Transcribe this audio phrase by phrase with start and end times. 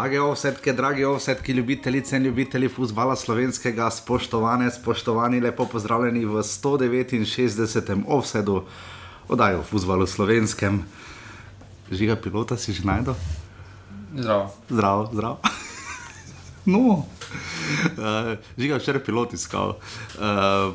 [0.00, 8.04] Drage ovsetke, dragi ovsetki, ljubitelice in ljubitelji futbola slovenskega, spoštovane, spoštovani, lepo pozdravljeni v 169.
[8.08, 8.62] ovsedu,
[9.28, 10.80] oddaji o futbalu slovenskem.
[11.92, 13.14] Žiga pilota si že najdel?
[14.16, 14.48] Zdravo.
[14.70, 15.38] Zdravo, zdravo.
[16.64, 17.04] No, uh,
[18.58, 19.76] žiga včeraj pilot iskal.
[20.16, 20.72] Uh,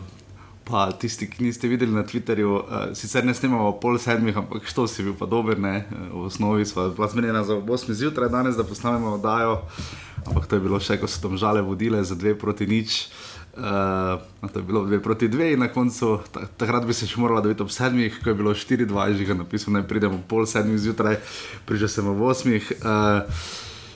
[0.65, 4.87] Pa tisti, ki niste videli na Twitterju, uh, sicer ne snemamo pol sedmih, ampak što
[4.89, 5.85] si bil pa dober, ne?
[6.09, 9.61] v osnovi smo bila zmenjena za 8 zjutraj danes, da posnamemo oddajo,
[10.25, 13.05] ampak to je bilo še, ko so tam žale vodile za dve proti nič.
[13.55, 14.17] Uh,
[14.51, 17.45] to je bilo dve proti dve in na koncu, ta, takrat bi se še morala
[17.45, 20.81] dobiti ob sedmih, ko je bilo 4-2, že ga napisal, naj pridemo ob pol sedmih
[20.81, 21.21] zjutraj,
[21.69, 22.73] prišel sem ob osmih.
[22.81, 23.23] Uh,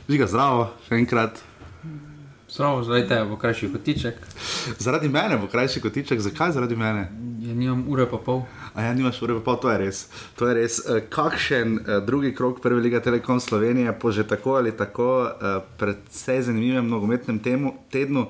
[0.10, 1.49] Žiga zdravo, še enkrat.
[2.50, 4.16] Zdravo, zdaj te bo krajši kotiček.
[4.80, 7.12] Zaradi mene bo krajši kotiček, zakaj zaradi mene?
[7.42, 8.42] Ja, nimam ure pa pol.
[8.74, 10.00] A ja, nimaš ure, pa to je res.
[10.40, 10.80] To je res.
[10.80, 15.62] Eh, Kakšen eh, drugi krok Prve lige Telekom Slovenije po že tako ali tako eh,
[15.78, 18.28] predvsej zanimivem nogometnem temu, tednu,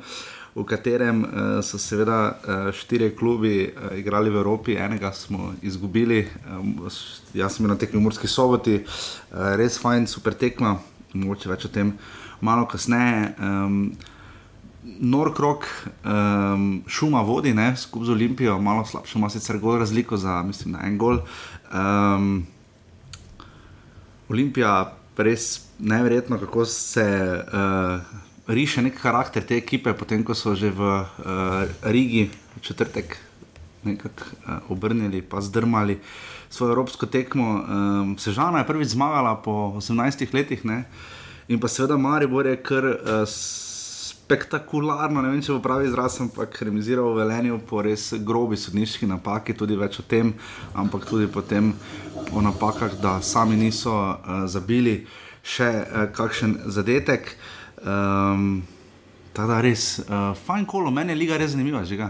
[0.55, 1.23] v katerem
[1.63, 2.41] so seveda
[2.73, 6.27] štirje klubi igrali v Evropi, enega smo izgubili,
[7.33, 8.79] jaz sem na tekmi v Murski soboti,
[9.31, 10.73] res fajn, super tekma,
[11.13, 11.93] mogoče več o tem
[12.41, 13.33] malo kasneje.
[13.39, 13.91] Um,
[14.99, 15.67] Nor krok,
[16.01, 20.73] um, šuma vodi, ne, skupaj z Olimpijo, malo slabše, ima sicer gol razliko za, mislim,
[20.73, 21.19] na en gol.
[21.69, 22.47] Um,
[24.29, 27.05] Olimpija, res neverjetno, kako se
[27.43, 28.01] uh,
[28.47, 31.05] riše nek karakter te ekipe, potem ko so že v uh,
[31.83, 33.17] Rigi v četrtek
[33.83, 35.99] nekako uh, obrnili, pa zdrmali
[36.49, 37.47] svojo evropsko tekmo.
[37.59, 40.85] Um, Sežana je prvič zmagala po 18 letih, ne,
[41.49, 42.85] in pa seveda Maribor je kar.
[42.85, 43.25] Uh,
[44.29, 49.07] spektakularno, ne vem, če bo pravi izraz, ampak remiziral v Velenju po res grobi sodniški
[49.09, 50.35] napaki, tudi več o tem,
[50.77, 51.71] ampak tudi potem
[52.29, 54.99] o napakah, da sami niso uh, zabili
[55.41, 57.33] še uh, kakšen zadetek.
[57.81, 58.61] Um,
[59.33, 62.09] Tako da res, uh, fajn kolo, meni je liga res zanimiva, že ga.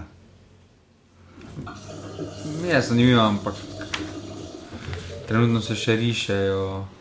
[2.59, 3.59] Mi je zanimivo, ampak
[5.27, 6.98] trenutno se še rišejo um,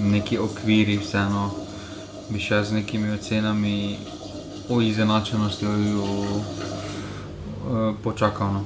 [0.00, 1.50] neki okviri, vseeno
[2.30, 3.98] bi še z nekimi ocenami
[4.68, 6.40] o izenačenosti o,
[8.02, 8.52] počakal.
[8.52, 8.64] No.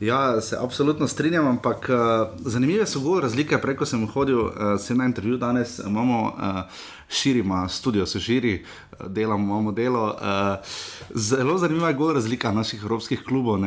[0.00, 3.58] Ja, se absolutno strinjam, ampak uh, zanimive so gole razlike.
[3.58, 6.62] Preko sem hodil, uh, na intervju danes, imamo uh,
[7.10, 10.04] širima, studio se širi, uh, delamo, imamo delo.
[10.06, 10.66] Uh,
[11.14, 13.54] zelo zanimiva je gole razlika naših evropskih klubov.
[13.54, 13.66] Uh,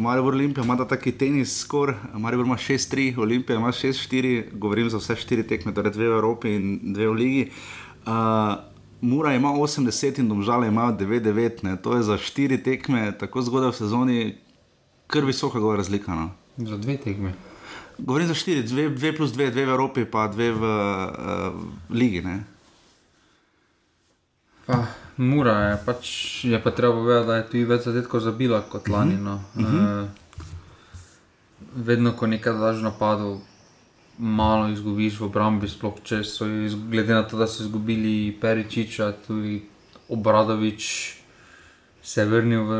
[0.00, 5.16] Maribor Olimpija ima taki tenis skor, Maribor ima 6-3, Olimpija ima 6-4, govorim za vse
[5.16, 7.50] štiri tekme, torej dve v Evropi in dve v Ligi.
[8.06, 8.12] Uh,
[9.00, 13.76] Mura ima 80 in domžale imajo 9-9, to je za štiri tekme, tako zgodaj v
[13.76, 14.34] sezoni,
[15.06, 16.14] kar visoka gora razlika.
[16.14, 16.30] No.
[16.56, 17.34] Za dve tekme.
[17.98, 21.54] Govorim za štiri, dve, dve plus dve, dve v Evropi, pa dve v uh,
[21.90, 22.22] Ligi.
[22.22, 22.44] Ne?
[24.66, 26.06] Pa, Mura je, pač,
[26.44, 29.16] je pa treba povedati, da je tu več zadetkov zabila kot lani.
[29.16, 29.40] No.
[29.54, 30.06] Uh -huh.
[30.06, 30.08] e,
[31.76, 33.40] vedno, ko nekaj daš napadov,
[34.18, 39.12] malo izgubiš v obrambi, sploh če so, iz, glede na to, da so izgubili Peričiča,
[39.26, 39.62] tudi
[40.08, 41.14] Obradovič
[42.02, 42.72] se je vrnil v,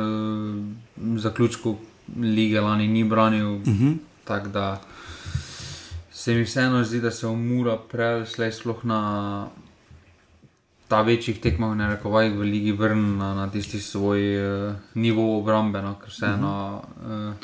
[0.96, 1.76] v zaključku
[2.16, 3.54] lige, lani ni branil.
[3.54, 3.96] Uh -huh.
[4.24, 4.80] Tako da
[6.24, 9.00] se mi vseeno zdi, da se umura prelej sploh na.
[10.88, 15.82] Ta večjih tekmah, ne rekovaj, v Ligi vrne na, na tisti svoj uh, nivo obrambe,
[15.82, 17.28] no, ker se eno uh -huh.
[17.28, 17.34] uh,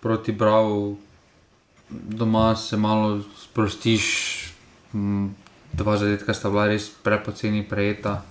[0.00, 0.96] proti Bravo,
[1.90, 4.04] doma se malo sprostiš,
[4.94, 5.34] m,
[5.72, 8.22] dva zadetka sta bila res prepoceni, prejeta.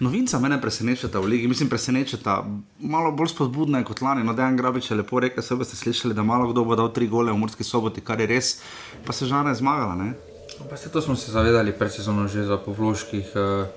[0.00, 2.44] Novinca me presenečata v Ligi, mislim, presenečata
[2.80, 4.24] malo bolj spodbudna kot lani.
[4.24, 7.04] No, Dejan Grabič je lepo rekel, se boste slišali, da malo kdo bo dal tri
[7.06, 8.62] gole v Murski soboti, kar je res,
[9.04, 9.94] pa se žana je zmagala.
[10.00, 10.14] Ne?
[10.70, 13.68] Pa se to smo se zavedali pred sezono že za povloških, eh,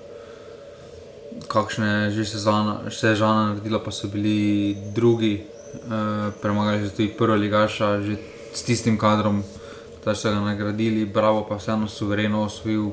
[1.48, 8.00] kakšne že se žana naredila, pa so bili drugi, eh, premagali so tudi prvo ligaša,
[8.00, 8.16] že
[8.54, 9.44] s tistim kadrom,
[10.04, 12.92] da so ga nagradili, bravo pa vseeno suvereno osvojil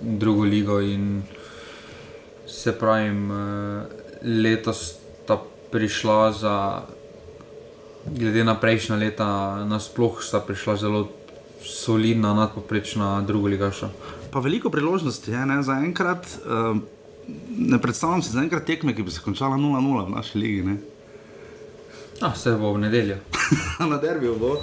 [0.00, 1.22] drugo ligo in
[2.50, 3.86] se pravim, eh,
[4.22, 4.94] letos
[5.24, 5.38] sta
[5.70, 6.82] prišla za,
[8.06, 11.08] glede na prejšnja leta, nasploh sta prišla zelo
[11.62, 13.88] solidna, nadpoprečna druga ligaša.
[14.30, 16.26] Pa veliko priložnosti je, ne, za enkrat.
[16.46, 16.78] Uh,
[17.58, 20.62] ne predstavljam si za enkrat tekme, ki bi se končala 0-0 v naši ligi.
[20.62, 20.76] Ne.
[22.20, 23.16] Ah, se bo v nedeljo.
[23.90, 24.56] Na derbijo bo,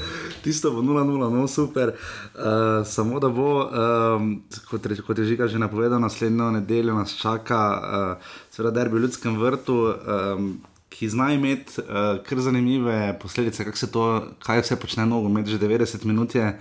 [0.43, 1.89] tisto bo 0-0, no super.
[1.89, 7.17] Uh, samo da bo, um, kot, reč, kot je že že napovedal, naslednjo nedeljo nas
[7.17, 9.93] čaka, uh, seveda derbi v ljudskem vrtu.
[10.07, 16.05] Um, Ki zna imeti uh, kar zanimive posledice, to, kaj vse počne nogomet, že 90
[16.05, 16.59] minut je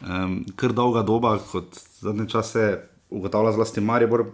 [0.00, 4.24] um, kar dolga doba, kot zadnje čase ugotavlja zlasti Maribor,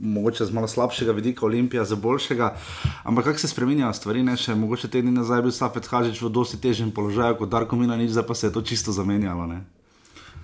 [0.00, 2.54] mogoče z malo slabšega vidika, Olimpija za boljšega.
[3.02, 6.30] Ampak kako se spremenjajo stvari, ne še mogoče te dni nazaj bil Safet Hažič v
[6.30, 9.46] dosti težjem položaju kot Darko Milanič, zdaj pa se je to čisto zamenjalo.
[9.50, 9.60] Ne?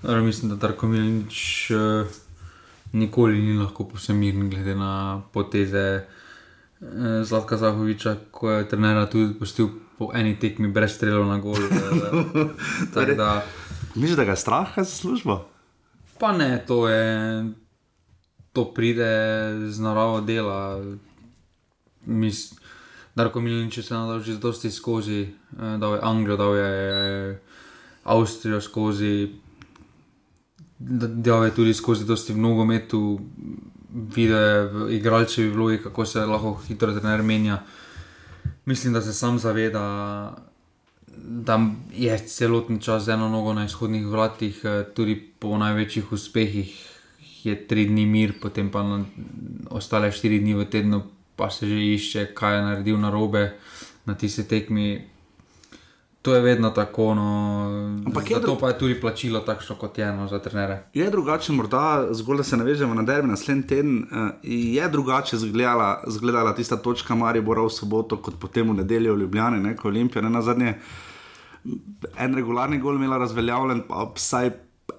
[0.03, 2.07] Torej, mislim, da Darko Milanič uh,
[2.93, 9.35] nikoli ni lahko povsem miren, glede na poteze uh, Zlatka Zahoviča, ko je trener tudi
[9.39, 11.57] pustil po eni tekmi brez strelov na gol.
[12.95, 13.43] Tako da,
[13.95, 15.56] Misliš, da ga je strah za službo?
[16.19, 17.45] Pa ne, to je.
[18.53, 19.13] To pride
[19.69, 20.81] z naravo dela.
[22.07, 22.55] Mis,
[23.17, 27.39] Darko Milanič je se nadal že dosti skozi, eh, dal je Anglijo, dal je eh,
[28.05, 29.29] Avstrijo skozi,
[30.79, 33.21] da- je tudi skozi dosti v nogometu,
[34.15, 37.63] videl je v igralčevi vlogi, kako se lahko hitro trener menja.
[38.65, 40.37] Mislim, da se sam zaveda,
[41.17, 41.61] da
[41.93, 46.93] je celotni čas z eno nogo na izhodnih vratih, eh, tudi po največjih uspehih
[47.47, 49.05] je tri dni mir, potem pa na
[49.71, 51.03] ostale štiri dni v tednu,
[51.37, 53.55] pa se že išče, kaj je naredil na robe
[54.07, 55.17] na tisti tekmi.
[56.23, 57.27] To je vedno tako, no.
[58.07, 60.91] Ampak je dru- pa je tudi plačilo takšno, kot je no, za trenere.
[60.95, 63.99] Je drugače, morda zgolj da se navežemo na derbi naslednji teden.
[64.11, 69.21] Uh, je drugače izgledala, izgledala tista točka Maribora v soboto, kot potem v nedeljo v
[69.21, 70.75] Ljubljani, ne, ko Olimpija ne na zadnje.
[72.19, 74.51] En regularni gol imela razveljavljen, pa vsaj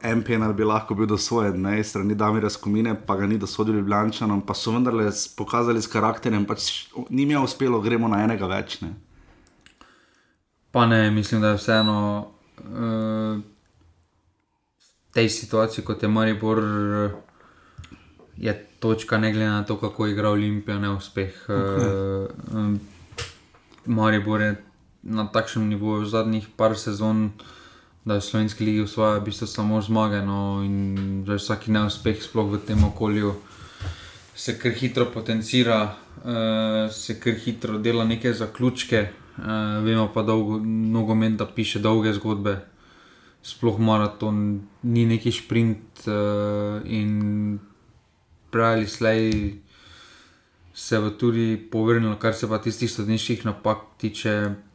[0.01, 4.41] en penal bi lahko bil dosojen, ne, strani Damira Skomine, pa ga ni dosodil Ljubljančanom,
[4.45, 8.81] pa so vendarle pokazali s karakterjem, pač ni mi uspelo, gremo na enega več.
[8.81, 8.93] Ne.
[10.71, 11.97] Pa ne, mislim, da je vseeno
[12.59, 17.15] uh, v tej situaciji, kot je Maribor, eh,
[18.37, 21.45] je točka, ne glede na to, kako igra Olimpija, neuspeh.
[21.47, 22.27] Okay.
[22.53, 22.79] Uh, um,
[23.85, 24.55] Maribor je
[25.07, 27.31] na takšnem nivoju v zadnjih par sezon,
[28.05, 30.19] da je v slovenski ligi usvaja v bistvu samo zmage.
[30.23, 33.35] No, in zdaj vsaki neuspeh, sploh v tem okolju,
[34.35, 39.07] se kar hitro potencira, uh, se kar hitro dela neke zaključke.
[39.37, 40.33] Uh, vemo pa, da
[40.93, 42.59] nogomet da piše dolge zgodbe,
[43.43, 47.59] sploh maraton, ni neki sprint uh, in
[48.51, 49.23] prej ali slej
[50.73, 54.66] se bo tudi povrnilo, kar se pa tistih sodniških napak tiče.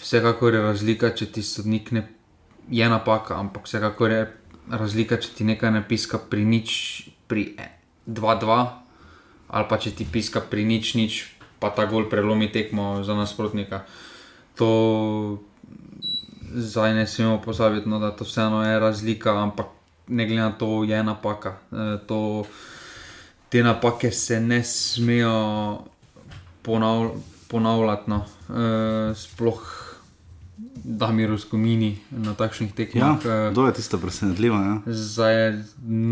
[0.00, 2.06] Vsekakor je razlika, če ti sodnik ne
[2.70, 4.22] je napaka, ampak vsekakor je
[4.70, 6.70] razlika, če ti nekaj ne piska pri nič,
[7.26, 7.56] pri
[8.06, 8.58] 2-2,
[9.50, 11.20] ali pa če ti piska pri nič, nič,
[11.58, 13.82] pa ta gol prelomi tekmo za nasprotnika.
[14.56, 14.70] To
[16.54, 19.74] zdaj ne smemo pozabiti, no, da to vseeno je razlika, ampak
[20.10, 21.58] ne glede na to, je napaka.
[21.70, 22.46] E, to,
[23.50, 25.82] te napake se ne smejo
[26.62, 27.18] ponavl
[27.50, 28.10] ponavljati.
[28.10, 28.24] No.
[28.24, 29.79] E, sploh
[30.84, 33.18] da mi razkomini na takšnih Ja, tekmah.
[33.24, 34.56] e, to je tisto presenetljivo.
[34.56, 34.80] Ja.
[34.86, 35.64] Zdaj je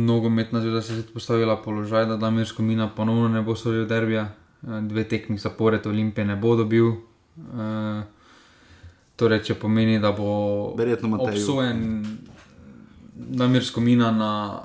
[0.07, 4.29] nogometna zveza se postavila položaj, da Damir Skomina ponovno ne bo sodel derbija,
[4.63, 6.89] Eh, dve tekmi zapored Olimpije ne bo dobil.
[6.89, 8.03] Eh,
[9.17, 10.75] Torej, če pomeni, da bo
[11.21, 12.07] obsojen
[13.15, 14.61] Damir Skomina na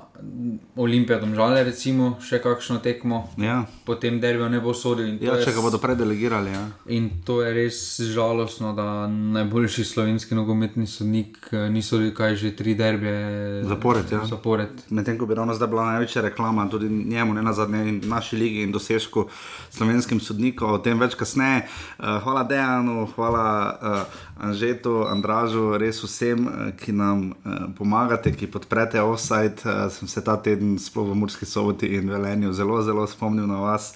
[0.76, 3.60] Olimpijo domžale, recimo, še kakšno tekmo, Ja.
[3.86, 5.22] potem derbijo ne bo sodil.
[5.22, 6.50] Ja, če ga bodo predelegirali.
[6.50, 6.62] Ja.
[6.90, 12.56] In to je res žalostno, da najboljši slovenski nogometni sodnik eh, ni sodil kaj že
[12.56, 14.24] tri derbije Zapored, ja.
[14.26, 14.82] zapored.
[14.90, 18.36] Medtem ko bi ravno zdaj bila največja reklama, tudi njemu, ne na zadnje, in naši
[18.36, 19.28] ligi in dosežku
[19.70, 21.68] slovenskim sodnikom, o tem več kasneje.
[21.98, 26.48] Uh, hvala Dejanu, hvala uh, Anžetu, Andražu, res vsem,
[26.82, 29.62] ki nam uh, pomagate, ki podprete offside.
[29.62, 33.60] Uh, sem se ta teden, sploh v Murski soboti in Velenju, zelo, zelo spomnil na
[33.64, 33.92] vas.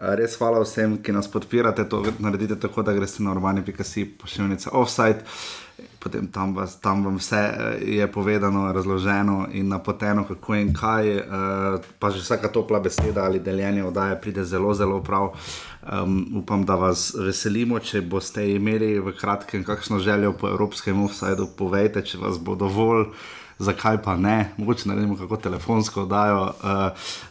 [0.00, 5.26] Res hvala vsem, ki nas podpirate, to naredite tako, da greste na urbani.si pošiljnica offside.
[6.00, 11.10] Potem tam, vas, tam vam vse eh, je povedano, razloženo in napoteno, kako in kaj.
[11.18, 11.24] eh,
[11.98, 15.34] Pa že vsaka topla beseda ali deljenje oddaje pride zelo, zelo prav.
[15.80, 17.78] Um, upam, da vas veselimo.
[17.80, 23.06] Če boste imeli v kratkem kakšno željo po evropskem offsajdu, povejte, če vas bo dovolj.
[23.60, 26.42] Zakaj pa ne, mogoče naredimo kako telefonsko oddajo.
[26.42, 26.52] Uh,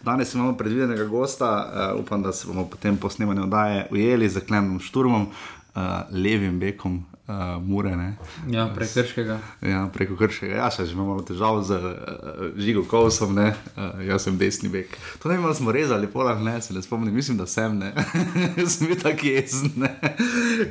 [0.04, 4.46] danes imamo predvidenega gosta, uh, upam, da se bomo potem po snemanju oddaje ujeli z
[4.48, 5.82] Klemom Šturmom, uh,
[6.12, 7.96] levim bekom uh, Mure.
[7.96, 8.18] Ne?
[8.50, 9.40] Ja, prekrškega.
[9.62, 10.56] Ja, preko kršega.
[10.56, 14.98] Ja, še imamo malo težav z uh, žigo kosom, ne, uh, jaz sem desni bek.
[15.22, 17.94] To ne vem, ali smo rezali, polah ne, se ne spomnim, mislim, da sem, ne,
[18.74, 19.88] sem bil tak jezen,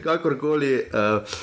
[0.05, 0.75] kakorkoli.
[0.93, 1.41] Uh,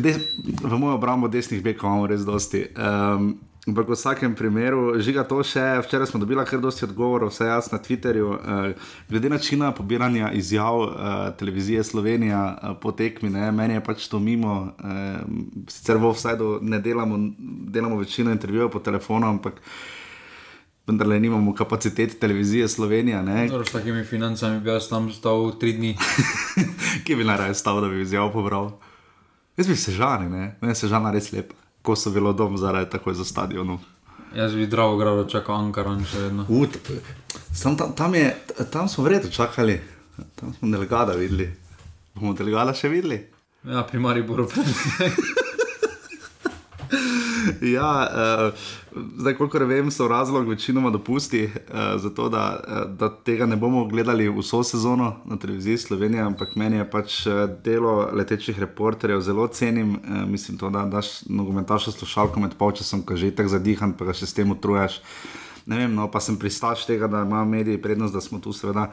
[0.00, 0.16] Des,
[0.62, 2.62] v mojo obrambo desnih bekov imamo res dosti.
[2.78, 3.34] Um,
[3.66, 7.66] Ampak v vsakem primeru, žiga to še, včeraj smo dobili kar dosti odgovorov, vse jaz
[7.72, 8.28] na Twitterju.
[8.30, 10.90] Uh, glede načina pobiranja izjav uh,
[11.34, 14.70] televizije Slovenija uh, po tekmi, ne, meni je pač to mimo.
[14.78, 15.18] Uh,
[15.66, 17.18] sicer v offsajdu ne delamo,
[17.74, 19.58] delamo večino intervjujev po telefonu, ampak
[20.86, 23.26] vendar le nimamo kapacitet televizije Slovenija.
[23.50, 25.96] S takimi financami bi jaz tam stal tri dni.
[27.04, 28.76] Kje bi naj stal, da bi izjav pobral?
[29.58, 32.90] Jaz bi se žal, ne, meni se žal res lepo ko so bili dom zaradi
[32.90, 33.78] tako za stadionom.
[34.34, 36.46] Jaz bi drago grado čakal Ankaran še vedno.
[36.48, 36.76] Ut,
[37.62, 38.34] tam, tam, je,
[38.72, 39.78] tam smo vredno čakali,
[40.34, 41.48] tam smo delegata videli.
[42.14, 43.22] Bomo delegata še videli?
[43.64, 45.42] Ja, primarni bodo predvideli.
[47.76, 48.66] ja, uh,
[49.18, 53.84] zdaj, kolikor vem, so razlog večinoma dopusti, uh, zato, da, uh, da tega ne bomo
[53.88, 57.26] gledali vso sezono na televiziji Slovenije, ampak meni je pač
[57.64, 59.94] delo letečih reporterjev zelo cenim.
[59.94, 64.16] Uh, mislim, to, da daš nogometaša slušalko med polčasom, ko že tako zadihan, pa ga
[64.16, 65.00] še s tem utrujaš.
[65.66, 68.92] Ne vem, no, pa sem pristaš tega, da ima mediji prednost, da smo tu seveda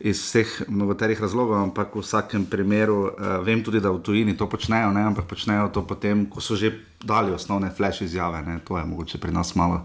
[0.00, 4.48] iz vseh mnogoterih razlogov, ampak v vsakem primeru uh, vem tudi, da v tujini to
[4.48, 5.04] počnejo, ne?
[5.08, 8.42] ampak počnejo to potem, ko so že dali osnovne flash izjave.
[8.42, 8.60] Ne?
[8.64, 9.84] To je mogoče pri nas malo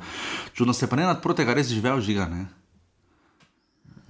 [0.53, 0.73] čudno.
[0.73, 2.27] Se pa ne nad proti tega res živel žiga.
[2.27, 2.45] Ne?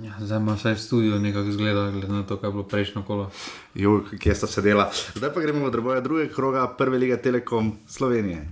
[0.01, 3.03] Ja, zdaj ima vse v studiu nekako zgleda, glede na to, kaj je bilo prejšnjo
[3.05, 3.29] kolo.
[3.77, 4.89] Jo, kje sta se dela.
[5.13, 8.48] Zdaj pa gremo v drugega kroga, prve lige Telekom Slovenije.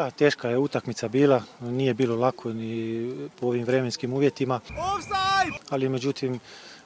[0.00, 4.60] Ja, teška je utakmica bila, nije bilo lako ni po ovim vremenskim uvjetima.
[5.70, 6.40] Ali međutim,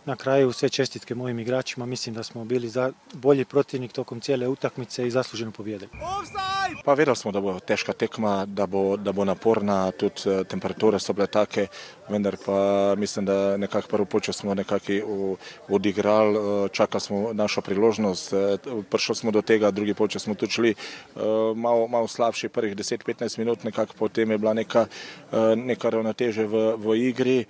[0.04, 4.49] na kraju sve čestitke mojim igračima, mislim da smo bili za bolji protivnik tokom cijele
[4.49, 5.90] utakmice i zasluženo pobjedili.
[6.85, 10.99] Pa vedeli smo, da bo težka tekma, da bo, da bo naporna, tudi eh, temperature
[10.99, 11.66] so bile take,
[12.08, 14.92] vendar pa mislim, da nekako prvo počas smo nekako
[15.68, 18.56] odigrali, eh, čakali smo našo priložnost, eh,
[18.90, 20.75] prišli smo do tega, drugi počas smo tudi šli
[21.54, 24.87] malo, malo slabši, prvih 10-15 minut, nekako potem je bila neka,
[25.56, 27.44] neka ravnoteže v, v igri,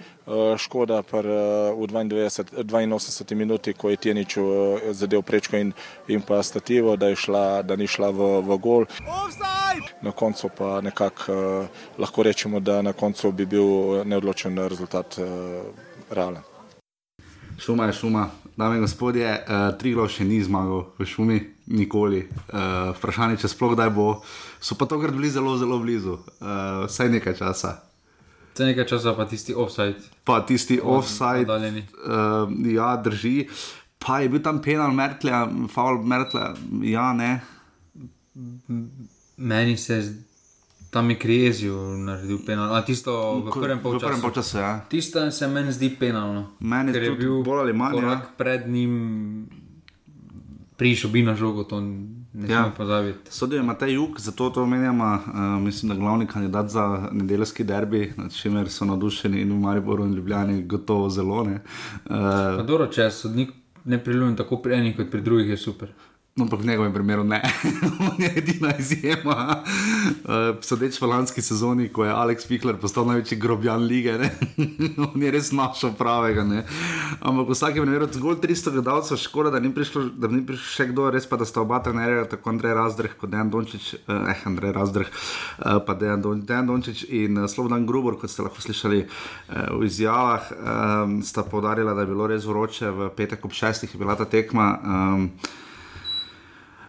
[0.58, 4.44] škoda pa v 92, 82 minuti, ko je Tjeniču
[4.90, 5.72] zadev prečko in,
[6.08, 8.84] in pa stativo, da, je šla, da ni šla v, v gol.
[10.02, 11.66] Na koncu pa nekako
[11.98, 15.26] lahko rečemo, da na koncu bi bil neodločen rezultat uh,
[16.10, 16.42] realen.
[17.58, 22.24] Šuma je šuma, dame in gospodje, uh, Triglav še ni zmagal v šumi, nikoli.
[22.50, 24.08] Uh, vprašanje, če sploh kdaj bo,
[24.60, 27.76] so pa tokrat bili zelo, zelo blizu, uh, vsaj nekaj časa.
[28.54, 29.98] Vse nekaj časa, pa tisti offside.
[30.24, 31.50] Pa tisti offside.
[31.50, 33.48] Uh, ja, drži.
[33.98, 36.52] Pa je bil tam penal Mertlja, faul Mertlja,
[36.86, 37.40] ja, ne.
[39.36, 39.98] Meni se
[40.94, 42.74] tam je krijezijo naredil penal.
[42.74, 43.10] A tisto
[43.42, 44.06] v prvem polčasu.
[44.06, 44.80] V prvem polčasu, ja.
[44.88, 46.54] Tisto se meni zdi penalno.
[46.60, 47.98] Meni je bil bolj ali manj.
[47.98, 48.20] Ja.
[48.38, 48.94] Pred njim
[50.76, 52.46] prišel bi na žogo, to ne ja.
[52.46, 53.32] smemo pozabiti.
[53.32, 55.18] Sodijo ima ta jug, zato to omenjamo.
[55.26, 60.04] Uh, mislim, da glavni kandidat za nedeljski derbi, nad čimer so navdušeni in v Mariboru
[60.04, 61.42] in Ljubljani gotovo zelo.
[61.42, 63.50] Uh, dobro, če sodnik
[63.84, 65.90] ne priljubi tako pri enih kot pri drugih, je super.
[66.34, 67.42] No, ampak v njegovem primeru ne,
[68.10, 69.62] on je edina izjema.
[70.26, 74.16] Uh, sodeč v lanski sezoni, ko je Alex Fihler postal največji grobjan lige,
[75.14, 76.42] on je res našel pravega.
[76.42, 76.64] Ne?
[77.22, 80.88] Ampak v vsakem primeru, zgolj 300 gledalcev, škoda, da ni prišlo, da ni prišel še
[80.90, 84.74] kdo, res pa da sta oba trenerja, tako Andrej Razdrh kot Dejan Dončić, eh, Andrej
[84.74, 89.04] Razdrh, eh, pa Dejan, Don, Dejan Dončić in uh, Slobodan Grubor, kot ste lahko slišali
[89.06, 93.94] eh, v izjavah, eh, sta povdarjala, da je bilo res vroče, v petek ob šestih
[93.94, 94.72] je bila ta tekma.
[94.82, 95.62] Eh,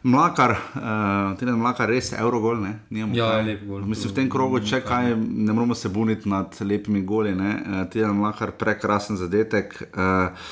[0.05, 2.75] Mlakar, uh, ti ne mlakar, res je Eurogol, ne?
[2.93, 3.87] Ja, je lep gol.
[3.89, 7.53] Mislim, v tem krogu, če kaj, ne moramo se buniti nad lepimi goli, ne?
[7.57, 9.73] Uh, ti ne mlakar, prekrasen zadetek.
[9.89, 10.51] Uh,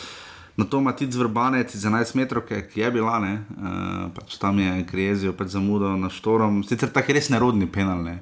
[0.57, 3.35] na to ima tudi zvrbanec za 11 metrov, ki je bila, ne?
[3.53, 6.63] Uh, pač tam je krijezijo, pač zamudo na štorom.
[6.65, 8.17] Sicer tako je res nerodni penal, ne?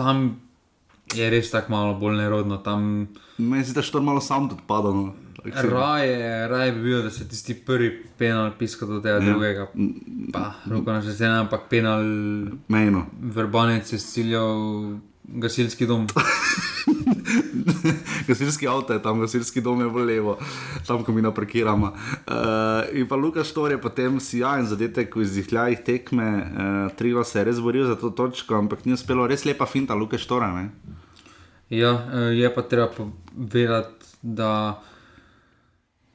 [0.00, 0.30] Tam
[1.12, 2.56] je res tako malo bolj nerodno.
[2.64, 3.04] Tam...
[3.36, 5.12] Meni se da štor malo sam tudi padalo.
[5.44, 9.20] Raje, raje bi bil, da se tisti prvi penal piska do tega ja.
[9.20, 9.66] drugega.
[10.32, 12.00] Pa, roko na že zdaj, ampak penal.
[12.68, 13.06] Mejno.
[13.20, 16.06] Verbanec je ciljal gasilski dom.
[18.28, 20.38] gasilski avto je tam, gasilski dom je v levo,
[20.86, 21.86] tam ko mi naprekiramo.
[21.86, 21.94] Uh,
[22.92, 27.44] in pa Lukaš Tor je potem sijajen zadetek v izdihljajih tekme, uh, Trilo se je
[27.44, 30.68] res boril za to točko, ampak ni uspelo, res lepa finta Lukaš Tora.
[31.70, 34.82] Ja, eh, je pa treba povedati, da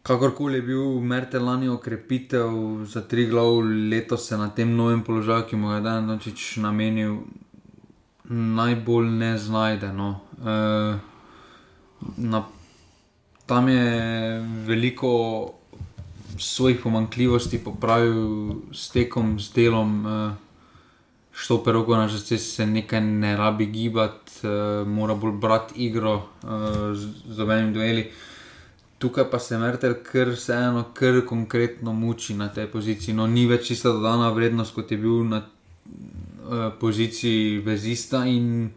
[0.09, 2.49] Kakorkoli je bil Mertel lani okrepitev
[2.89, 3.59] za tri glav,
[3.91, 7.19] letos se na tem novem položaju, ki mu je dan nočič namenil,
[8.25, 9.91] najbolj ne znajde.
[9.93, 10.07] No.
[10.41, 10.97] Uh,
[12.17, 12.41] na,
[13.45, 15.11] tam je veliko
[16.37, 19.93] svojih pomankljivosti popravil s tekom, s delom.
[20.05, 20.31] Uh,
[21.39, 26.97] Štoper rogo na žrtve se nekaj ne rabi gibati, uh, mora bolj brati igro uh,
[26.97, 28.07] z, z obenem dueli.
[29.00, 33.15] Tukaj pa se Mertel kar vseeno, kar konkretno muči na tej poziciji.
[33.15, 38.70] No, ni več ista dodana vrednost, kot je bil na uh, poziciji vezista in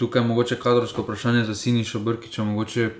[0.00, 2.90] tukaj mogoče kadrovsko vprašanje za Sinišo Brkiča, mogoče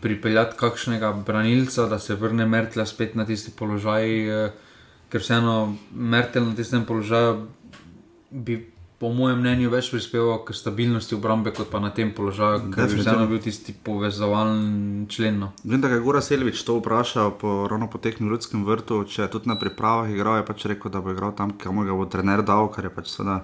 [0.00, 4.08] pripeljati kakšnega branilca, da se vrne Mertla spet na tisti položaj,
[4.46, 4.52] eh,
[5.08, 7.46] ker vseeno Mertel na tistem položaju
[8.30, 8.69] bi
[9.00, 12.98] po mojem mnenju več prispeval k stabilnosti obrambe, kot pa na tem položaju, ker bi
[12.98, 15.38] vseeno bil tisti povezovalen člen.
[15.40, 15.48] No.
[15.64, 19.24] Vem, da je Gora Selvič to vprašal po, ravno po tekmi v Ljudskem vrtu, če
[19.24, 22.04] je tudi na pripravah igral, je pač rekel, da bo igral tam, kamor ga bo
[22.12, 23.38] trener dal, kar je pač seveda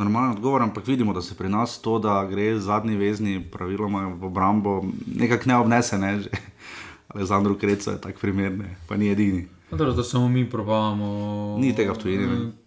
[0.00, 4.32] normalen odgovor, ampak vidimo, da se pri nas to, da gre zadnji vezni praviloma v
[4.32, 6.32] obrambo, nekako ne obnese, ne že.
[7.14, 8.72] Aleksandru Krecu je tak primer, ne?
[8.88, 9.44] pa ni edini.
[9.70, 11.56] Dobro, da samo mi probavamo.
[11.60, 12.63] Ni tega v tujini.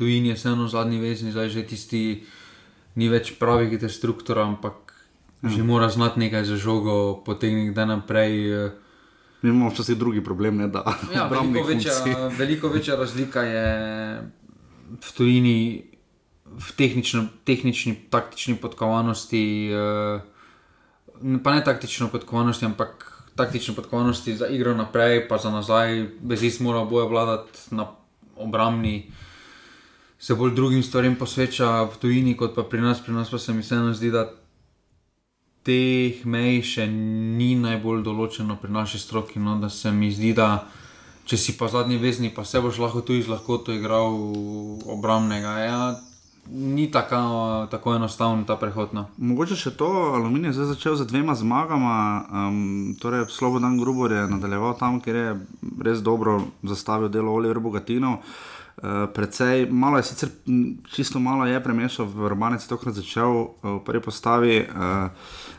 [0.00, 2.24] Tujini je vseeno zadnji vezni, zdaj že tisti,
[2.96, 4.94] ni več pravih destruktorov, ampak
[5.44, 5.52] ja.
[5.52, 8.34] že mora znati nekaj za žogo, potegniti da naprej.
[8.48, 8.70] eh.
[9.42, 12.28] Mi imamo včasih drugi problem, ne da Ja, obrambnih veliko, večja, funkcij.
[12.40, 13.68] veliko večja razlika je
[15.00, 15.58] v tujini,
[16.50, 20.20] v tehnično, tehnični, taktični podkovanosti, eh,
[21.44, 26.84] pa ne taktično podkovanosti, ampak taktične podkovanosti za igro naprej, pa za nazaj, vezist mora
[26.84, 27.86] boje vladati na
[28.36, 29.12] obrambni.
[30.20, 33.00] Se bolj drugim stvarem posveča v tujini, kot pa pri nas.
[33.00, 34.26] Pri nas pa se mi vseeno zdi, da
[35.64, 39.40] teh mej še ni najbolj določeno pri naši stroki.
[39.40, 40.66] No, da se mi zdi, da
[41.24, 44.12] če si pa zadnji vezni, pa se boš lahko tu iz lahkoto igral
[44.92, 45.56] obrambnega.
[45.64, 45.80] Ja,
[46.52, 48.92] ni tako, tako enostaven ta prehod.
[48.92, 49.06] No.
[49.16, 49.88] Mogoče še to,
[50.20, 51.96] Aluminij je zdaj začel z dvema zmagama.
[52.28, 52.62] Um,
[53.00, 55.36] torej, Slobodan Grubor je nadaljeval tam, kjer je
[55.86, 58.20] res dobro zastavil delo Oliver Bogatinov.
[58.80, 60.28] Uh, precej, malo je sicer,
[60.88, 65.12] čisto malo je premešal, v Romanec je tokrat začel uh, v prvi postavi, uh,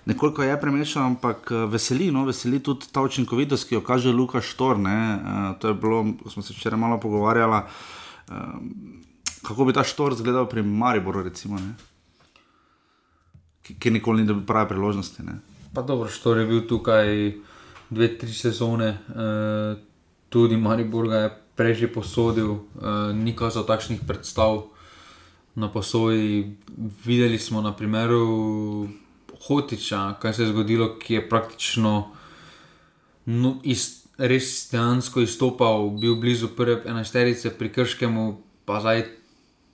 [0.06, 4.80] nekoliko je premešal, ampak veseli, no, veseli tudi ta učinkovitost, ki jo kaže Luka Štor.
[4.80, 8.36] ne, Uh, to je bilo, ko smo se včeraj malo pogovarjali, uh,
[9.46, 11.60] kako bi ta Štor izgledal pri Mariboru, recimo.
[11.62, 11.92] Ne?
[13.62, 15.24] ki, ki nikoli ni dobil prave priložnosti.
[15.24, 15.40] Ne.
[15.74, 17.34] Pa dobro, što je bil tukaj
[17.90, 19.80] dve, tri sezone, uh,
[20.30, 24.72] tudi Maribor ga je prej že posodil, uh, ni kazal takšnih predstav
[25.56, 26.58] na posoji.
[27.06, 28.88] Videli smo na primeru
[29.48, 31.94] Hotiča, kaj se je zgodilo, ki je praktično
[33.26, 38.26] no, iz, res dejansko izstopal, bil blizu prve enajsterice pri Krškemu,
[38.66, 39.06] pa zdaj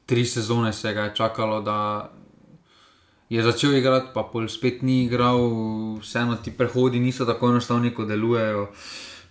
[0.08, 2.12] tri sezone se ga je čakalo, da
[3.30, 5.42] je začel igrati, pa pol spet ni igral,
[6.00, 8.70] vseeno ti prehodi niso tako enostavni, kot delujejo.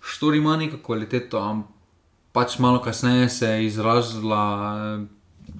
[0.01, 1.76] Štori ima neko kvaliteto, ampak
[2.37, 4.45] pač malo kasneje se je izrazila,
[4.77, 5.53] eh,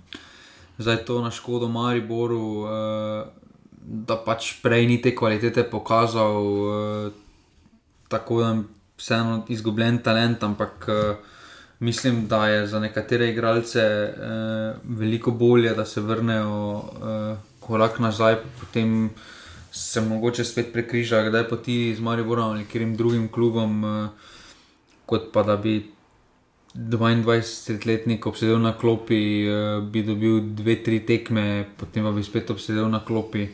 [0.78, 3.26] zdaj to na škodo Mariboru, eh,
[3.82, 7.12] da pač prej ni te kvalitete pokazal, eh,
[8.14, 8.52] tako da
[8.98, 10.86] vseeno izgubljen talent, ampak
[11.80, 14.14] mislim, da je za nekatere igralce eh,
[14.84, 19.10] veliko bolje, da se vrnejo eh, korak nazaj, potem
[19.72, 24.10] se mogoče spet prekriža, kdaj poti z Mariborom ali katerim drugim klubom, eh,
[25.06, 25.92] kot pa da bi
[26.78, 32.90] 22-letnik obsedel na klopi, eh, bi dobil dve, tri tekme, potem pa bi spet obsedel
[32.90, 33.50] na klopi,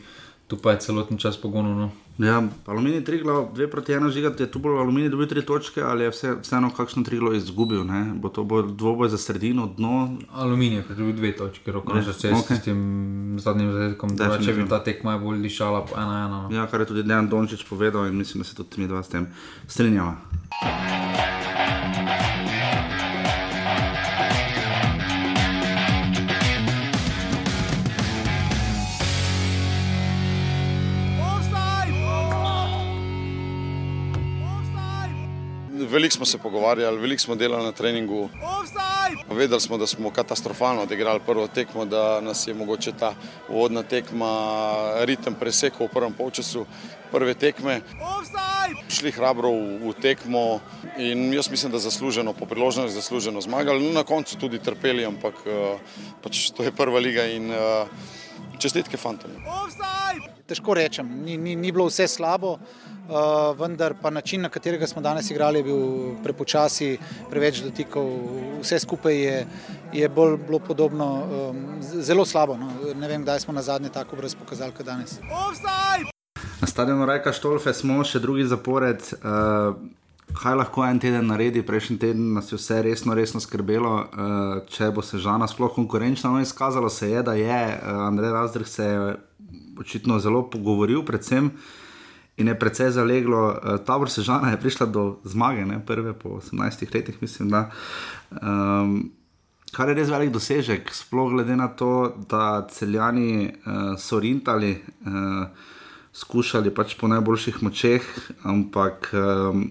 [0.47, 1.75] tu pa je celoten čas pogonov.
[1.75, 1.91] No.
[2.17, 5.81] Ja, aluminij tri glav, dve proti ena žiga, je tu bolj aluminij dobil tri točke
[5.81, 8.13] ali je vse, vseeno kakšno tri glav izgubil, ne?
[8.15, 10.17] bo to bo dvoboj za sredino, dno.
[10.31, 12.05] Aluminij je pridobil dve točke, roko Res?
[12.05, 12.57] srce Okej.
[12.57, 14.13] s tem zadnjim zadetkom.
[14.45, 16.41] Če bi ta tekma bolj dišala, pa ena ena.
[16.45, 16.55] No.
[16.55, 19.09] Ja, kar je tudi Dejan Dončić povedal in mislim, da se tudi mi dva s
[19.09, 19.27] tem
[19.67, 20.13] strinjava.
[35.93, 38.29] Veliko smo se pogovarjali, veliko smo delali na treningu.
[39.29, 43.13] Vedeli smo, da smo katastrofalno odigrali prvo tekmo, da nas je mogoče ta
[43.49, 44.31] uvodna tekma
[45.05, 46.65] ritem presekal v prvem polčasu
[47.11, 47.81] prve tekme.
[48.89, 50.59] Šli hrabro v, v tekmo
[50.97, 53.85] in jaz mislim, da zasluženo, po priložnosti zasluženo zmagali.
[53.85, 55.77] No, na koncu tudi trpeli, ampak eh,
[56.23, 57.85] pač to je prva liga in eh,
[58.57, 59.29] čestitke fantom.
[60.49, 62.57] Težko rečem, ni, ni, ni bilo vse slabo,
[63.59, 65.79] vendar pa način, na katerega smo danes igrali, je bil
[66.23, 66.97] prepočasi,
[67.29, 68.09] preveč dotikov.
[68.61, 69.47] Vse skupaj je,
[69.93, 72.57] je bolj bilo podobno, um, zelo slabo.
[72.57, 72.71] No.
[72.95, 75.19] Ne vem, kdaj smo na zadnje tako brez pokazali kot danes.
[76.61, 79.03] Na stadionu Rajka Štolfe smo še drugi zapored.
[79.19, 79.75] Uh,
[80.33, 84.89] kaj lahko en teden naredi, prejšnji teden nas je vse resno, resno skrbelo, uh, če
[84.95, 86.31] bo se žana sploh konkurenčna.
[86.31, 89.15] No, izkazalo se je, da je uh, Andrej Razdrh se je
[89.79, 91.51] očitno zelo pogovoril, predvsem.
[92.37, 96.89] In je precej zaleglo, uh, tabor Sežana je prišla do zmage, ne, prve po 18
[96.93, 97.53] letih, mislim.
[98.41, 99.11] Um,
[99.73, 104.73] kar je res velik dosežek, sploh glede na to, da celjani uh, so rintali,
[105.05, 105.45] uh,
[106.13, 108.09] skušali pač po najboljših močeh,
[108.49, 109.69] ampak um,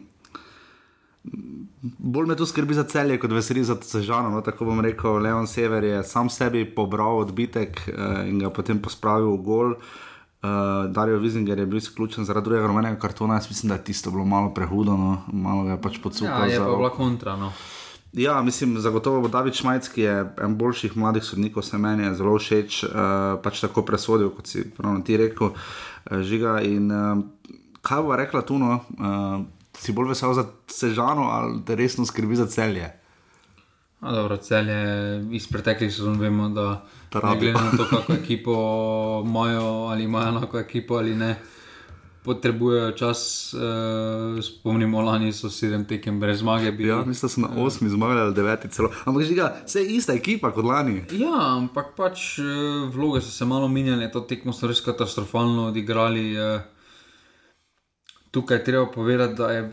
[1.98, 4.30] bolj me to skrbi za celje, kot veseli za Sežano.
[4.30, 8.82] No, tako bom rekel, Leon Sever je sam sebi pobral odbitek uh, in ga potem
[8.82, 9.76] pospravil v gol.
[10.42, 13.34] Uh, Darijo Vizinger je bil izključen zaradi drugega rumenega kartona.
[13.34, 15.22] Jaz mislim, da je tisto bilo malo prehudo, no.
[15.32, 16.46] malo ga je pač podsukalo.
[16.46, 17.36] Ja, je pa bila kontra.
[17.36, 17.52] No.
[18.12, 22.14] Ja, mislim, zagotovo bo David Šmajc, ki je en boljših mladih sodnikov, se meni je
[22.14, 22.90] zelo všeč, uh,
[23.42, 26.58] pač tako presodil, kot si pravno ti rekel, uh, žiga.
[26.60, 27.22] In uh,
[27.80, 29.46] kaj bo rekla tu, no, uh,
[29.78, 32.90] si bolj vesel za sežano ali te resno skrbi za celje?
[34.02, 34.76] A, dobro, celje
[35.32, 36.82] iz preteklih sezon vemo, da
[37.20, 38.52] ne glede na to, kako ekipo
[39.26, 41.36] imajo ali imajo enako ekipo ali ne
[42.24, 43.54] potrebujejo čas.
[43.54, 46.72] Uh, spomnimo, lani so sedem tekem brez zmage.
[46.72, 46.88] Bili.
[46.88, 48.90] Ja, mislim, da so na osmi zmagali ali deveti celo.
[49.04, 51.02] Ampak že ga, vse je ista ekipa kot lani.
[51.10, 56.26] Ja, ampak pač uh, vloge so se malo menjale, to tekmo so res katastrofalno odigrali.
[56.38, 56.60] Uh,
[58.30, 59.70] tukaj treba povedati, da je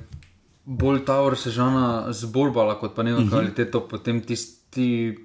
[0.65, 3.30] bolj Tower sežana zborbala kot pa ne vem, uh mhm.
[3.30, 3.38] -huh.
[3.38, 5.17] kvaliteto, potem tisti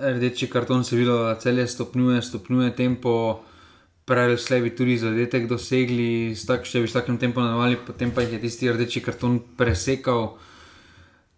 [0.00, 3.40] rdeči karton se videl, da celje stopnjuje, stopnjuje tempo
[4.04, 8.36] prej slebi tudi zadetek dosegli, tak, če bi s takim tempom nadaljevali, potem pa jih
[8.36, 10.36] je tisti rdeči karton presekal.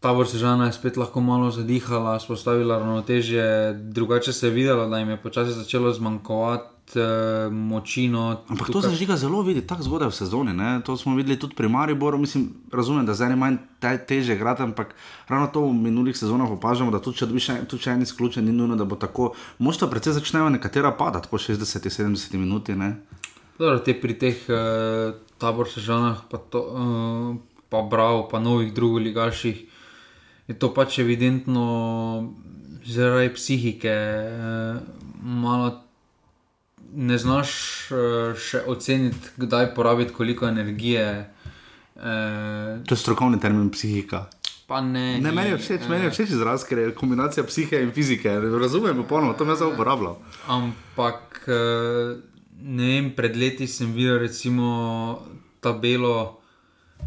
[0.00, 4.98] Tabor se žena je spet lahko malo zadihala, spostavila ravnotežje, drugače se je videlo, da
[4.98, 8.08] jim je počasi začelo zmanjkovati uh, moči.
[8.08, 8.82] No, Ampak tukaj...
[8.82, 10.52] to se žiga zelo vidi, tako zgodaj v sezoni.
[10.52, 10.80] Ne?
[10.84, 12.18] To smo videli tudi pri Mariboru.
[12.18, 14.94] Mislim, razumem, da zdaj je manj te, teže igrati, ampak
[15.28, 18.52] ravno to v minulih sezonah opažamo, da tudi če dobiš tudi če en izključen, ni
[18.52, 19.32] nujno, da bo tako.
[19.58, 22.76] Možda predvsej začnejo nekatera padati po 60-70 minuti.
[23.58, 27.36] Dobro, te pri teh uh, tabor sežanah, pa, to, uh,
[27.70, 29.64] pa Bravo, pa novih drugih ligaših,
[30.48, 32.34] je to pač evidentno
[32.84, 33.94] zaradi psihike.
[33.94, 35.83] Uh, Malo
[36.96, 37.50] ne znaš
[37.90, 41.30] uh, še oceniti, kdaj porabiti koliko energije.
[41.96, 44.26] Uh, to je strokovni termin psihika.
[44.68, 47.92] Ne, ne, meni je všeč, uh, meni je všeč izraz, ker je kombinacija psihe in
[47.94, 48.32] fizike.
[48.60, 50.14] Razumem, popolnoma, to me zelo uporablja.
[50.50, 52.14] Ampak uh,
[52.62, 55.20] ne vem, pred leti sem videl recimo
[55.60, 56.40] tabelo.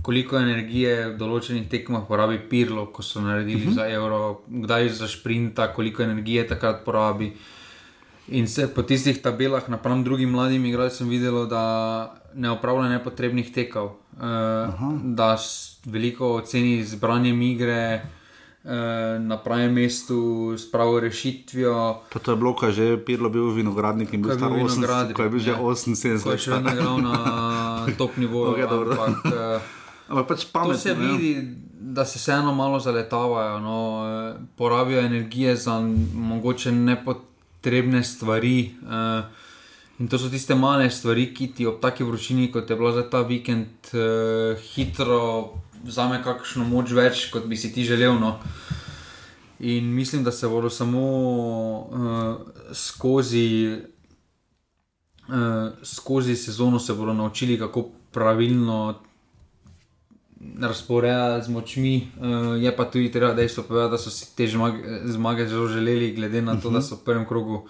[0.04, 3.72] Koliko energije v določenih tekmah porabi Pirlo, ko so naredili uh mhm.
[3.72, 3.76] -huh.
[3.76, 7.32] za Euro, kdaj za Sprinta, koliko energije takrat porabi.
[7.34, 7.57] Uh,
[8.28, 13.54] In se po tistih tabelah, napram drugim mladim igralcem, sem videl, da ne opravlja nepotrebnih
[13.56, 14.84] tekov, uh,
[15.16, 15.38] da
[15.86, 18.02] veliko oceni zbranje igre.
[19.20, 22.02] Na pravem mestu s pravo rešitvijo.
[22.12, 25.30] To, to je bilo, kaj že Pirlo bil vinogradnik in bil star 80, ko je
[25.30, 26.24] bil že 78 let.
[26.24, 27.16] To je še vedno igral na
[27.96, 28.60] top nivoju.
[28.60, 29.24] Okay, ampak,
[30.12, 30.76] ampak pač pametno.
[30.76, 31.00] To se ja.
[31.00, 31.32] vidi,
[31.80, 33.80] da se vseeno malo zaletavajo, no,
[34.60, 35.80] porabijo energije za
[36.12, 37.37] mogoče nepotrebne
[37.68, 38.76] potrebne stvari.
[38.82, 39.26] Uh,
[40.00, 43.04] in to so tiste male stvari, ki ti ob taki vročini, kot je bilo za
[43.10, 48.16] ta vikend, uh, hitro vzame kakšno moč več, kot bi si ti želel.
[48.20, 48.38] No.
[49.60, 51.04] In mislim, da se bodo samo
[51.92, 52.40] uh,
[52.72, 53.76] skozi,
[55.28, 59.02] uh, skozi sezono se bodo naučili, kako pravilno
[60.62, 61.96] razporejati z močmi.
[62.20, 66.14] Uh, je pa tudi treba dejstvo povedati, da so si te zmage, zmage zelo želeli,
[66.16, 66.78] glede na to, uh -huh.
[66.78, 67.68] da so v prvem krogu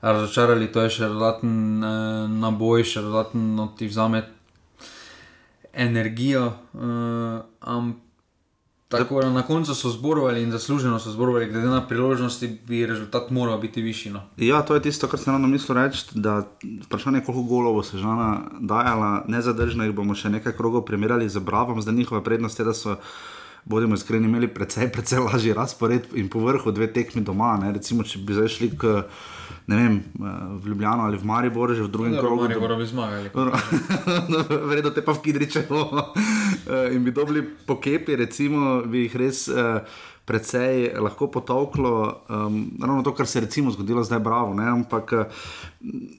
[0.00, 0.72] razočarali.
[0.72, 4.22] To je še dodaten uh, naboj, še dodaten, no ti vzame
[5.72, 6.52] energijo.
[6.74, 8.07] Uh, ampak
[8.88, 13.30] Tako da na koncu so zborovali in zasluženo so zborovali, glede na priložnosti, bi rezultat
[13.30, 14.12] moral biti višji.
[14.12, 14.22] No.
[14.36, 16.06] Ja, to je tisto, kar sem ravno mislil reči.
[16.84, 21.38] Vprašanje, koliko golov bo se žena dajala, nezadržno jih bomo še nekaj krogov primerjali z
[21.38, 22.96] Bravom, zdaj njihova prednost je, da so
[23.68, 27.56] bodimo iskreni, imeli precej, precej lažji razpored in povrhu dve tekmi doma.
[27.62, 27.72] Ne?
[27.76, 28.94] Recimo, če bi zdaj šli k,
[29.68, 32.48] vem, v Ljubljano ali v Maribor, že v drugem krogu.
[32.48, 33.32] Maribor bi zmagali.
[34.70, 35.82] Verjetno te pa v Kidričevo.
[35.92, 39.48] uh, in bi dobili pokepi, recimo, bi jih res.
[39.52, 39.84] Uh,
[40.28, 41.92] Predvsej lahko potovklo,
[42.28, 44.54] um, ravno to, kar se je zgodilo zdaj, bravo.
[44.54, 44.68] Ne?
[44.68, 45.12] Ampak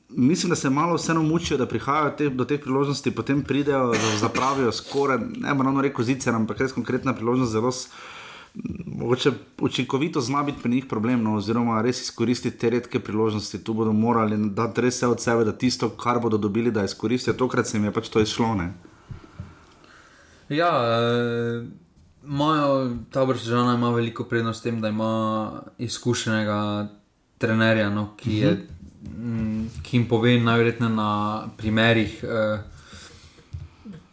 [0.09, 4.71] mislim, da se malo vseeno mučijo, da prihajajo te, do teh priložnosti, potem pridejo, zapravijo
[4.71, 7.71] skoraj, ne bo ravno rekel zicer, ampak res konkretna priložnost, zelo
[8.85, 13.63] mogoče učinkovito zna biti pri njih problem, no, oziroma res izkoristiti te redke priložnosti.
[13.63, 17.33] Tu bodo morali dati res vse od sebe, da tisto, kar bodo dobili, da izkoristijo.
[17.33, 18.55] Tokrat se jim je pač to izšlo.
[18.55, 18.73] Ne?
[20.49, 20.71] Ja,
[22.29, 26.87] imajo, ta vrsta ima veliko prednost s tem, da ima izkušenega
[27.37, 29.67] trenerja, no, ki, je, uh -huh.
[29.83, 32.23] ki jim pove najverjetneje na primerih.
[32.23, 32.59] E,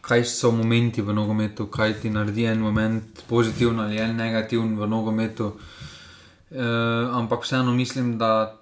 [0.00, 4.87] kaj so momenti v nogometu, kaj ti naredi en moment pozitiven ali en negativen v
[4.87, 5.52] nogometu.
[6.50, 6.62] E,
[7.12, 8.57] ampak vseeno mislim, da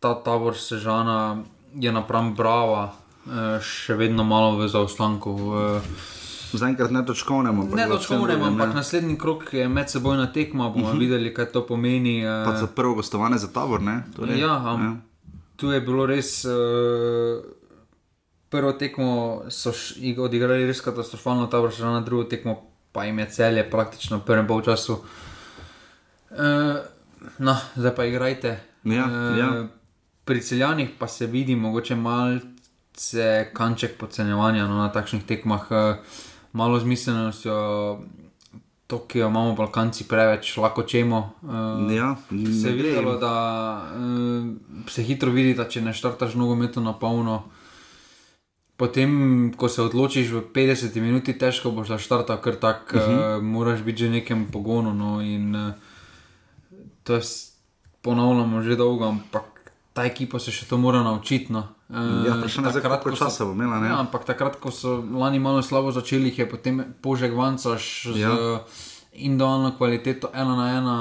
[0.00, 1.36] ta tabor sežana
[1.74, 2.92] je napram brava,
[3.26, 5.30] e, še vedno malo v zaostanku.
[5.54, 6.15] E,
[6.52, 7.64] Zaenkrat ne točkovnemo.
[7.74, 8.74] Ne točkovnemo, ampak ne.
[8.74, 10.68] naslednji krok je medsebojna tekma.
[10.68, 10.96] bomo uh mhm.
[10.96, 11.00] -huh.
[11.00, 12.24] videli, kaj to pomeni.
[12.44, 13.80] Pa za prvo gostovanje za tabor.
[14.16, 14.96] Torej, ja, am, ja,
[15.56, 16.44] tu je bilo res.
[16.44, 16.52] Uh,
[18.48, 19.72] prvo tekmo so
[20.18, 24.46] odigrali res katastrofalno, ta vrsta na drugo tekmo pa jim je celje praktično v prvem
[24.46, 25.02] polčasu.
[26.30, 26.46] E,
[27.38, 28.60] no, zdaj pa igrajte.
[28.84, 29.48] Ja, e, ja.
[30.24, 35.82] Pri celjanih pa se vidi mogoče malce kanček podcenjevanja no, na takšnih tekmah, e,
[36.56, 37.56] malo zmiselnostjo.
[38.86, 41.18] To, ki jo imamo, Balkanci, preveč lahko čemo.
[41.42, 43.32] Uh, ja, se je videlo, da
[43.82, 44.46] uh,
[44.86, 47.40] se hitro vidi, da če ne štartaš nogometu na polno,
[48.76, 49.10] Potem,
[49.56, 53.38] ko se odločiš v 50 minuti, težko boš zaštartal, ker tako uh -huh.
[53.38, 54.92] uh, moraš biti že nekem pogonu.
[54.92, 55.72] No, in uh,
[57.02, 57.22] to je
[58.02, 61.52] ponavljamo že dolgo, ampak ta ekipa se še to mora naučiti.
[61.52, 61.68] No.
[61.90, 63.78] Ja, ne za kratko časa bo imela.
[63.86, 68.34] Ja, ampak takrat, ko so lani malo slabo začeli, je potem požek vancaš ja.
[68.34, 68.60] z
[69.12, 70.96] individualno kvaliteto ena na ena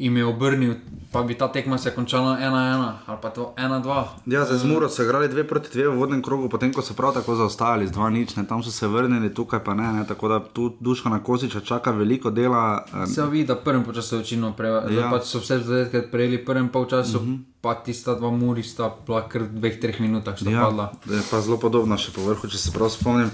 [0.00, 0.74] jim je obrnil,
[1.12, 4.04] pa bi ta tekma se končala 1-1 ali pa 1-2.
[4.26, 7.14] Ja, za zmuro so igrali 2 proti 2 v vodnem krogu, potem ko so prav
[7.14, 10.72] tako zaostajali z 2-0, tam so se vrnili, tukaj pa ne, ne tako da tu
[10.80, 12.84] duška na koziča čaka veliko dela.
[13.14, 15.10] Se vidi, da prvem času je večino preveč, ja.
[15.10, 17.18] pač so vse zadetke prejeli prvem polčasu.
[17.18, 17.32] Uh mhm.
[17.32, 17.38] -huh.
[17.60, 20.92] Pa tista dva muri sta bila kar v dveh, treh minutah, sta ja, padla.
[21.06, 23.30] Je pa zelo podobno še po vrhu, če se prav spomnim.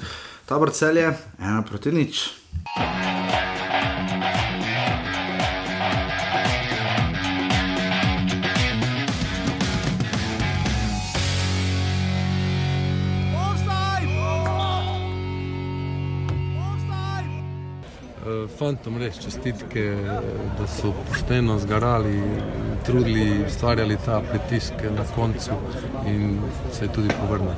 [0.46, 2.31] Ta brcel je ena proti nič.
[18.59, 19.85] Fantom res čestitke,
[20.59, 22.23] da so pošteno zgarali,
[22.87, 25.59] trudili, ustvarjali ta pritisk na koncu
[26.07, 26.38] in
[26.73, 27.55] se je tudi povrnili.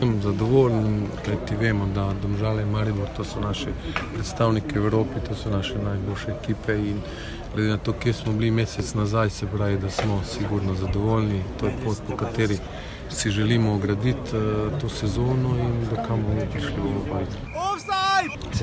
[0.00, 3.72] Sem zadovoljen, ker ti vemo, da Domžale in Maribor to so naše
[4.14, 7.00] predstavnike v Evropi, to so naše najboljše ekipe in
[7.54, 11.42] glede na to, kje smo bili mesec nazaj, se pravi, da smo sigurno zadovoljni.
[11.60, 12.58] To je pot, po kateri
[13.10, 17.34] si želimo ograditi uh, to sezono in do kam bomo prišli v Evropi.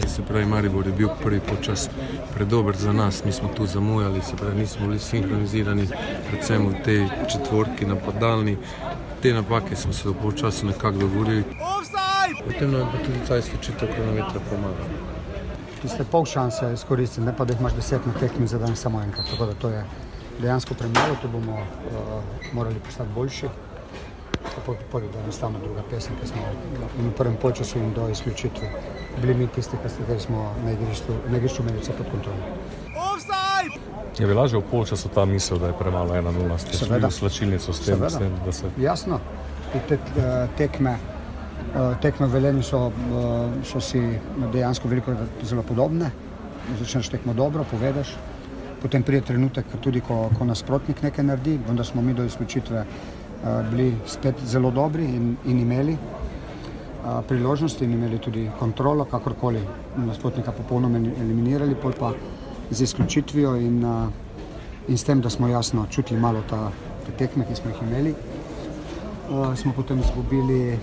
[0.08, 1.90] Se pravi, Maribor je bil prvi počas
[2.34, 5.88] predober za nas, mi smo tu zamujali, se pravi, nismo bili sinhronizirani,
[6.30, 8.58] predvsem v tej četvorki napadalni.
[9.22, 11.44] Te napake smo se v počasu nekako dogovorili.
[12.46, 14.90] Potem nam je tudi ta izločitev kronometra pomagala.
[15.82, 19.02] Tiste pol šanse izkoristiti, ne pa da jih imaš deset na tekmi za dan samo
[19.02, 19.26] enkrat.
[19.32, 19.86] Tako da to je
[20.42, 23.48] dejansko premalo, tu bomo uh, morali postati boljši
[24.66, 26.42] potem da enostavno druga pesem, ki smo
[26.98, 28.70] v prvem času in do izključitve
[29.22, 32.38] bili mi tisti, ki smo na igrišču, na igrišču imeli vse pod kontrolo.
[34.20, 37.74] Je bila že v polčasu ta misel, da je premalo 1-0, ste šli v slačilnico
[37.74, 38.66] s tem, s tem da se.
[38.82, 39.20] Jasno,
[39.88, 44.02] te eh, tekme, eh, tekme veljeni so, eh, so si
[44.54, 46.12] dejansko veliko zelo podobne.
[46.80, 48.16] Začneš tekmo dobro, povedeš,
[48.82, 52.86] potem pride trenutek, tudi ko, ko nasprotnik nekaj naredi, vendar smo mi do izključitve
[53.72, 55.98] bili spet zelo dobri in, in imeli
[57.28, 59.62] priložnosti in imeli tudi kontrolo, kakorkoli
[59.98, 62.12] nasprotnika popolnoma eliminirali, pol pa
[62.72, 63.86] z izključitvijo in,
[64.88, 66.72] in s tem, da smo jasno čutili malo ta,
[67.06, 68.14] te tekme, ki smo jih imeli,
[69.56, 70.80] smo potem izgubili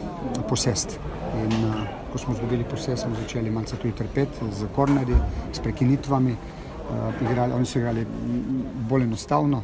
[0.48, 0.98] posest.
[1.34, 1.52] In
[2.12, 5.16] ko smo izgubili posest, smo začeli malce tudi trpeti z korneri,
[5.52, 6.36] s prekinitvami.
[7.20, 8.06] Igrali, oni so igrali
[8.88, 9.62] bolj enostavno.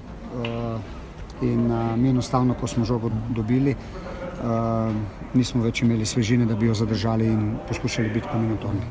[1.43, 4.93] In uh, mi enostavno, ko smo žogo dobili, uh,
[5.35, 8.83] nismo več imeli svežine, da bi jo zadržali in poskušali biti pominutovni.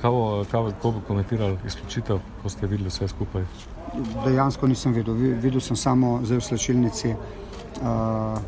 [0.00, 3.42] Kako bi komentirali izključitev, ko ste videli vse skupaj?
[4.24, 5.14] Dejansko nisem videl.
[5.14, 8.38] Videl sem samo zdaj v slčilnici uh,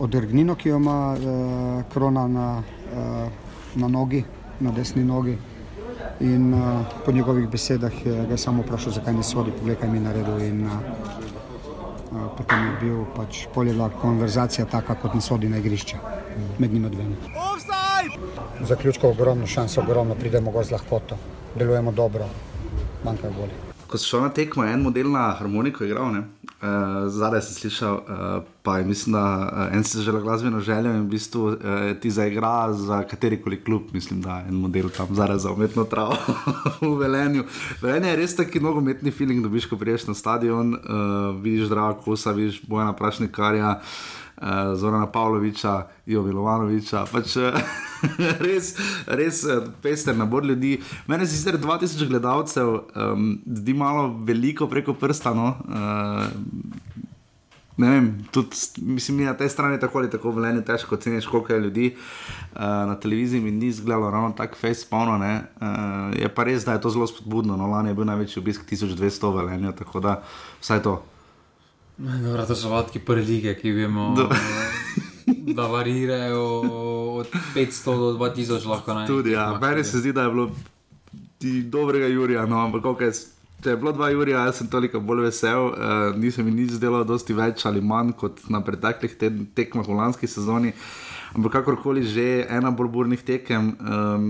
[0.00, 2.48] odrgnino, ki jo ima uh, krona na,
[2.96, 3.28] uh,
[3.74, 4.24] na nogi,
[4.60, 5.36] na desni nogi.
[6.20, 9.98] In uh, po njegovih besedah je ga samo vprašal, zakaj ne sodi, poglej, kaj mi
[9.98, 10.40] je naredil.
[10.48, 11.33] In, uh,
[12.36, 15.96] potem je bil pač poljela konverzacija taka, kot ne sodi na igrišče
[16.58, 17.16] med njima dvema.
[18.60, 21.16] Zaključka ogromno, šansa ogromno, pridemo go z lahkoto,
[21.58, 22.26] delujemo dobro,
[23.04, 23.56] manjka bolje.
[23.86, 26.14] Ko si šel na tekmo, je en model na harmoniko igral,
[26.64, 30.94] uh, zadaj si slišal, uh, pa je mislim, da uh, en si želel glasbeno željo
[30.94, 31.56] in v bistvu uh,
[32.00, 36.16] ti zaigra za katerikoli klub, mislim, da en model tam zadaj za umetno travo
[36.80, 37.44] v Velenju.
[37.82, 42.32] Velenje je res taki nogometni feeling, dobiš, ko priješ na stadion, uh, vidiš Draga Kosa,
[42.32, 44.23] vidiš Bojana Prašnikarja uh,
[44.76, 47.06] Zorana Pavloviča, Ivo Milovanoviča.
[47.12, 47.56] Pač, uh,
[48.46, 48.74] res,
[49.06, 50.76] res uh, pester nabor ljudi.
[51.06, 55.34] Mene se sicer 2000 gledalcev um, zdi malo veliko preko prsta.
[55.34, 55.54] No?
[55.68, 57.04] Uh,
[57.76, 58.54] Ne vem, tudi
[58.86, 62.94] mislim, na tej strani tako ali tako veljeni težko oceniš, koliko je ljudi uh, na
[63.00, 65.16] televiziji in ni izgledalo ravno tako face spavno.
[65.16, 67.56] Uh, je pa res, da je to zelo spodbudno.
[67.56, 70.22] No, lani je bil največji obisk 1200 veljenja, tako da
[70.60, 71.02] vsaj to.
[71.98, 74.28] Dobro, to so vatki prve lige, ki vemo, Do.
[75.56, 76.42] da varirajo
[77.20, 79.06] od 500 do 2000 lahko naj.
[79.06, 80.50] Tudi, ja, meni se zdi, da je bilo
[81.64, 83.12] dobrega Jurija, no, ampak kako je.
[83.64, 86.98] Če je bilo dva Jurija, jaz sem toliko bolj vesel, uh, nisem mi nič zdelo,
[87.04, 89.14] dosti več ali manj kot na preteklih
[89.56, 90.74] tekmah v lanski sezoni.
[91.32, 93.72] Ampak kakorkoli že, ena bolj burnih tekem.
[93.80, 94.26] Um,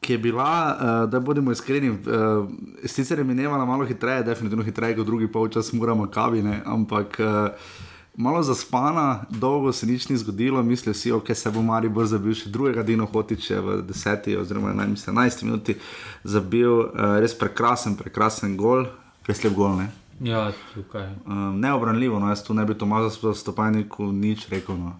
[0.00, 1.98] ki je bila, uh, da bodimo iskreni, uh,
[2.84, 7.50] sicer je minila malo hitreje, definitivno hitreje kot drugi polčas, moramo kavine, ampak uh,
[8.16, 12.34] malo zaspana, dolgo se nič ni zgodilo, mislijo si, ok, se bo Mari brzo zabil
[12.34, 15.76] še drugega Dino Hotiče v deseti oziroma enajsti minuti,
[16.24, 18.86] zabil uh, res prekrasen, prekrasen gol,
[19.26, 19.76] preslep gol.
[19.80, 19.90] Ne?
[20.20, 21.06] Ja, tukaj.
[21.26, 24.76] Uh, neobranljivo, no, jaz tu ne bi Tomaža stopajniku nič rekel.
[24.76, 24.96] No.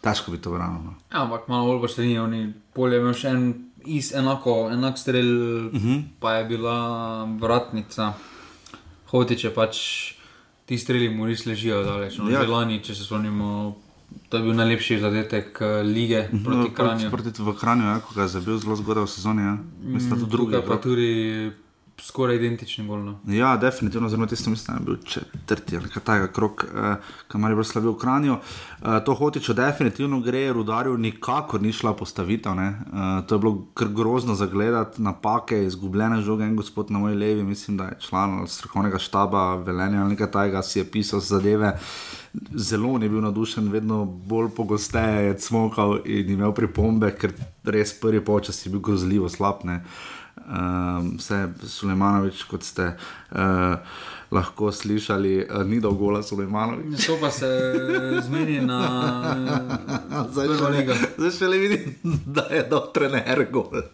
[0.00, 0.80] Težko bi to branil.
[0.84, 0.94] No.
[1.12, 3.48] Ja, ampak malo bolj pa še ni, oni polje imel še en
[3.86, 5.26] iz enako, enak strel,
[5.66, 5.88] uh mhm.
[5.88, 6.02] -huh.
[6.20, 8.12] pa je bila vratnica.
[9.10, 9.76] Hotiče pač
[10.66, 12.18] ti streli mu res ležijo daleč.
[12.18, 12.42] No, ja.
[12.42, 13.76] lani, če se spomnimo,
[14.28, 16.44] to je bil najlepši zadetek uh, lige mhm.
[16.44, 17.10] proti no, Kranju.
[17.10, 19.42] Proti v Kranju, ja, ko ga je zabil zelo zgodaj v sezoni.
[19.42, 19.56] Ja.
[19.82, 20.62] Mislim, da to druga.
[20.62, 21.50] Pa tudi
[22.00, 23.04] skoraj identični gol.
[23.04, 23.18] No.
[23.26, 26.94] Ja, definitivno, zelo tisto mislim, da je bil četrti ali kaj takega krok, eh,
[27.28, 28.36] kamar je bil slavil v Kranju.
[28.36, 32.52] Eh, to hotiče, definitivno gre, rudarju nikakor ni šla postavitev.
[32.58, 32.72] Eh,
[33.26, 36.44] to je bilo kar grozno za gledati, napake, izgubljene žoge.
[36.44, 40.62] En gospod na moji levi, mislim, da je član strokovnega štaba Velenja ali nekaj takega,
[40.62, 41.78] si je pisal zadeve.
[42.54, 47.32] Zelo ni bil navdušen, vedno bolj pogosteje je smokal in imel pripombe, ker
[47.64, 49.64] res prvi počas je bil grozljivo slab.
[49.64, 49.84] Ne
[50.46, 53.76] um, vse Sulejmanovič, kot ste uh,
[54.30, 57.06] lahko slišali, uh, ni dolgo gola Sulejmanovič.
[57.06, 57.48] To pa se
[58.26, 58.80] zmeni na
[60.32, 60.96] zadnjo ligo.
[61.18, 61.94] Zdaj še le vidim,
[62.36, 63.86] da je do trener gol.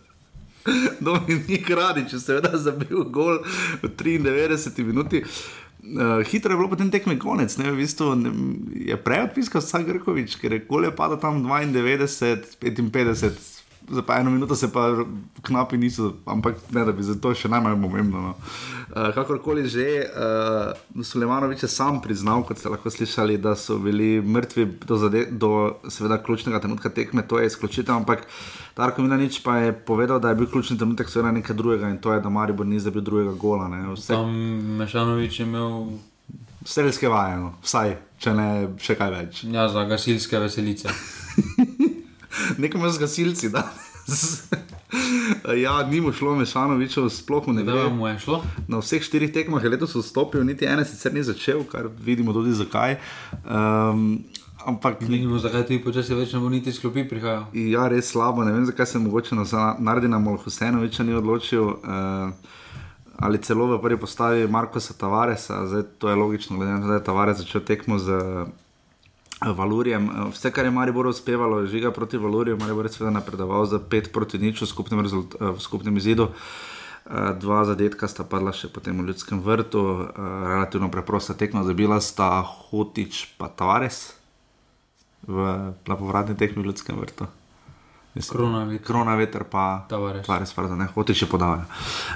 [1.01, 3.43] Dominik Radič, seveda, zabil gol
[3.83, 5.21] v 93 minuti.
[5.85, 8.31] Uh, hitro je bilo potem tekme konec, ne, v bistvu, ne,
[8.89, 13.54] je prej odpiskal Sagrkovič, ker je kole padal tam 92, 55,
[13.91, 15.05] za pa eno minuto se pa
[15.43, 18.21] knapi niso, ampak ne da bi za to še najmanj pomembno.
[18.21, 18.33] No.
[18.95, 23.79] Uh, kakorkoli že, uh, eh, Sulejmanovič je sam priznal, kot ste lahko slišali, da so
[23.79, 25.51] bili mrtvi do, zade, do
[25.89, 28.27] seveda ključnega trenutka tekme, to je izključitev, ampak
[28.77, 32.13] Darko Milanič pa je povedal, da je bil ključni trenutek seveda nekaj drugega in to
[32.13, 33.69] je, da Maribor ni zabil drugega gola.
[33.95, 34.15] Vse...
[34.15, 34.33] Tam
[34.81, 35.99] Mešanovič je imel.
[36.65, 37.53] Strelske vaje, no.
[37.61, 38.49] vsaj, če ne
[38.81, 39.45] še kaj več.
[39.53, 40.89] Ja, za gasilske veselice.
[42.59, 43.51] nekaj z gasilci.
[45.65, 47.97] ja, ni mu šlo, Mešanovičev, sploh ne vem.
[47.97, 48.43] mu je šlo.
[48.69, 52.53] Na vseh štirih tekmah je letos vstopil, niti ene sicer ni začel, kar vidimo tudi
[52.53, 52.97] zakaj.
[53.45, 54.25] Um,
[54.67, 57.51] Ampak ne vemo, zakaj ti počasi več ne bo niti sklopi prihajal.
[57.53, 58.45] Ja, res slabo.
[58.45, 61.65] Ne vem, zakaj se mogoče na Molhusenoviča ni odločil.
[61.65, 62.33] Uh,
[63.21, 66.95] ali celo v prvi postavi Markoša Tavaresa, zdaj to je logično, glede na to, da
[66.95, 68.17] je Tavares začel tekmo z
[69.43, 70.31] Valurijem.
[70.31, 74.39] Vse, kar je Maribor uspevalo, žiga proti Valuriju, Maribor je seveda napredoval za 5 proti
[74.39, 76.31] nič v skupnem, rezult, v skupnem izidu.
[77.41, 80.09] Dva zadetka sta padla še potem v ljudskem vrtu,
[80.49, 84.17] relativno preprosta tekma, zabila sta Hotič pa Tavares
[85.29, 87.29] v povratni tekmi v ljudskem vrtu.
[88.15, 88.87] Krona veter.
[88.87, 91.67] Krona veter, pa Tavares, pardon, ne, hoče še podajati.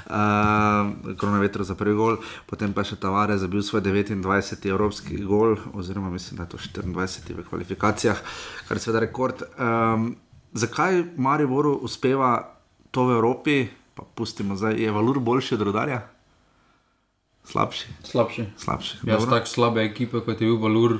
[0.07, 4.69] Uh, krona veter za prvi gol, potem pa še Tavares za bil svoj 29.
[4.71, 7.35] evropski gol, oziroma mislim, da je to 24.
[7.35, 8.23] v kvalifikacijah,
[8.69, 9.43] kar je seveda rekord.
[9.59, 10.13] Um,
[10.55, 12.37] zakaj Mariboru uspeva
[12.95, 13.59] to v Evropi,
[13.93, 15.99] pa pustimo zdaj, je valur boljši od rodarja?
[17.43, 17.87] Slabši.
[18.07, 18.45] Slabši.
[18.55, 18.97] Slabši.
[19.09, 20.99] Jaz tako slabe ekipe, kot je bil valur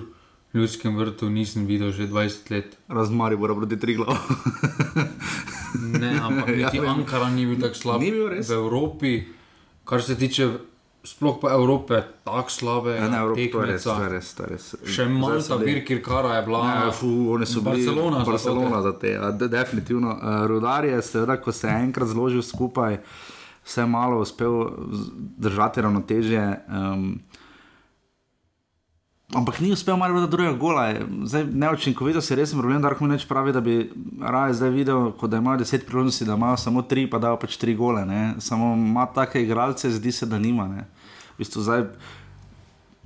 [0.51, 2.77] ljudskem vrtu nisem videl že 20 let.
[2.87, 4.17] Razmari bo proti tri glav.
[5.93, 6.79] Ne, ampak Ja, niti.
[6.79, 8.01] Ankara ni bil tako slab.
[8.01, 8.49] Ni bil res.
[8.49, 9.13] V Evropi,
[9.85, 10.49] kar se tiče
[11.01, 12.91] sploh pa Evrope, tako slabe.
[12.91, 14.33] Ja, ne, Evropa, to je res, to je res.
[14.33, 14.65] To je res.
[14.85, 16.59] Še Malta, Birkirkara je bila.
[16.65, 18.19] Ja, fu, oni so bili Barcelona.
[18.19, 19.09] za Barcelona to, za te.
[19.11, 20.09] ja, de- Definitivno.
[20.11, 22.99] Uh, Rudar je, seveda, ko se je enkrat zložil skupaj,
[23.63, 24.65] vse malo uspel
[25.37, 26.43] držati ravnotežje.
[26.67, 27.19] Um,
[29.29, 30.93] Ampak ni uspel malo do drugega gola.
[31.23, 35.29] Zdaj, neučinkovitost je res problem, da lahko neč pravi, da bi raje zdaj videl, ko
[35.29, 38.05] da imajo deset priložnosti, da imajo samo tri, pa dajo pač tri gole.
[38.09, 38.33] Ne?
[38.41, 40.65] Samo ima take igralce, zdi se, da nima.
[40.67, 40.87] Ne?
[41.37, 41.85] V bistvu zdaj,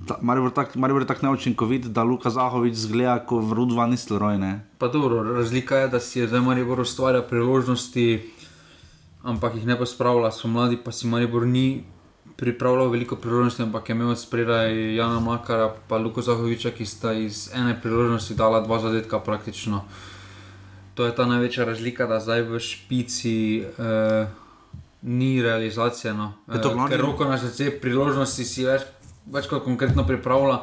[0.08, 4.38] ta- Maribor tak, je tako neučinkovit, da Luka Zahovič zgleda kot vrudva nistelroj.
[4.38, 4.64] Ne?
[4.78, 8.32] Pa dobro, razlika je, da si je zdaj Maribor ustvarja priložnosti,
[9.22, 10.32] ampak jih ne pa spravlja.
[10.32, 11.84] So mladi, pa si Maribor ni
[12.36, 17.50] pripravljal veliko priložnosti, ampak je imel spredaj Jana Makara in Luka Zahoviča, ki sta iz
[17.54, 19.84] ene priložnosti dala dva zadetka praktično.
[20.94, 24.26] To je ta največja razlika, da zdaj v špici eh,
[25.02, 26.14] ni realizacije.
[26.14, 26.32] No.
[26.48, 28.82] Je to Eh, glavni- Ker roko na srce priložnosti si več,
[29.26, 30.60] več kot konkretno pripravlja.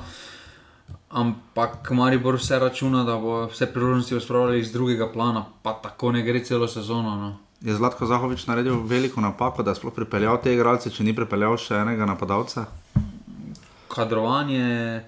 [1.09, 6.21] Ampak Maribor vse računa, da bo vse priložnosti uspravljali iz drugega plana, pa tako ne
[6.21, 7.15] gre celo sezono.
[7.15, 7.37] No.
[7.61, 11.59] Je Zlatko Zahovič naredil veliko napako, da je sploh pripeljal te igralce, če ni pripeljal
[11.61, 12.65] še enega napadalca?
[13.91, 15.03] Kadrovanje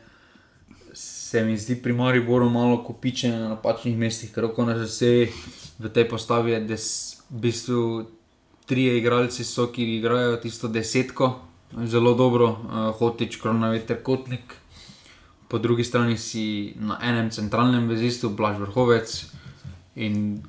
[0.94, 5.32] se mi zdi pri Mariboru malo kopičeno na napačnih mestih, ker roko na srce
[5.82, 6.86] v tej postavi je des,
[7.32, 7.82] v bistvu
[8.70, 11.34] trije igralci, so, ki igrajo tisto desetko,
[11.90, 14.54] zelo dobro, uh, Hotič, Kronaveter, Kotnik.
[15.50, 19.18] Po drugi strani si na enem centralnem vezistu, Blaž Vrhovec
[19.96, 20.44] in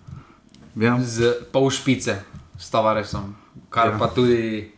[0.77, 0.99] Ja.
[1.01, 2.19] z pol špice,
[2.59, 3.35] s Tavaresom,
[3.71, 3.99] kar Ja.
[3.99, 4.71] pa tudi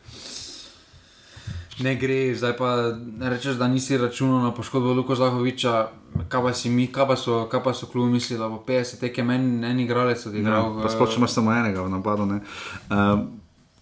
[1.79, 2.35] ne gre.
[2.35, 5.89] Zdaj pa rečeš, da nisi računal na poškodbo Luka Zahoviča,
[6.29, 9.01] kaj pa si mi, kaj pa so, kaj pa so klubi mislili, da bo 50
[9.01, 10.77] tekem en, en igralec odigral.
[10.77, 12.27] Ja, pa sploh če imaš samo enega v napadu.
[12.27, 12.41] ne.
[12.91, 13.36] Um,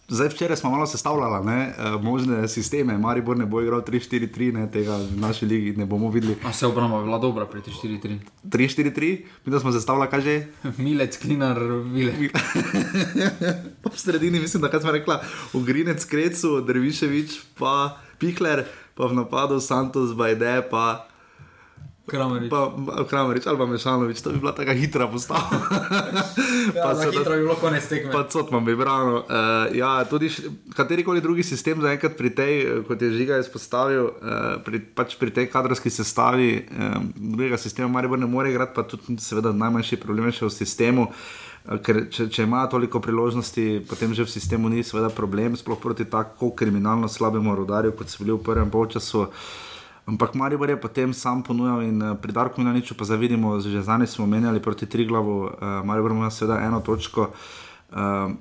[0.09, 2.99] Zdaj, včeraj smo malo sestavljali ne, eh, možne sisteme.
[2.99, 6.37] Maribor ne bo igral 3-4-3, ne, tega v naši ligi ne bomo videli.
[6.45, 8.19] A se obramba je bila dobra pri 4-3.
[8.45, 10.47] 3-4-3, mi da smo sestavljali, kaj že?
[10.85, 11.59] Milec, klinar,
[11.93, 12.13] vile.
[13.95, 19.61] V sredini, mislim, da kaj smo rekla, Ugrinec, Krecu, Derviševič, pa Pihler, pa v napadu
[19.61, 21.07] Santos, Bajde, pa
[22.05, 22.51] Kramerič.
[22.51, 22.69] Pa
[23.03, 25.41] Kramerič ali pa Mešanovič, to bi bila taka hitra postava.
[26.67, 28.11] Ja, na seveda- hitro je bilo konec tekme.
[28.11, 29.17] Pa Cotman bi branil.
[29.17, 29.25] Uh,
[29.71, 30.43] ja, tudi š-
[30.73, 34.13] katerikoli drugi sistem, zaenkrat pri tej, eh, kot je Žiga izpostavil, uh,
[34.61, 39.17] pri, pač pri tej kadrovski sestavi, um, drugega sistema Maribor ne more igrati, pa tudi
[39.19, 41.03] seveda najmanjši problem je še v sistemu.
[41.65, 45.77] eh, Ker če, če ima toliko priložnosti, potem že v sistemu ni seveda problem, sploh
[45.79, 49.29] proti tako kriminalno slabemu rodarju, kot so bili v prvem polčasu.
[50.07, 54.11] Ampak Maribor je potem sam ponujal in uh, pri Darku Milaniču pa zavidimo, že zadnjič
[54.11, 55.51] smo menjali proti Triglavu, uh,
[55.85, 57.31] Maribor ima seveda eno točko.
[57.93, 58.37] Uh,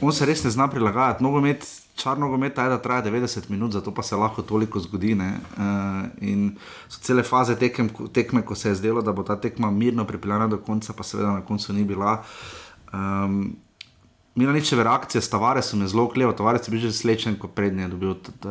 [0.00, 1.24] on se res ne zna prilagajati.
[1.24, 1.66] Nogomet,
[1.98, 5.14] čar nogometa je, da traja 90 minut, zato pa se lahko toliko zgodi.
[5.14, 5.40] ne.
[5.58, 6.54] Uh, in
[6.88, 10.46] so cele faze tekem, tekme, ko se je zdelo, da bo ta tekma mirno pripeljana
[10.46, 12.22] do konca, pa seveda na koncu ni bila.
[12.92, 13.56] Um,
[14.40, 17.92] Milaničeve reakcije s Tavaresom je zelo klevo, Tavares je bil že slečen, ko prednje je
[17.92, 18.48] dobil t- t-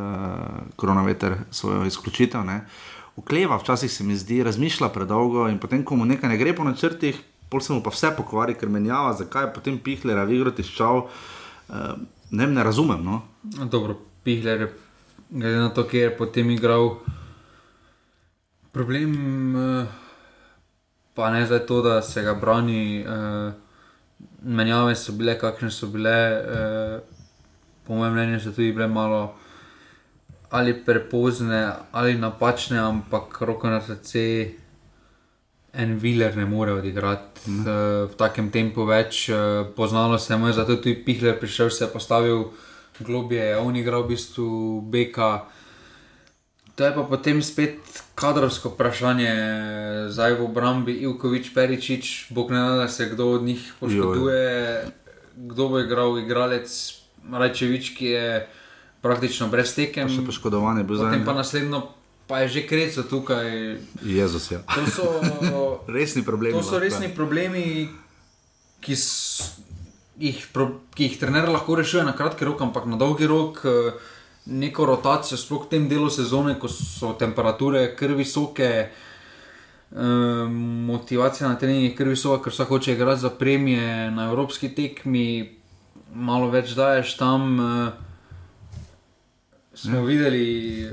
[0.75, 2.45] koronaveter svojo izključitev.
[2.45, 2.61] Ne.
[3.17, 6.63] Okleva, včasih se mi zdi, razmišlja predolgo in potem, ko mu nekaj ne gre po
[6.63, 7.17] načrtih,
[7.49, 11.01] pol se mu pa vse pokvari, ker menjava, zakaj je potem Pihlera v igro tiščal.
[11.69, 11.75] Uh,
[12.31, 13.01] ne, ne razumem.
[13.03, 13.23] No.
[13.57, 14.69] No, Dobro, Pihler je,
[15.29, 16.99] glede na to, kje je potem igral.
[18.71, 19.11] Problem
[19.55, 19.87] eh,
[21.13, 23.01] pa ne zdaj to, da se ga brani.
[23.01, 23.68] eh,
[24.43, 26.99] Menjave so bile, kakšne so bile, eh,
[27.87, 29.35] po mojem mnenju, so tudi bile malo
[30.51, 34.55] ali prepozne ali napačne, ampak roko na srce.
[35.73, 37.59] En viler ne more odigrati mm.
[37.59, 37.67] uh,
[38.09, 41.83] v takem tempu več, uh, poznalo se mu je, zato je tudi Pihler prišel, se
[41.83, 42.47] je postavil
[42.99, 45.45] globje, je on igral v bistvu Beka.
[46.75, 47.77] To je pa potem spet
[48.19, 49.31] kadrovsko vprašanje,
[50.09, 54.83] zdaj v obrambi Ivkovič, Peričič, bog ne da, da se kdo od njih poškoduje,
[55.37, 56.67] kdo bo igral, igralec
[57.25, 58.27] Rajčevič, ki je
[58.99, 60.09] praktično brez tekem.
[60.09, 61.37] Še poškodovanje bil Potem pa zdaj.
[61.37, 61.79] naslednjo,
[62.25, 63.47] pa je že kreco tukaj.
[64.03, 64.59] Jezus, ja.
[64.67, 65.07] To so,
[65.89, 66.53] Resni problemi.
[66.53, 67.87] to so resni problemi,
[68.79, 69.59] ki, s,
[70.17, 73.63] jih, pro, ki jih trener lahko rešuje na kratki rok, ampak na dolgi rok.
[73.63, 74.17] eh,
[74.49, 80.45] Neko rotacijo, sploh v tem delu sezone, ko so temperature kar visoke, eh,
[80.89, 85.55] motivacija na treningih je kar visoka, ker vsak hoče igrati za premije na evropski tekmi,
[86.13, 87.59] malo več daješ tam.
[87.59, 87.91] eh,
[89.73, 90.89] Smo videli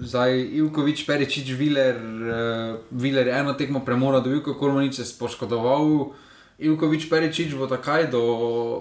[0.00, 6.10] zdaj Ivkovič, Peričič, Viler, uh, Viler je eno tekmo premora, dobil kako Kolmanič se spoškodoval.
[6.58, 8.22] Ivkovič, Peričič bo takaj do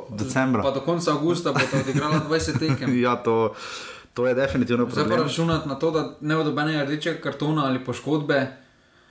[0.09, 0.61] Decembra.
[0.63, 2.97] Pa do konca avgusta bo to odigrala 20 tekem.
[3.05, 3.53] ja, to,
[4.13, 5.27] to je definitivno Zdaj pa problem.
[5.27, 8.47] računati na to, da ne bo dobenega rdečega kartona ali poškodbe.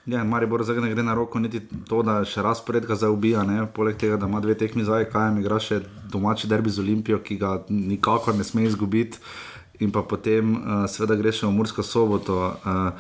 [0.07, 3.45] Ja, Maribor zdaj ne gre na roko, niti to, da še razporedka zdaj ubija.
[3.47, 3.67] Ne?
[3.75, 5.79] Poleg tega, da ima dve tekmi zdaj, kaj jim igra še
[6.11, 9.23] domači derbi z Olimpijo, ki ga nikakor ne sme izgubiti.
[9.83, 12.91] In pa potem, uh, seveda, greš še v Mursko soboto, uh,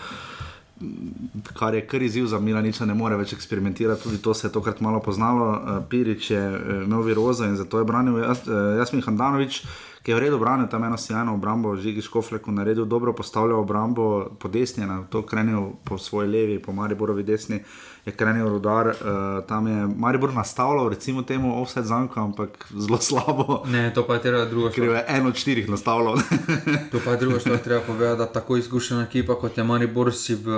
[1.59, 4.03] kar je kar izziv za Milaniča, ne more več eksperimentirati.
[4.03, 5.51] Tudi to se je tokrat malo poznalo.
[5.59, 9.65] Uh, Pirič je uh, imel virozo in zato je branil Jas, uh, Jasmin Handanovič.
[10.03, 14.27] Ki je v redu branil tam eno sjajno obrambo, Žigi Škofleku naredil dobro, postavljal obrambo
[14.39, 17.61] po desni, na to krenil po svoji levi, po Mariborovi desni,
[18.07, 18.97] je krenil rudar, uh,
[19.47, 23.63] tam je Maribor nastavljal, recimo temu offset zanko, ampak zelo slabo.
[23.67, 26.19] Ne, to pa je treba druga Ker je en od štirih nastavljal.
[26.93, 30.35] To pa je druga stvar, treba povedati, da tako izkušena ekipa kot je Maribor si
[30.35, 30.51] v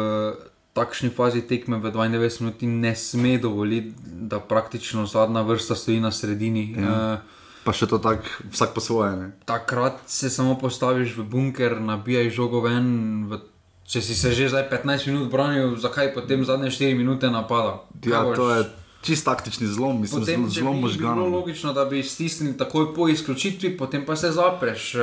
[0.72, 6.10] takšni fazi tekme v 92 minuti ne sme dovoliti, da praktično zadnja vrsta stoji na
[6.10, 6.74] sredini.
[6.78, 7.12] Ja.
[7.12, 7.33] Uh,
[7.64, 9.16] pa še to tako, vsak po svoje.
[9.16, 9.26] Ne?
[9.48, 13.26] Takrat se samo postaviš v bunker, nabijaj žogo ven.
[13.32, 13.40] V,
[13.88, 17.84] če si se že zdaj 15 minut branil, zakaj potem zadnje 4 minute napada?
[18.04, 21.14] Ja, to je čist taktični zlom, mislim, Potem, če bi možgan.
[21.14, 24.94] bilo logično, da bi stisnili takoj po izključitvi, potem pa se zapreš.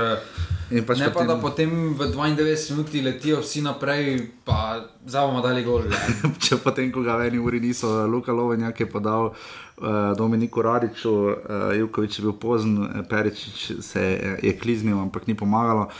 [0.71, 4.05] In pač ne pa potem- da potem v 92 minuti letijo vsi naprej,
[4.43, 4.57] pa
[5.05, 5.83] zdaj bomo dali gol.
[6.39, 9.35] Če potem, ko ga v eni uri niso, Luka Lovenjak je podal uh,
[10.17, 11.35] Dominiku Radiču, uh,
[11.75, 15.91] Juvkovič je bil pozen, eh, Peričič se je, je kliznil, ampak ni pomagalo.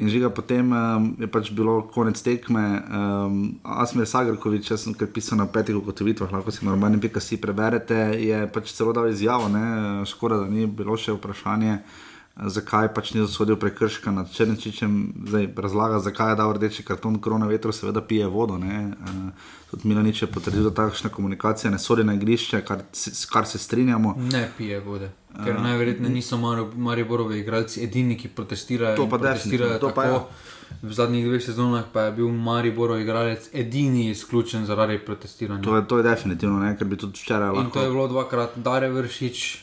[0.00, 2.64] In žiga potem um, je pač bilo konec tekme.
[2.88, 7.36] Um, Asmir Sagrkovič, jaz sem kar pisal na petih ugotovitvah, lahko si normalni pika si
[7.36, 9.64] preberete, je pač celo dal izjavo, ne?
[10.08, 11.82] škoda, da ni bilo še vprašanje.
[12.40, 17.46] Zakaj pač ni zasodil prekrška nad Črnčičem, zdaj razlaga, zakaj je dal rdeči karton, korona
[17.46, 18.58] vetro, seveda pije vodo.
[18.58, 18.92] ne.
[18.92, 19.30] Eh,
[19.70, 22.82] Tudi Milanič je potrdil, da takšna komunikacija ne sodi na igrišče, kar,
[23.32, 24.14] kar se strinjamo.
[24.32, 25.10] Ne pije vode.
[25.44, 28.96] Ker uh, najverjetneje niso Mari- Mariborovi igralci edini, ki protestirajo.
[28.96, 30.26] To pa protestirajo to pa tako.
[30.82, 35.62] V zadnjih dveh sezonah pa je bil Mariborov igralec edini izključen zaradi protestiranja.
[35.62, 36.76] To je, to je definitivno, ne?
[36.78, 39.58] ker bi tudi včeraj In to je lahko bilo dvakrat Dare Vršič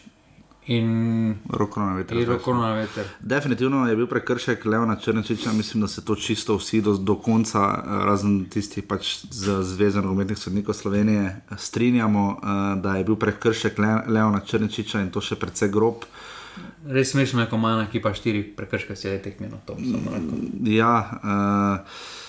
[0.68, 2.28] in roko na veter.
[2.28, 3.06] roko na veter.
[3.20, 7.60] Definitivno je bil prekršek Leona Črnčiča, mislim, da se to čisto vsi do, do konca,
[7.60, 13.16] eh, razen tistih pač z Zveze nogometnih sodnikov Slovenije, eh, strinjamo, eh, da je bil
[13.16, 16.04] prekršek Le, Leona Črnčiča in to še precej grob.
[16.88, 19.60] Res smešno je, ko ima ena ekipa štiri prekrške, se je tekmino.
[20.64, 20.94] Ja,
[21.24, 22.27] uh,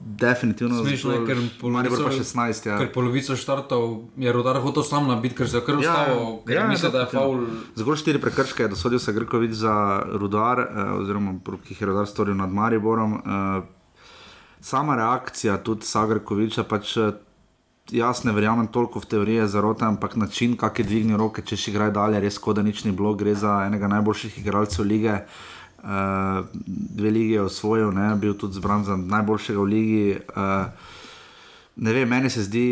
[0.00, 2.66] definitivno Smešno je, ker Maribor pa polovico- 16.
[2.66, 2.78] Ja.
[2.78, 6.68] Ker polovico štartov je rodar hotel sam nabiti, ker se je kar ustavil, ker je
[6.68, 7.46] mislil, da je faul.
[7.74, 12.06] Zgolj štiri prekrške je dosodil se Grkovič za rudar, eh, oziroma ki jih je rudar
[12.06, 13.14] storil nad Mariborom.
[13.14, 13.62] Eh,
[14.60, 17.12] sama reakcija tudi Sagrkoviča, pač eh,
[17.90, 21.70] jaz ne verjamem toliko v teorije zarote, ampak način, kako je dvignil roke, če še
[21.70, 25.10] igra dalje, res kot da nič ni bilo, gre za enega najboljših igralcev lige.
[25.10, 25.57] Uh,
[26.66, 30.16] dve lige osvojil, ne, bil tudi zbran za najboljšega v ligi.
[30.36, 30.66] Uh,
[31.76, 32.66] ne vem, meni se zdi,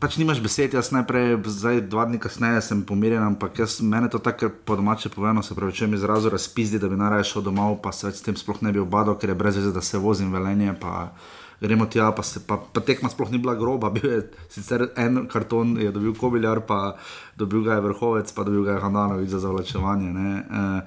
[0.00, 4.18] pač nimaš besed, jaz najprej, zdaj dva dni kasneje sem pomirjen, ampak jaz, mene to
[4.18, 7.78] tako po domače povedano, se pravi, če mi izrazu razpizdi, da bi najraje šel domov,
[7.84, 9.98] pa se več s tem sploh ne bi obadal, ker je brez veze, da se
[9.98, 10.74] vozim velenje.
[10.80, 11.12] Pa,
[11.60, 13.90] Gremo tja, pa, se, pa, pa tekma sploh ni bila groba.
[13.96, 16.96] Bil je sicer en karton, je dobil Kobiljar, pa
[17.36, 20.08] dobil ga je Vrhovec, pa dobil ga je Handanovič za zavlačevanje.
[20.08, 20.30] ne.
[20.40, 20.80] Eh,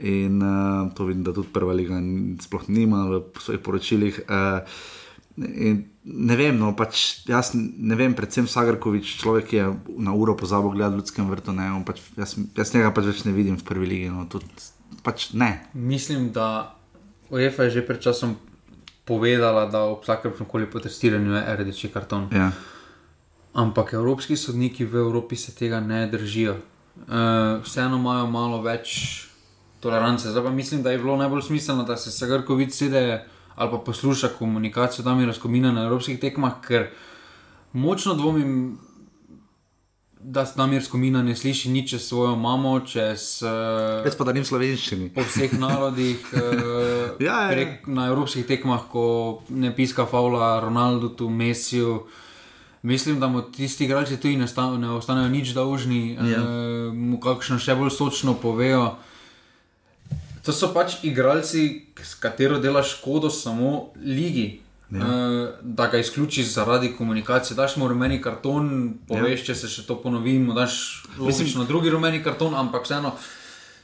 [0.00, 1.96] In uh, to vidim, da tudi prva liga
[2.44, 4.20] sploh nima v svojih poročilih.
[4.28, 4.60] Uh,
[5.36, 9.66] in ne vem, no, pač jaz ne vem, predvsem Sagrkovič, človek ki je
[10.00, 11.56] na uro pozabil gledati v ljudskem vrtu.
[11.56, 14.12] Ne, pač, jaz, jaz njega pač več ne vidim v prvi ligi.
[14.12, 14.48] No, tudi,
[15.04, 15.66] pač ne.
[15.74, 16.76] Mislim, da
[17.32, 18.36] UEFA je že pred časom
[19.06, 22.28] povedala, da ob vsakem koli protestiranju je rdeči karton.
[22.34, 22.50] Ja.
[23.56, 26.58] Ampak evropski sodniki v Evropi se tega ne držijo.
[26.96, 29.28] Uh, vseeno imajo malo več
[29.86, 30.26] tolerance.
[30.26, 33.24] Zdaj pa mislim, da je bilo najbolj smiselno, da se Sagrkovič sede
[33.54, 36.90] ali pa posluša komunikacijo Damira Skomina na evropskih tekmah, ker
[37.74, 38.74] močno dvomim,
[40.20, 43.40] da Damir Skomina ne sliši nič čez svojo mamo, čez.
[43.40, 45.08] Uh, Res pa da ni v slovenščini.
[45.10, 46.40] po vseh narodih, uh,
[47.18, 47.48] Ja, ja.
[47.48, 49.04] prek, na evropskih tekmah, ko
[49.48, 52.02] ne piska Faula, Ronaldu, tu Messiju.
[52.82, 54.46] Mislim, da mu tisti igralci tudi ne,
[54.78, 56.38] ne ostanejo nič dolžni, Ja.
[56.38, 56.46] uh,
[56.92, 58.96] mu kakšno še bolj sočno povejo.
[60.46, 64.62] To so pač igralci, s katero delaš škodo samo ligi.
[64.90, 65.02] Ja.
[65.02, 68.68] Uh, da ga izključiš zaradi komunikacije, daš mu rumeni karton,
[69.08, 69.46] poveš, ja.
[69.48, 70.76] če se še to ponovi, mu daš
[71.18, 73.10] logično drugi rumeni karton, ampak vseeno,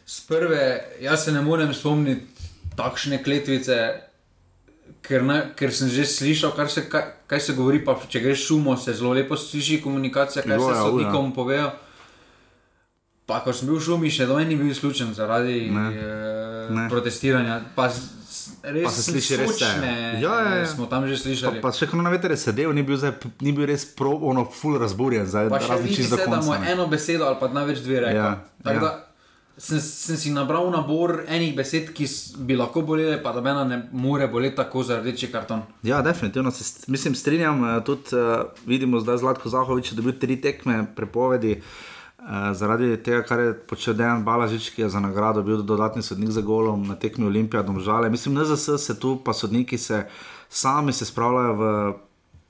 [0.06, 0.62] z prve,
[1.02, 2.46] jaz se ne morem spomniti
[2.78, 3.80] takšne kletvice
[5.02, 7.82] ker, ne, ker sem že slišal, se, kaj, kaj se govori.
[7.84, 11.34] Pa, če greš šumo, se zelo lepo sliši komunikacija, kaj Jo, se ja, sodnikom ja.
[11.36, 11.70] povejo.
[13.32, 15.86] Pa, ko sem bil v šumi, še do meni bil izključen zaradi Ne.
[15.90, 16.88] eh, Ne.
[16.88, 17.60] protestiranja.
[17.72, 17.88] Pa,
[18.62, 19.58] res Pa se sliši res vse.
[19.58, 20.66] sočne, Ja, ja, ja.
[20.66, 21.60] Smo tam že Pa, slišali.
[21.60, 24.44] pa še ko na veter je sedel, ni bil, zdaj, ni bil res pro, ono,
[24.46, 27.24] full razburjen, zdaj Pa še razen vidi čisto se, do da mu je eno besedo
[27.24, 28.16] ali pa največ dve rekel.
[28.16, 28.30] Ja,
[28.60, 28.80] Tako ja.
[28.82, 28.92] da
[29.52, 32.06] Sem, sem si nabral nabor enih besed, ki
[32.40, 35.60] bi lahko bolele, pa da mena ne more boleti tako za rdeči karton.
[35.84, 37.60] Ja, definitivno se mislim, strinjam.
[37.66, 41.52] eh, Tudi uh, vidimo, da je Zlatko Zahovič dobil tri tekme prepovedi.
[41.52, 41.91] Uh,
[42.52, 46.40] zaradi tega, kar je počel Dejan Balažič, ki je za nagrado bil dodatni sodnik za
[46.40, 48.10] golom na tekmi Olimpija, domžale.
[48.10, 50.06] Mislim, NZS se tu, pa sodniki se
[50.48, 51.94] sami se spravljajo v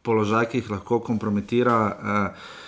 [0.02, 1.78] položaj, ki jih lahko kompromitira.
[1.86, 2.60] Uh,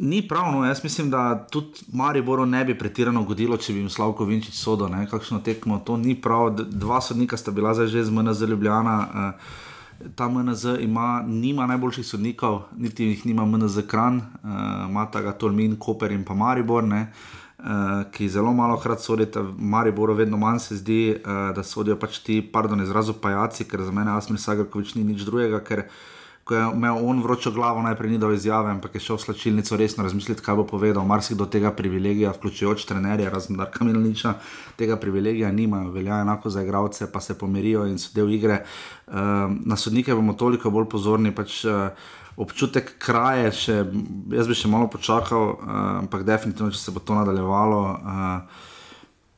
[0.00, 4.24] ni pravno, jaz mislim, da tudi Mariboru ne bi pretirano godilo, če bi jim Slavko
[4.24, 6.50] Vinčič sodo, ne, kakšno tekmo, to ni prav.
[6.70, 8.96] Dva sodnika sta bila zdaj že z MNZ Ljubljana.
[9.14, 9.68] Uh,
[10.14, 14.50] ta MNZ ima, nima najboljših sodnikov, niti jih nima MNZ Kran, uh,
[14.88, 16.84] ima ta ga Tolmin, Koper in pa Maribor.
[16.84, 17.12] Ne.
[17.60, 17.66] Uh,
[18.12, 22.40] ki zelo malo krat sodite, Mariboru vedno manj se zdi, uh, da sodijo pač ti,
[22.52, 25.84] pardon, izrazu pajaci, ker za mene Asmir Sagrkovič ni nič drugega, ker
[26.50, 29.76] ko je imel on vročo glavo, najprej ni dal izjave, ampak je šel v slačilnico
[29.78, 31.04] resno razmisliti, kaj bo povedal.
[31.06, 34.32] Marsikdo tega privilegija, vključujoč trenerje, razen Darka Milaniča,
[34.76, 38.64] tega privilegija nima, velja enako za igralce, pa se pomirijo in so del igre.
[39.06, 41.30] Um, na sodnike bomo toliko bolj pozorni.
[41.34, 43.74] Pač, uh, Občutek kraje, še,
[44.32, 48.66] jaz bi še malo počakal, uh, ampak definitivno, če se bo to nadaljevalo, uh,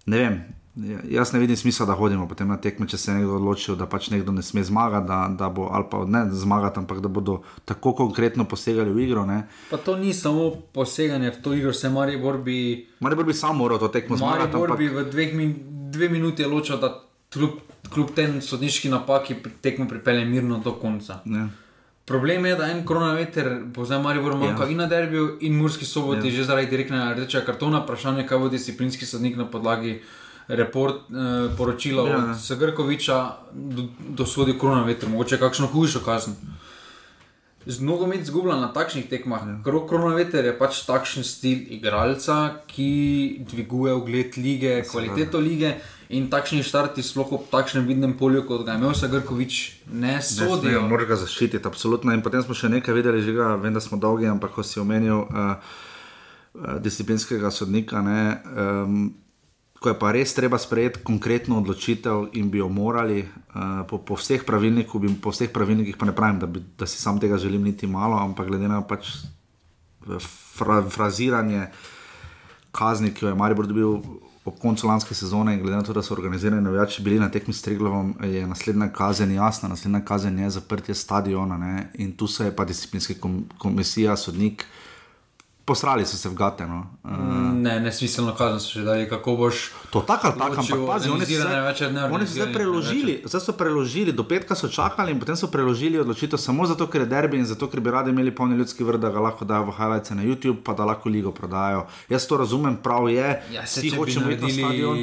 [0.07, 0.37] ne vem.
[0.75, 3.77] Ja- Jaz ne vidim smisla, da hodimo potem na tekme, če se je nekdo odločil,
[3.77, 7.09] da pač nekdo ne sme zmagati, da, da bo ali pa ne zmagati, ampak da
[7.11, 9.25] bodo tako konkretno posegali v igro.
[9.25, 9.43] Ne.
[9.71, 13.79] Pa to ni samo poseganje v to igro, se Maribor bi, Maribor bi sam moral
[13.79, 15.51] to tekmo zmagati, Maribor ampak bi v dveh min,
[15.91, 16.93] dve minuti ločil, da
[17.29, 17.51] kljub,
[17.89, 21.21] kljub tem sodniški napaki tekmo pripelje mirno do konca.
[21.25, 21.49] ne.
[22.05, 24.67] Problem je, da en koronaveter bo zdaj Maribor manjkal Ja.
[24.67, 24.71] ja.
[24.71, 26.27] in na derbiju, in Murski soboti, Ja.
[26.27, 26.37] ja.
[26.37, 27.79] že zaradi direktnega rdečega kartona.
[27.79, 30.01] Vprašanje, kaj bo disciplinski sodnik na podlagi
[30.49, 32.17] report, eh, poročila Ja.
[32.17, 32.31] ja.
[32.31, 36.35] od Sagrkoviča do, dosodil koronaveter, mogoče kakšno hujšo kazen.
[37.67, 39.43] Z nogomet zgublja na takšnih tekmah.
[39.47, 39.57] Ja.
[39.63, 45.77] Koronaveter je pač takšen stil igralca, ki dviguje ugled lige, kvaliteto lige.
[46.13, 50.83] In takšni štarti, sploh ob takšnem vidnem polju, kot ga je imel Sagrkovič, ne sodijo.
[50.85, 52.13] Moraš ga zaščititi, absolutno.
[52.13, 54.83] In potem smo še nekaj videli, že ga vem, da smo dolgi, ampak ko si
[54.83, 58.99] omenil uh, uh, disciplinskega sodnika, ne, um,
[59.83, 64.17] ko je pa res treba sprejeti konkretno odločitev in bi jo morali uh, po, po
[64.17, 67.67] vseh pravilnikih, po vseh pravilnikih pa ne pravim, da, bi, da si sam tega želim
[67.67, 69.11] niti malo, ampak glede na pač
[70.57, 71.67] fra, fraziranje
[72.73, 73.99] kazni, ki jo je Maribor dobil
[74.45, 77.63] ob koncu lanske sezone, glede na to, da so organizirani navijači bili na tekmi s
[77.63, 81.59] Triglavom, je naslednja kazen jasna, naslednja kazen je zaprtje stadiona.
[81.59, 81.91] Ne?
[81.95, 84.67] In tu se je pa disciplinska kom komisija, sodnik,
[85.65, 86.67] posrali so se v gate.
[86.67, 86.87] No?
[87.03, 89.71] Uh, Ne, nesmiselno kazen so že dali, kako boš.
[89.91, 91.79] To tako ali tako, ampak pazi, oni so, zdaj,
[92.11, 95.95] oni so zdaj preložili, zdaj so preložili, do petka so čakali in potem so preložili
[95.97, 98.99] odločitev samo zato, ker je derbi in zato, ker bi radi imeli polni ljudski vrt,
[98.99, 101.87] da ga lahko dajo v highlights na YouTube, pa da lahko ligo prodajo.
[102.09, 104.97] Jaz to razumem, prav je, Ja, se, vsi hočemo iti na naredili- stadion,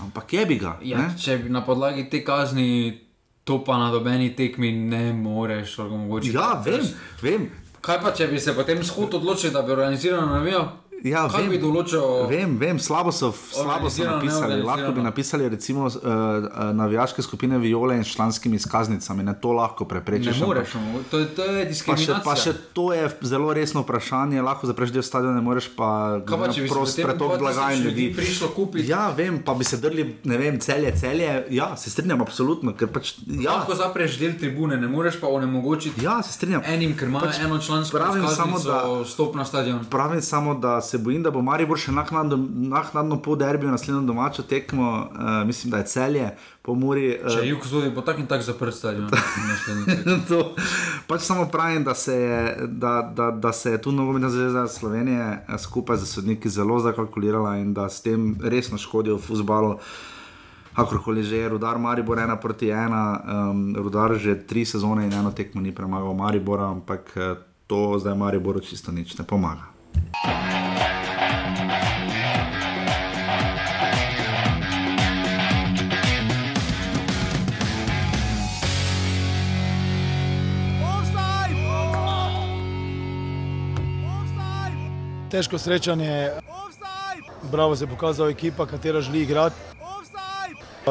[0.00, 0.78] ampak je bi ga.
[0.82, 1.14] Ja, ne?
[1.16, 2.98] če bi na podlagi te kazni
[3.44, 6.34] to pa na dobeni tekmi ne moreš omogočiti.
[6.34, 6.82] Ja, vem,
[7.22, 7.50] vem.
[7.80, 10.66] Kaj pa, če bi se potem shod odločil, da bi organizirano navijal?
[11.02, 12.02] Ja, Kaj vem, bi določil?
[12.28, 14.60] Vem, vem, slabo so, slabo so napisali.
[14.60, 15.94] Lahko bi napisali recimo uh,
[16.72, 20.34] navijaške skupine Viole in s članskimi izkaznicami, ne to lahko Ne preprečiš.
[20.34, 22.20] ampak- moreš, omo- to, je- to je Pa še, diskriminacija.
[22.22, 25.88] pa še to je zelo resno vprašanje, lahko zapreš del stadiona, ne moreš pa
[26.20, 28.06] Kaj pa, če bi prost pretok 2000 blaga in ljudi.
[28.14, 28.86] prišlo kupiti?
[28.86, 31.46] Ja, vem, pa bi se drli, ne vem, celje, celje.
[31.50, 32.74] Ja, se strinjam, absolutno.
[32.86, 36.60] Pač, ja, Lahko zapreš del tribune, ne moreš pa onemogočiti ja, se strinjam.
[36.66, 39.80] enim, ker imajo Pač eno člansko pravim samo, da- vstop na stadion.
[39.86, 42.36] Pravim samo, da se bojim, da bo Maribor še naknadno,
[42.70, 46.30] naknadno po derbiju naslednjo domačo tekmo, uh, mislim, da je celje,
[46.66, 47.12] po Muri.
[47.14, 49.06] Uh, Če jug zodi, bo tak in tak zaprt stadion.
[49.52, 50.16] naslednji tekmi.
[50.28, 50.40] to,
[51.10, 55.26] pač samo pravim, da se je, da, da, da se je tu nogometna zveza Slovenije
[55.26, 59.76] eh, skupaj z sodniki zelo zakalkulirala in da s tem resno škodijo futbalu.
[60.74, 65.34] Kakorkoli že je, rudar Maribor ena proti ena, um, rudar že tri sezone in eno
[65.34, 67.10] tekmo ni premagal Maribora, ampak
[67.70, 69.70] to zdaj Mariboru čisto nič ne pomaga.
[85.30, 86.30] Težko srečanje.
[87.42, 89.56] Bravo se je pokazala ekipa, katera želi igrati.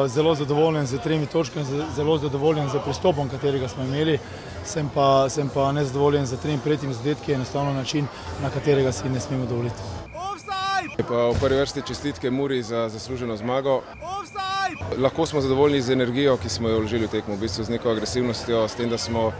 [0.06, 1.66] Zelo zadovoljen z tremi točkami,
[1.96, 4.18] zelo zadovoljen z pristopom, katerega smo imeli.
[4.64, 8.06] Sem pa, sem pa nezadovoljen z tremi prednjimi zadetki, enostavno način,
[8.42, 9.82] na katerega si ne smemo dovoliti.
[10.98, 13.82] V prvi vrsti čestitke Muri za zasluženo zmago.
[14.98, 17.90] Lahko smo zadovoljni z energijo, ki smo jo vložili v tekmo, v bistvu z neko
[17.90, 19.32] agresivnostjo, s tem, da smo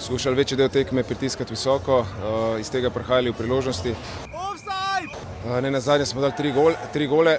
[0.00, 3.94] skušali večji del tekme pritiskati visoko, uh, iz tega prihajali v priložnosti.
[5.46, 7.38] Ne na zadnje smo dali tri, gol, tri gole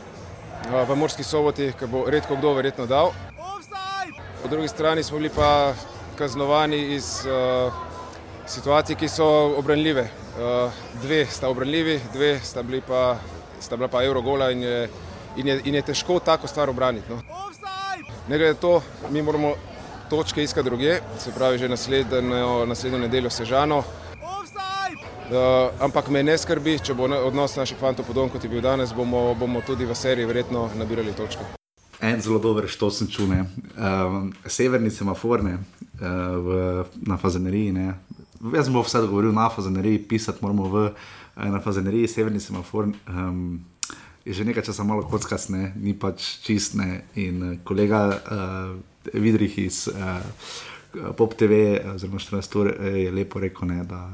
[0.87, 3.11] v Morski soboti, ki bo redko kdo verjetno dal.
[4.41, 5.73] Po drugi strani smo bili pa
[6.17, 7.73] kaznovani iz uh,
[8.47, 9.27] situacij, ki so
[9.59, 10.07] obranljive.
[10.39, 13.17] Uh, dve sta obranljivi, dve sta, bili pa,
[13.59, 14.89] sta bila pa Eurogola in je,
[15.35, 17.11] in, je, in je težko tako stvar obraniti.
[17.11, 17.21] No.
[18.27, 19.53] Ne glede na to, mi moramo
[20.09, 23.83] točke iskati druge, se pravi že naslednjo, naslednjo nedeljo Sežano.
[25.27, 28.93] Uh, ampak me ne skrbi, če bo odnos naših fantov podoben kot je bil danes,
[28.95, 31.43] bomo, bomo tudi v seriji verjetno nabirali točke.
[31.99, 33.41] En zelo dober štosen čune,
[33.75, 37.73] um, severni semafor uh, na fazeneriji.
[37.75, 37.97] Ne.
[38.53, 40.85] Jaz bom vse govoril na fazeneriji, pisati moramo v,
[41.35, 42.87] na fazeneriji, severni semafor.
[43.11, 43.65] Um,
[44.23, 47.03] je že nekaj časa malo kockasne, ni pač čistne.
[47.19, 50.23] In kolega uh, Vidrih iz uh,
[51.19, 54.05] Pop TV, oziroma 14 ur, je lepo rekel, ne, da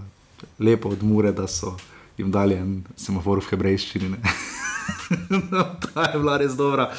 [0.60, 1.76] lepo od Mure, da so
[2.18, 4.18] jim dali en semafor v hebrejščini.
[5.52, 6.90] no, ta je bila res dobra.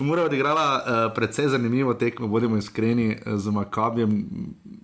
[0.00, 4.24] Mura je odigrala uh, precej zanimivo tekmo, bodimo iskreni, z Makabijem.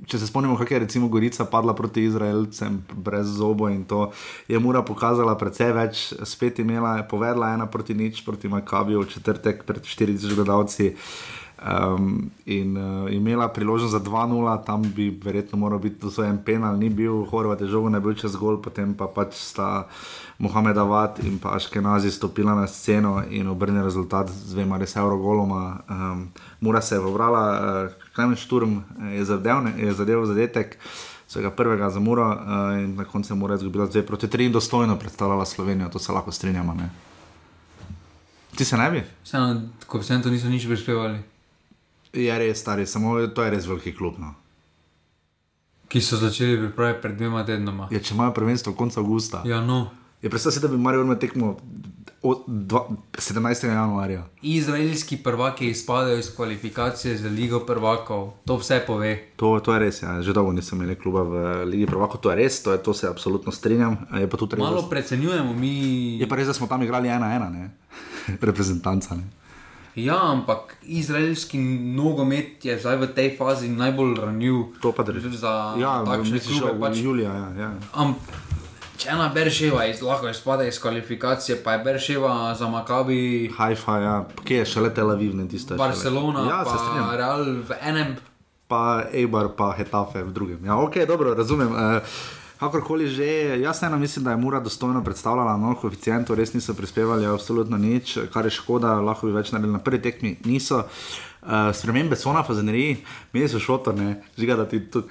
[0.07, 4.11] Če se spomnimo, kako je recimo Gorica padla proti Izraelcem brez zobo in to
[4.49, 9.65] je Mura pokazala precej več, spet imela, povedala ena proti nič proti Makabiju v četrtek
[9.67, 10.95] pred 40 gledalci.
[11.61, 16.89] Um, in uh, imela priložnost za 2-0, tam bi verjetno moral biti dosojen penal, ni
[16.89, 19.85] bil, Horvat je žogo, ne bil čez gol, potem pa pač sta
[20.39, 25.81] Mohamed Avat in pa Aškenazi stopila na sceno in obrnila rezultat z dvema res evrogoloma.
[25.91, 26.29] Um,
[26.61, 28.81] Mura se je vrala, uh, Klemen Šturm
[29.13, 30.79] je zadev, je zadev zadetek.
[31.29, 34.53] Svega prvega za Muro uh, in na koncu je Mura izgubila 2 proti 3 in
[34.53, 36.75] dostojno predstavljala Slovenijo, to se lahko strinjamo.
[36.75, 36.91] Ne?
[38.57, 39.05] Ti se ne bi?
[39.25, 41.30] Vseeno, ko vse to niso nič prispevali.
[42.13, 44.19] Je res, stari, samo to je res veliki klub.
[44.19, 44.35] No.
[45.91, 47.89] Ki so začeli pripravljati pred dvema tednoma.
[47.91, 49.43] Ja, če imajo prvenstvo konec avgusta.
[49.47, 49.89] Ja, no.
[50.23, 51.57] Je predstavljaj si, da bi Marijo imel tekmo
[52.23, 53.67] od dva, 17.
[53.67, 54.27] januarja.
[54.43, 59.29] Izraelski prvaki izpadajo iz kvalifikacije za Ligo prvakov, to vse pove.
[59.37, 60.23] To, to je res, ja.
[60.23, 63.09] že dolgo nisem imel kluba v Ligi prvakov, to je res, to, je, to se
[63.09, 63.97] absolutno strinjam.
[64.59, 66.19] Malo precenjujemo mi.
[66.21, 67.71] Je pa res, da smo tam igrali ena ena, ne?
[68.49, 69.15] reprezentanca.
[69.15, 69.40] Ne?
[69.95, 71.59] Ja, ampak izraelski
[71.97, 74.55] nogomet je zdaj v tej fazi najbolj ranljiv.
[74.83, 75.35] To pa drži.
[75.37, 76.79] Za ja, takšne klube.
[76.81, 77.71] Pač, Julija, ja, ja.
[77.93, 78.15] Am,
[78.97, 83.51] če ena Berševa iz, lahko izpade iz kvalifikacije, pa je Berševa za Makabi.
[83.57, 85.75] Haifa, ja, kje je šele Tel Aviv, ne tiste.
[85.75, 88.15] Barcelona, ja, pa Real v enem.
[88.71, 90.63] Pa Eibar, pa Hetafe v drugem.
[90.65, 91.75] Ja, ok, dobro, razumem.
[91.75, 93.27] Uh, Kakorkoli že,
[93.61, 98.19] jaz eno mislim, da je Mura dostojno predstavljala, no, koeficientov res niso prispevali, absolutno nič,
[98.33, 100.37] kar je škoda, lahko bi več naredili na prvi tekmi.
[100.45, 100.85] Niso.
[101.41, 102.99] Uh, spremembe so na fazeneriji,
[103.33, 105.07] meni so šotorne, žiga da ti to.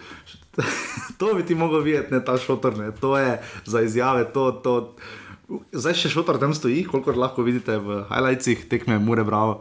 [1.20, 4.52] to bi ti mogel videti, ne ta šotorne, to je za izjave, to.
[4.52, 4.76] to
[5.74, 9.58] Zdaj še šotor tam stoji, koliko lahko vidite v highlightsih tekme Mure Bravo.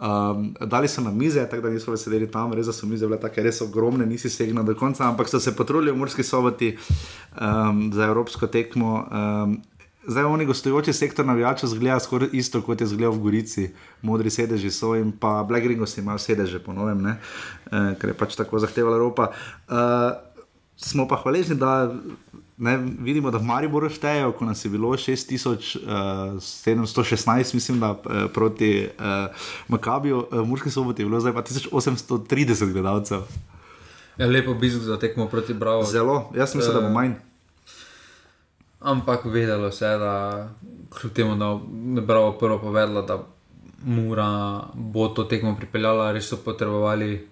[0.00, 3.42] Um, dali so na mize, tako da niso sedeli tam, res so mize bile tako
[3.44, 8.06] res ogromne, nisi segnil do konca, ampak so se potrudili v Murski soboti um, za
[8.08, 9.04] evropsko tekmo.
[9.12, 9.58] Um,
[10.08, 13.66] zdaj oni gostujoči sektor navijačev zgleda skoraj isto, kot je zgledal v Gorici,
[14.02, 18.58] modri sedeži so in pa Black Ringos imajo sedeže, ponovem, uh, ker je pač tako
[18.58, 19.28] zahtevala Evropa.
[19.68, 20.16] Uh,
[20.80, 21.92] smo pa hvaležni, da
[22.60, 27.98] ne, vidimo, da v Mariboru štejejo, ko nas je bilo 6716, mislim, da eh,
[28.34, 28.92] proti uh,
[29.68, 33.20] Makabiju, v Murski soboti je bilo zdaj pa 1830 gledalcev.
[34.18, 35.84] Ja, lepo bisk za tekmo proti Bravo.
[35.84, 37.12] Zelo, jaz mislim, uh, da bo manj.
[38.80, 40.48] Ampak vedelo se je, da
[41.00, 41.60] kljub temu, da
[42.00, 43.24] je Bravo prvo povedala, da
[43.84, 47.28] Mura bo to tekmo pripeljala, res so potrebovali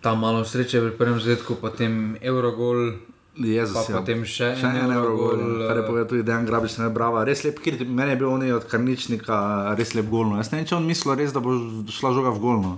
[0.00, 2.92] ta malo sreče pri prvem zadetku, potem Eurogol.
[3.34, 3.98] Jezus, pa ja.
[3.98, 5.40] potem še, še en Eurogol.
[5.66, 7.24] Kar je povedal tudi Dejan Grabič, ne brava.
[7.26, 10.38] Res lep, ker meni je bil on od Karničnika, res lep golno.
[10.38, 11.56] Jaz ne vem, če on mislil res, da bo
[11.90, 12.76] šla žoga v golno.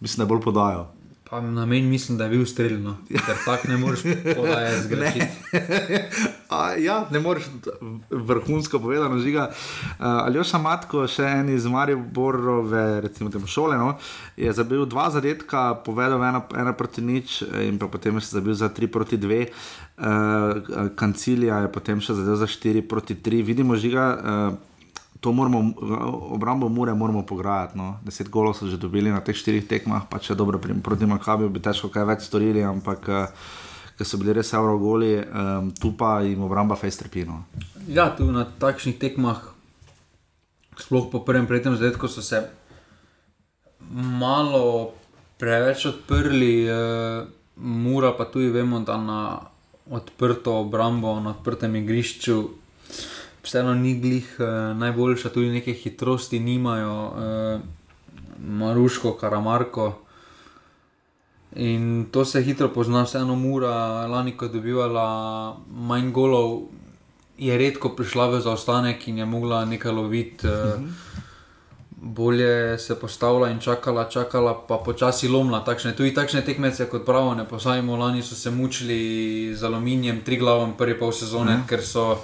[0.00, 0.88] Mislim, da bolj podajal.
[1.34, 4.02] Pa na meni mislim, da je bil streljno, ker tako ne moreš
[4.36, 5.26] podajati zgrešiti.
[6.86, 7.44] ja, ne moreš
[8.10, 9.48] vrhunsko povedati, žiga.
[9.50, 13.96] Uh, Aljoša Matko, še en iz Mariborove, recimo temu šole, no,
[14.36, 18.86] je zabil dva zadetka, povedal ena, ena proti nič in potem je zabil za tri
[18.86, 19.48] proti dve.
[19.98, 23.42] Uh, kancilija je potem še zadev za štiri proti tri.
[23.42, 24.06] Vidimo, žiga.
[24.14, 24.73] Uh,
[25.24, 25.72] to moramo,
[26.36, 27.78] obrambo mure moramo pograjati.
[27.78, 27.96] No.
[28.04, 31.64] Deset golov so že dobili na teh štirih tekmah, pa če dobro proti Makabiju bi
[31.64, 33.32] težko kaj več storili, ampak uh,
[33.96, 37.40] ker so bili res evrogoli, um, tu pa jim obramba fej strpino.
[37.88, 39.40] Ja, tu na takšnih tekmah,
[40.76, 42.44] sploh po prvem predtem zadetku, so se
[44.20, 44.92] malo
[45.40, 47.24] preveč odprli, uh,
[47.56, 49.40] mura pa tudi vemo, da na
[49.88, 52.63] odprto obrambo, na odprtem igrišču.
[53.44, 57.60] Vseeno ni glih uh, najboljša, tudi neke hitrosti nimajo, uh,
[58.40, 59.92] Maruško, Karamarko.
[61.56, 66.62] In to se hitro pozna, vseeno mura, lani, ko je dobivala manj golov,
[67.38, 70.48] je redko prišla v zaostanek in je mogla nekaj loviti.
[70.48, 71.22] Uh,
[72.04, 75.64] bolje se postavila in čakala, čakala, pa počasi lomila.
[75.64, 80.36] Takšne, tudi takšne tekmece, kot pravimo, ne posajmo, lani so se mučili z aluminijem, tri
[80.36, 81.66] glavom, prvi pol sezone, mm.
[81.68, 82.18] ker so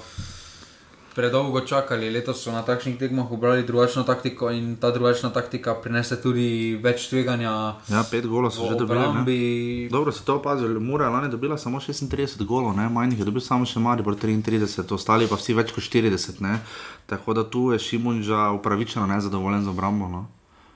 [1.14, 2.10] predolgo čakali.
[2.10, 7.08] Letos so na takšnih tekmah obrali drugačno taktiko in ta drugačna taktika prinese tudi več
[7.10, 7.52] tveganja.
[7.88, 9.88] Ja, pet golov so že dobili.
[9.90, 13.40] Dobro se to opazili, Mura je lani dobila samo 36 golov, manj jih je dobil
[13.40, 16.40] samo še Mari, 33, ostali pa vsi več kot 40.
[16.40, 16.58] Ne?
[17.06, 20.08] Tako da tu je Šimunža upravičeno nezadovoljen z obrambo.
[20.08, 20.26] No?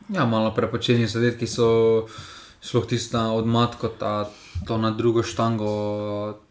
[0.08, 2.06] Ja, malo prepočeni zadetki so
[2.64, 4.30] sploh tista odmatka, ta
[4.66, 5.68] to na drugo štango,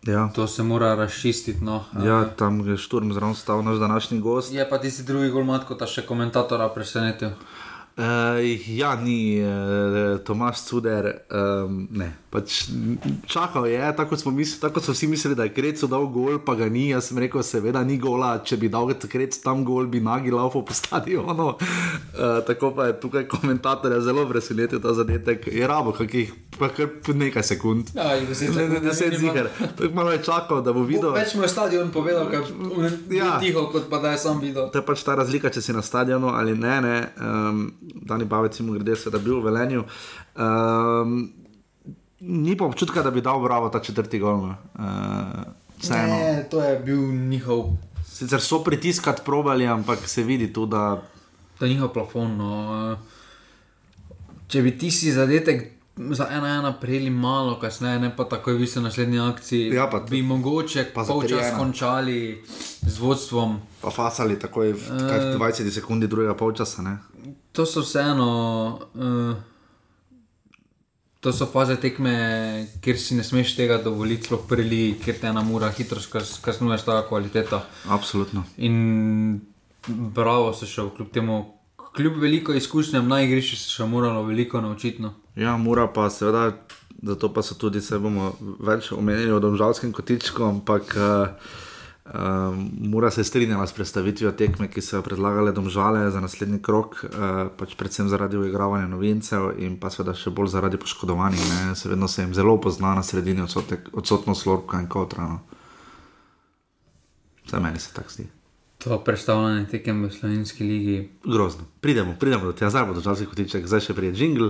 [0.05, 0.30] ja.
[0.36, 1.64] to se mora razčistiti.
[1.64, 1.84] No.
[2.05, 4.53] Ja, tam je šturm zraven stal naš današnji gost.
[4.53, 7.34] Je pa tisti drugi golmat, kot ta še komentatora presenetil.
[7.97, 12.09] Uh, ja, ni uh, Tomaš Cuder, um, ne.
[12.33, 12.63] Pač
[13.29, 16.55] čakal je, tako smo, misli, tako smo vsi mislili, da je Krecu dal gol, pa
[16.57, 16.87] ga ni.
[16.89, 20.63] Jaz sem rekel, seveda ni gola, če bi dal Krecu tam gol, bi nagi laufo
[20.65, 21.51] po stadionu.
[21.53, 25.45] Uh, tako pa je tukaj komentator zelo presenetil ta zadetek.
[25.53, 27.93] Je rabo, kakih pa kar nekaj sekund.
[27.93, 28.25] Ja, in
[28.81, 29.49] deset ziger.
[29.93, 31.13] Malo je čakal, da bo videl.
[31.13, 32.41] Več mu je stadion povedal, kaj
[33.13, 33.37] je ja.
[33.41, 34.71] tiho, kot pa da je sam videl.
[34.73, 36.81] To je pač ta razlika, če si na stadionu ali ne.
[36.81, 36.97] ne.
[37.21, 39.84] Um, Dani Bavec, mu grede, da je bil v Velenju.
[40.36, 41.34] Um,
[42.19, 44.36] ni pa občutka, da bi dal bravo ta četrti gol.
[44.43, 44.55] Uh,
[45.89, 47.75] ne, to je bil njihov.
[48.05, 51.01] Sicer so pritiskati probali, ampak se vidi tu, da.
[51.59, 52.38] To je njihov plafon.
[52.38, 52.97] No.
[54.47, 58.67] Če bi ti si zadetek za ena ena prejeli malo, kasneje, ne pa takoj vi
[58.67, 62.43] ste na naslednji akciji, ja, pa, bi mogoče polčas končali
[62.81, 63.59] z vodstvom.
[63.81, 66.81] Pa fasali takoj v uh, 20 sekundi drugega polčasa.
[66.81, 66.97] Ne?
[67.51, 68.79] To so vseeno.
[68.93, 69.35] Uh,
[71.23, 72.11] To so faze tekme,
[72.83, 76.83] kjer si ne smeš tega dovoliti, sploh prili, ker te ena mura hitro kaznuje s
[76.83, 77.61] ta kvaliteto.
[77.87, 78.43] Absolutno.
[78.57, 79.39] In
[79.87, 81.37] bravo se še kljub temu,
[81.95, 85.01] kljub veliko izkušnjam na igrišču, se še moralo veliko naučiti.
[85.01, 85.13] No.
[85.35, 86.51] Ja, mora pa seveda,
[87.01, 90.97] zato pa so tudi se bomo več omenili o domžalskem kotičku, ampak.
[90.97, 91.61] Uh,
[92.03, 96.97] Um, mora se strinjati s predstavitvijo tekme, ki so jo predlagale domžale za naslednji krok,
[97.07, 101.47] uh, pač predvsem zaradi uigravanja novincev in pa seveda še bolj zaradi poškodovanih.
[101.79, 105.29] Se vedno se jim zelo pozna na sredini odsotek, odsotnost Lorka in Kotra.
[105.31, 105.39] No.
[107.47, 108.27] Vse meni se tako zdi.
[108.84, 111.09] To predstavljanje tekem v slovenski ligi.
[111.23, 111.63] Grozno.
[111.81, 114.49] Pridemo, pridemo do tega, zdaj bo državski kotiček, zdaj še prije Jingle,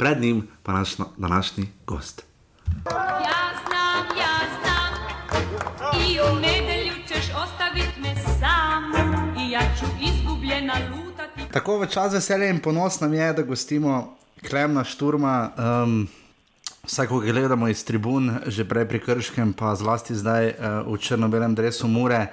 [0.00, 2.24] pred njim pa naš današnji gost.
[2.88, 4.92] Jaz znam, jaz znam,
[6.00, 6.64] in umem
[7.44, 8.92] ostaviti me sam
[9.36, 11.52] in ja ću izgubljena lutati.
[11.52, 14.16] Tako v čas veselja in ponos nam je, da gostimo
[14.48, 15.50] Klemna Šturma.
[15.58, 16.08] Um,
[16.86, 21.54] Vsako, ko gledamo iz tribun, že prej pri Krškem, pa zlasti zdaj uh, v črno-belem
[21.54, 22.28] drevesu Mure,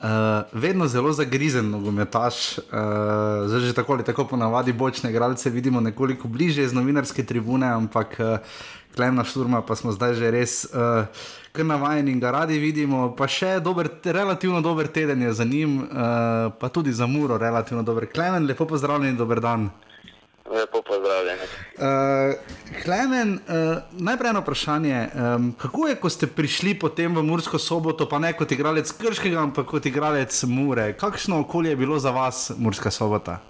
[0.00, 0.06] uh,
[0.52, 2.58] vedno zelo zagrizen nogometaš.
[2.58, 2.64] Uh,
[3.46, 8.16] zdaj že tako ali tako ponavadi bočne igralce vidimo nekoliko bliže iz novinarske tribune, ampak
[8.18, 8.38] uh,
[8.96, 10.64] Klemna Šturma pa smo zdaj že res.
[10.64, 11.04] Uh,
[11.52, 13.14] kar navajeni in ga radi vidimo.
[13.16, 17.82] Pa še dober, relativno dober teden je za njim, uh, pa tudi za Muro, relativno
[17.82, 18.08] dober.
[18.12, 19.70] Klemen, lepo pozdravljen in dober dan.
[20.44, 21.05] Lepo pozdravljen.
[21.76, 22.34] Uh,
[22.82, 25.08] Klemen, uh, najprej eno vprašanje.
[25.14, 29.40] Um, kako je, ko ste prišli potem v Mursko soboto, pa ne kot igralec Krškega,
[29.42, 30.92] ampak kot igralec Mure?
[30.96, 33.40] Kakšno okolje je bilo za vas, Murska sobota?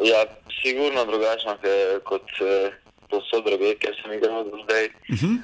[0.00, 0.24] Ja,
[0.62, 1.56] sigurno drugačno
[2.04, 2.24] kot
[3.12, 4.88] to so druge, ker sem igral zdaj.
[5.12, 5.18] Uh.
[5.18, 5.36] -huh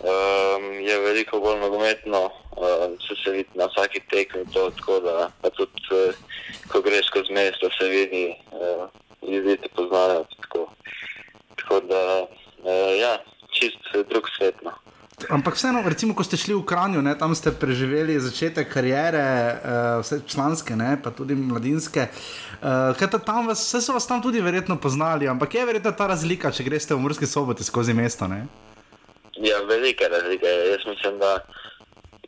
[0.00, 2.22] um, je veliko bolj nogometno,
[2.56, 4.44] um, se, se vidi na vsaki tekmi.
[4.52, 6.14] To, tako da tudi, uh,
[6.68, 8.88] ko greš skozi mesto, se vidi, uh,
[9.30, 10.24] ljudi ti poznajo.
[10.40, 10.68] Tako,
[11.66, 13.18] tako da, uh, ja,
[13.50, 14.62] čist drug svet.
[14.62, 14.72] No.
[15.32, 20.04] Ampak vseeno, recimo, ko ste šli v Kranju, ne, tam ste preživeli začetek karijere, uh,
[20.04, 22.08] vse članske, ne, pa tudi mladinske.
[22.60, 26.52] Uh, tam vas, vse so vas tam tudi verjetno poznali, ampak je verjetno ta razlika,
[26.52, 28.28] če greste v Murski soboti skozi mesto.
[28.28, 28.44] Ne?
[29.40, 30.46] Ja, velika razlika.
[30.46, 31.40] Jaz mislim, da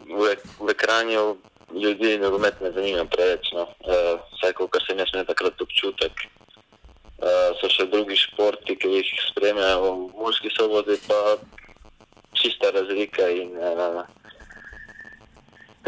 [0.09, 1.37] v, v ekranju
[1.77, 3.53] ljudi nogomet ne zanima preveč.
[3.53, 3.69] No.
[3.85, 6.25] Uh, vsaj, kar sem jaz imel takrat občutek.
[7.19, 11.35] Uh, so še drugi športi, ki jih spremljajo v Murski soboti, pa
[12.39, 13.27] čista razlika.
[13.35, 14.07] In, uh,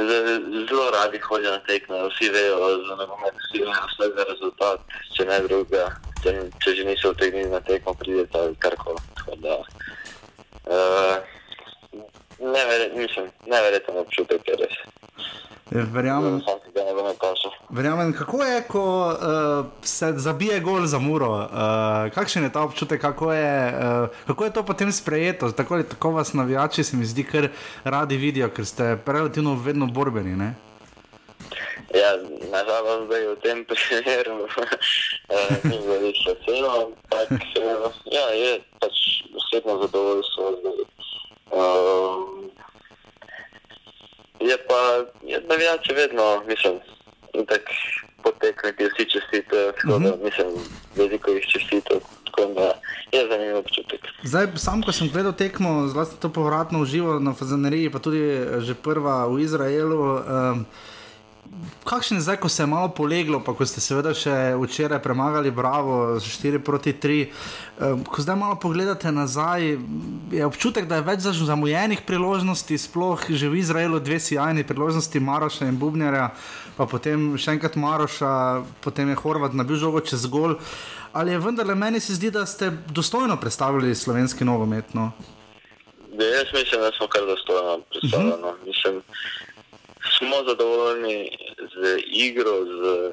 [0.00, 2.58] zelo radi hodijo na tekme, vsi vejo,
[2.88, 5.84] da nogomet vsi vejo za rezultat, če ne druga.
[6.24, 8.98] Če, če že niso vtegnili na tekmo, pridete ali karkoli.
[10.70, 11.16] Uh,
[12.40, 14.76] Neverjeten občutek je res.
[15.70, 16.40] Ja, verjamem,
[17.70, 21.30] verjamem, kako je, ko uh, se zabije gol za muro.
[21.30, 25.52] Uh, kakšen je ta občutek, kako je, uh, kako je to potem sprejeto?
[25.52, 27.48] Tako, ali, tako vas navijači se mi zdi, ker
[27.84, 30.36] radi vidijo, ker ste relativno vedno borbeni.
[30.36, 30.54] Ne?
[31.94, 32.10] Ja,
[32.50, 34.48] nažalost, zdaj v tem primeru
[35.64, 37.46] ni bilo več vseeno, ampak
[38.10, 38.96] ja, je pač
[39.38, 40.50] osebno zadovoljstvo.
[41.50, 42.50] Um,
[44.40, 44.80] je pa,
[45.48, 46.74] da vijače vedno, mislim,
[47.46, 47.62] tak
[48.22, 50.24] potekniti vsi čestite, tako da mhm.
[50.24, 50.46] mislim,
[50.96, 52.00] veliko jih čestite.
[53.12, 54.00] Je zanimiv občutek.
[54.22, 58.22] Zdaj, sam, ko sem gledal tekmo, zlasti to povratno uživo na Fazaneriji, pa tudi
[58.58, 59.98] že prva v Izraelu.
[59.98, 60.66] Um,
[61.84, 66.18] kakšen zdaj, ko se je malo poleglo, pa ko ste seveda še včeraj premagali Bravo
[66.20, 67.26] z 4 proti 3.
[67.80, 69.76] Um, ko zdaj malo pogledate nazaj,
[70.30, 75.66] je občutek, da je več zamujenih priložnosti, sploh že v Izraelu dve sjajni priložnosti, Maroša
[75.66, 76.30] in Bubnjara,
[76.78, 80.56] pa potem še enkrat Maroša, potem je Horvat nabil žogo čez gol.
[81.12, 84.94] Ali je vendarle meni se zdi, da ste dostojno predstavili slovenski nogomet?
[84.94, 85.10] No?
[86.14, 88.32] Ja, jaz mislim, da smo kar dostojno predstavljeni.
[88.32, 88.66] Uh -huh.
[88.66, 89.02] Mislim,
[90.20, 91.38] smo zadovoljni
[91.74, 93.12] z igro, z,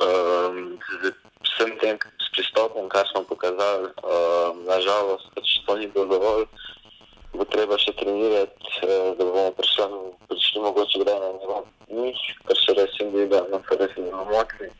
[0.00, 1.12] um, z
[1.44, 3.88] vsem tem s pristopom, kar smo pokazali.
[4.00, 6.46] Um, Nažalost, pač to ni bilo dovolj,
[7.36, 10.00] bo treba še trenirati, uh, da bomo prišli,
[10.32, 11.58] prišli mogoče kdaj na nivo
[11.92, 14.70] njih, kar se res jim vidi, da so res zelo mokri.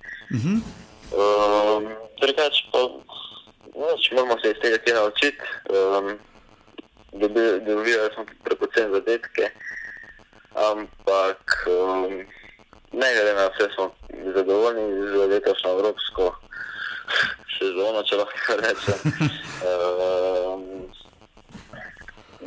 [2.22, 2.80] Drugač pa,
[3.76, 5.56] noč, moramo se iz tega kaj naučiti.
[5.68, 6.14] Um,
[7.12, 9.50] Dobivali smo prepocen zadetke
[10.54, 12.24] ampak um,
[12.92, 13.90] ne glede na vse, smo
[14.34, 16.34] zadovoljni z letošnjo evropsko
[17.58, 19.00] sezono, če lahko rečem.
[19.62, 20.62] Um,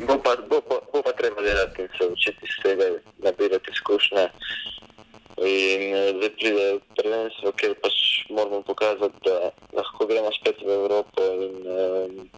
[0.07, 2.89] bo, pa, bo, bo, bo pa treba delati in se učiti iz tega,
[3.23, 4.25] nabirati izkušnje.
[5.35, 7.95] In eh, zdaj pride prvenstvo, ker pač
[8.31, 11.23] moramo pokazati, da lahko gremo spet v Evropo.
[11.47, 12.29] In, um,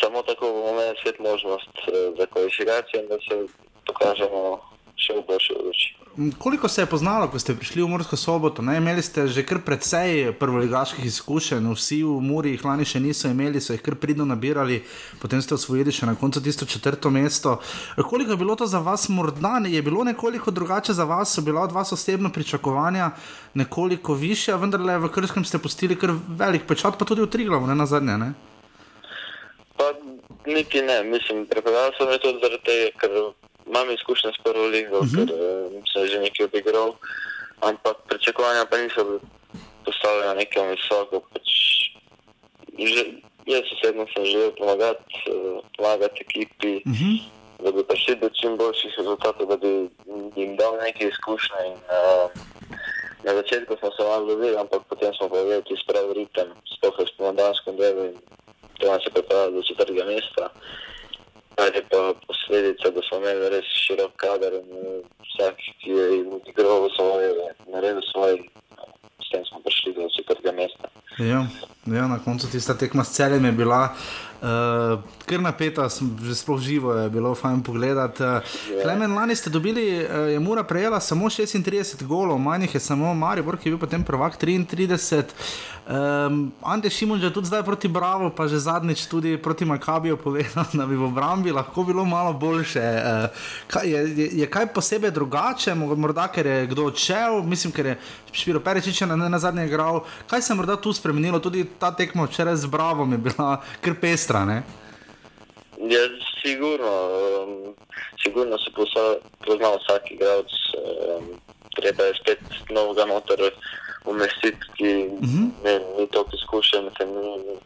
[0.00, 3.38] samo tako bomo imeli svet možnost uh, za kvalifikacijo in da se
[3.94, 4.58] pokažemo
[4.98, 5.94] še v boljši luči.
[6.38, 8.62] Koliko se je poznalo, ko ste prišli v Mursko soboto?
[8.62, 8.76] Ne?
[8.78, 13.58] Imeli ste že kar precej prvoligaških izkušenj, vsi v Muri jih lani še niso imeli,
[13.58, 14.78] so jih kar pridno nabirali,
[15.18, 17.58] potem ste osvojili še na koncu tisto četrto mesto.
[17.98, 19.58] Koliko je bilo to za vas morda?
[19.66, 23.10] Je bilo nekoliko drugače za vas, so bila od vas osebno pričakovanja
[23.58, 27.66] nekoliko više, vendar le v Krskem ste pustili kar velik pečat, pa tudi v Triglavu,
[27.66, 28.14] ne na zadnje.
[28.22, 28.30] Ne?
[29.74, 29.90] Pa
[30.46, 33.10] niti ne, mislim, prepovedal sem to zaradi tega, ker
[33.66, 35.14] imam izkušnje s prvo ligo, uh mhm.
[35.14, 35.26] -huh.
[35.26, 36.90] ker uh, sem že nekaj odigral,
[37.60, 39.20] ampak pričakovanja pa niso
[39.84, 41.20] postavljena nekam visoko.
[41.32, 41.48] Pač,
[42.78, 43.02] že,
[43.46, 47.04] jaz osebno sem želel pomagati, uh, pomagati ekipi, uh mhm.
[47.04, 47.18] -huh.
[47.64, 49.88] da bi prišli do čim boljših rezultatov, da bi
[50.36, 51.60] jim dal nekaj izkušnje.
[51.66, 52.30] In, uh,
[53.24, 56.48] na začetku smo se malo lovili, ampak potem smo pa vedeli, da je sprav ritem,
[56.76, 58.16] sploh v spomladanskem delu in
[58.78, 60.50] to nas je pripravilo do četrtega mesta
[61.56, 66.06] kar je pa posledica, da smo imeli res širok kader eh, vsak, ki je
[66.50, 67.28] igral svoje,
[67.72, 68.34] naredil svoje,
[69.24, 70.86] s tem smo prišli do četrtega mesta.
[71.18, 71.46] Ja,
[71.96, 73.94] ja, na koncu tista tekma s celem je bila.
[74.44, 75.88] Uh, kar napeta,
[76.20, 78.20] že sploh živo je bilo fajn pogledati.
[78.20, 78.82] Yeah.
[78.84, 83.14] Klemen, lani ste dobili, uh, je Mura prejela samo 36 golov, manj jih je samo
[83.14, 85.24] Maribor, ki je bil potem prvak 33.
[85.84, 90.64] Um, Ante Šimun že tudi zdaj proti Bravo, pa že zadnjič tudi proti Makabiju povedal,
[90.76, 92.84] da bi v obrambi lahko bilo malo boljše.
[92.84, 93.28] Uh,
[93.68, 97.98] kaj, je, je, je kaj posebej drugače, morda ker je kdo odšel, mislim, ker je
[98.32, 100.04] Špiro Perečič na, na zadnje igral.
[100.26, 103.94] Kaj se je morda tu spremenilo, tudi ta tekmo včeraj z Bravo je bila kar
[104.00, 104.33] pestra.
[104.42, 104.62] Ne?
[105.78, 106.00] Ja,
[106.42, 106.92] sigurno,
[107.46, 107.74] um,
[108.22, 108.70] sigurno se
[109.46, 111.24] pozna vsak igralec, um,
[111.76, 113.50] treba je spet novega notorja
[114.04, 115.44] umestiti, ki uh mhm.
[115.62, 115.80] -huh.
[115.98, 117.58] ni toliko izkušen, ki ni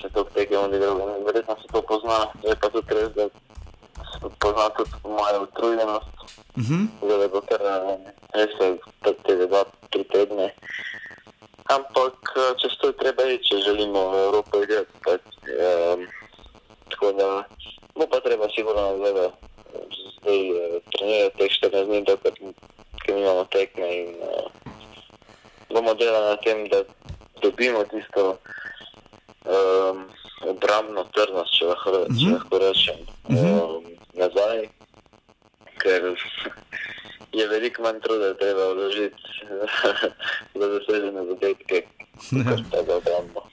[0.00, 0.98] še toliko tega odigral.
[1.26, 3.28] Verjetno se to pozna, je pa tudi res, da
[4.12, 6.14] se pozna tudi moja utrujenost.
[6.56, 6.88] Uh mhm.
[7.02, 7.18] -huh.
[7.20, 7.60] Da bo kar
[8.34, 8.54] res
[9.26, 10.54] te dva, tri tedne.
[11.64, 12.16] Ampak
[12.60, 14.92] čez to je treba iti, če želimo Evropo igrati.
[15.04, 16.06] Um,
[16.90, 17.44] tako da
[17.94, 19.12] bo pa treba sigurno zdaj,
[20.20, 20.40] zdaj
[20.92, 22.32] trenirati teh 14 dni, dokaj
[23.08, 24.50] nimamo tekme in uh,
[25.74, 26.82] bomo delali na tem, da
[27.42, 28.38] dobimo tisto
[29.44, 30.04] um,
[30.46, 32.20] obrambno trdnost, če lahko, uh -huh.
[32.20, 32.98] če lahko rečem,
[33.28, 33.76] uh -huh.
[33.76, 33.84] um,
[34.14, 34.68] nazaj,
[35.78, 36.02] ker
[37.34, 39.22] je veliko manj truda, treba vložiti
[40.60, 41.82] za dosežene zadetke.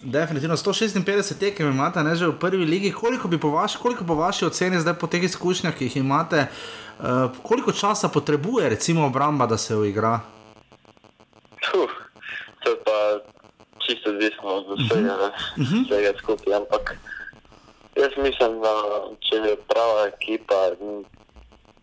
[0.02, 2.92] Definitivno 156 tekem imate, ne že v prvi ligi.
[2.92, 6.46] Koliko bi po vaši, koliko po vaši oceni zdaj po teh izkušnjah, ki jih imate,
[6.46, 10.20] uh, koliko časa potrebuje recimo obramba, da se uigra?
[11.74, 11.90] Uh,
[12.64, 12.98] to je pa
[13.88, 15.16] čisto odvisno od vsega,
[15.58, 15.86] uh -huh.
[15.90, 16.54] vsega skupaj.
[16.54, 16.98] Ampak
[17.96, 18.74] jaz mislim, da
[19.20, 20.70] če je prava ekipa,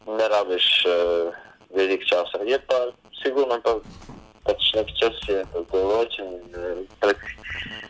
[0.07, 2.43] ne rabiš uh, veliko časa.
[2.45, 2.79] Je pa
[3.23, 3.79] sigurno pa
[4.49, 6.29] pač nek čas je določen.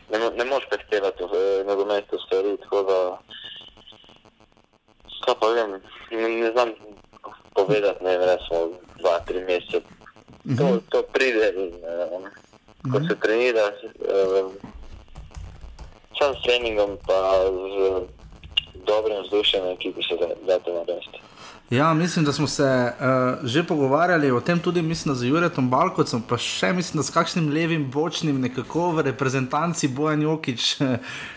[0.08, 2.98] Ne, ne moreš prehtevati v nogometu stvari, tako da
[5.28, 5.70] kaj pa vem,
[6.10, 6.72] ne, ne znam
[7.54, 8.58] povedati, ne vem, smo
[8.98, 9.82] dva, tri mesece.
[10.56, 12.28] To, to pride in uh,
[12.92, 14.52] ko se trenira, uh,
[16.18, 18.06] sam s treningom pa z
[18.88, 20.16] dobrim vzdušjem, ki bi se
[20.46, 21.20] da to narediti.
[21.70, 26.22] Ja, mislim, da smo se uh, že pogovarjali o tem, tudi mislim, z Juretom Balkovcem,
[26.24, 30.68] pa še mislim, da s kakšnim levim bočnim, nekako v reprezentanci Bojan Jokič,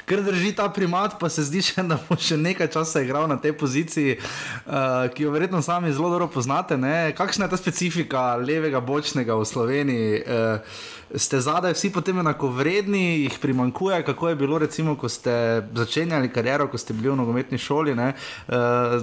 [0.08, 3.36] ker drži ta primat, pa se zdi še, da bo še nekaj časa igral na
[3.44, 6.80] tej poziciji, uh, ki jo verjetno sami zelo dobro poznate.
[6.80, 7.12] Ne?
[7.12, 10.24] Kakšna je ta specifika levega bočnega v Sloveniji?
[10.24, 15.62] Uh, ste zadaj vsi potem enako vredni, jih primankuje, kako je bilo, recimo, ko ste
[15.76, 17.91] začenjali kariero, ko ste bili v nogometni šoli.
[17.91, 18.07] Uh,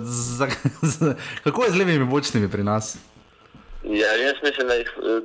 [0.03, 0.49] za,
[0.83, 2.97] za, kako je z levimi bočnimi pri nas?
[3.85, 5.23] Ja, jaz mislim, da jih uh,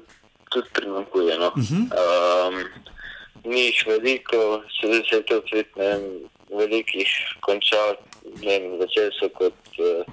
[0.51, 1.39] tudi primankuje.
[1.39, 1.47] No.
[1.47, 1.83] Uh -huh.
[1.89, 2.63] um,
[3.43, 5.65] ni jih veliko, se zdaj se je to tudi
[6.49, 7.09] velikih
[7.41, 7.95] končal,
[8.79, 9.53] začeli so kot.
[9.77, 10.05] Uh,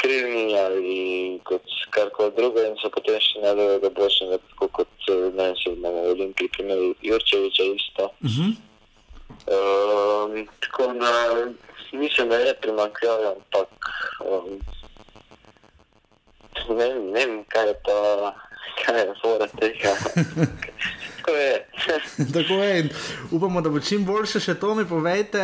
[0.00, 4.68] Krilni ali kot karkoli drugo, in so potem še ne dobro, da bo še nekako
[4.78, 8.10] kot ne vem, če imamo v Olimpiji, primer Jurčeviča isto.
[8.24, 8.50] Uh -huh.
[9.56, 11.12] um, tako da
[11.92, 13.68] mislim, da je primankljalo, ampak
[14.24, 14.60] um,
[16.76, 17.98] ne, ne vem, kaj je pa,
[18.84, 19.96] kaj je fora tega.
[21.22, 21.66] Tako je.
[22.34, 22.88] Tako je.
[23.30, 24.40] Upamo, da bo čim boljše.
[24.40, 25.42] Še to mi povejte.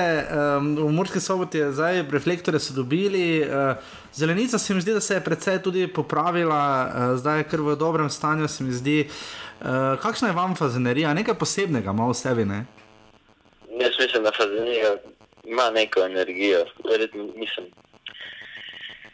[0.59, 3.47] Um, v Murski soboti je zdaj reflektore so dobili.
[3.47, 3.79] Uh,
[4.14, 7.76] zelenica se mi zdi, da se je precej tudi popravila, uh, zdaj je kar v
[7.79, 8.49] dobrem stanju.
[8.49, 9.07] Se mi zdi.
[9.07, 11.14] Uh, kakšna je vam fazenerija?
[11.14, 12.45] Nekaj posebnega ima v sebi?
[12.45, 12.64] Ne?
[13.79, 14.97] Jaz mislim, da fazenerija
[15.45, 16.66] ima neko energijo.
[17.39, 17.70] Mislim,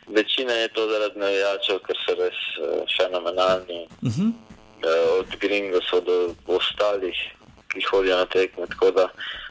[0.08, 3.84] večina je to zaradi navijačev, ker so res uh, fenomenalni.
[4.00, 4.53] Uh -huh
[5.18, 7.16] od Gringosa do ostalih,
[7.72, 8.66] ki hodijo na tekme.
[8.66, 9.08] Tako da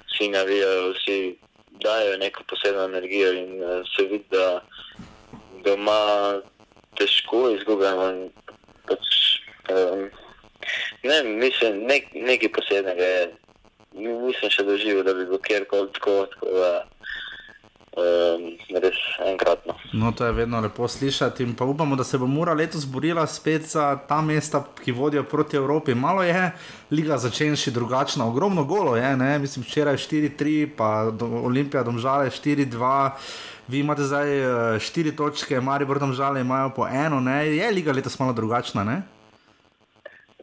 [0.08, 1.36] vsi navijajo, vsi
[1.84, 4.62] dajo neko posebno energijo in uh, se vidi, da
[5.66, 6.42] doma
[6.96, 8.30] težko izgubljamo.
[8.88, 9.08] Pač,
[9.72, 10.10] um,
[11.04, 13.32] ne, mislim, nek, nekaj posebnega je.
[13.94, 16.26] Nisem še doživel, da bi bil kjerkoli tako.
[16.34, 16.48] tako
[17.94, 19.76] Um, res enkratno.
[19.94, 23.28] No, to je vedno lepo slišati in pa upamo, da se bo Mura letos borila
[23.28, 25.94] spet za ta mesta, ki vodijo proti Evropi.
[25.94, 26.52] Malo je
[26.92, 29.40] liga začenši drugačna, ogromno golo je, ne?
[29.40, 33.10] mislim, včeraj 4-3, pa do, Olimpija domžale 4-2.
[33.68, 34.28] Vi imate zdaj
[34.82, 37.56] 4 uh, točke, Mari Bordom žale imajo po eno, ne?
[37.56, 38.84] je liga letos malo drugačna?
[38.84, 39.02] Ne?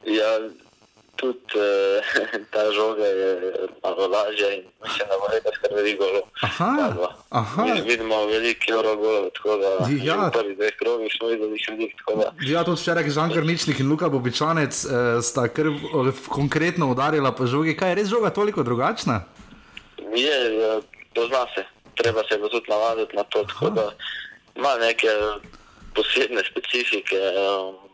[0.07, 0.38] Ja,
[1.21, 2.01] tudi uh,
[2.53, 3.31] ta žoga je
[3.85, 6.23] malo lažja in mislim, da bo nekaj kar veliko golo.
[6.43, 6.73] Aha,
[7.31, 7.64] aha.
[7.87, 9.68] Vidimo veliko euro golo, tako da
[10.05, 10.16] ja.
[10.27, 12.16] v prvih dveh krogih smo videli še veliko.
[12.49, 17.47] Ja, tudi včeraj Žan Krničnik in Luka Bobičanec uh, sta kar uh, konkretno udarila po
[17.47, 17.77] žogi.
[17.77, 19.21] Kaj je res žoga toliko drugačna?
[20.16, 20.81] Je, ja,
[21.14, 21.66] pozna se.
[22.01, 23.91] Treba se tudi navaditi na to, tako da
[24.57, 25.12] ima neke
[25.95, 27.21] posebne specifike.
[27.37, 27.89] Um,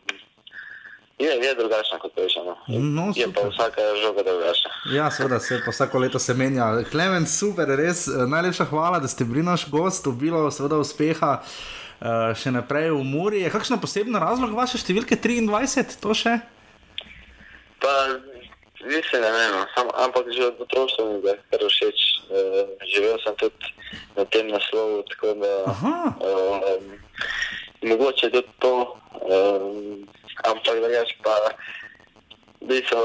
[1.19, 2.57] Je, je drugačna kot pešano.
[2.69, 4.71] No, je pa vsaka žoga drugačna.
[4.93, 6.85] Ja, seveda se pa vsako leto se menja.
[6.91, 12.37] Klemen, super, res eh, najlepša hvala, da ste bili naš gost, bilo seveda uspeha uh,
[12.37, 13.41] še naprej v Muri.
[13.47, 16.35] Je kakšen poseben razlog vaše številke 23, to še?
[17.81, 17.95] Pa,
[18.85, 19.63] mislim, ne vem, no.
[19.73, 22.05] sam, ampak že od otroštva mi je kar všeč.
[22.27, 22.61] Uh,
[22.93, 23.73] živel sem tudi
[24.19, 26.93] na tem naslovu, tako da um,
[27.89, 28.75] mogoče tudi to.
[29.25, 30.05] Um,
[30.45, 31.35] ampak drugač pa
[32.67, 32.99] bili so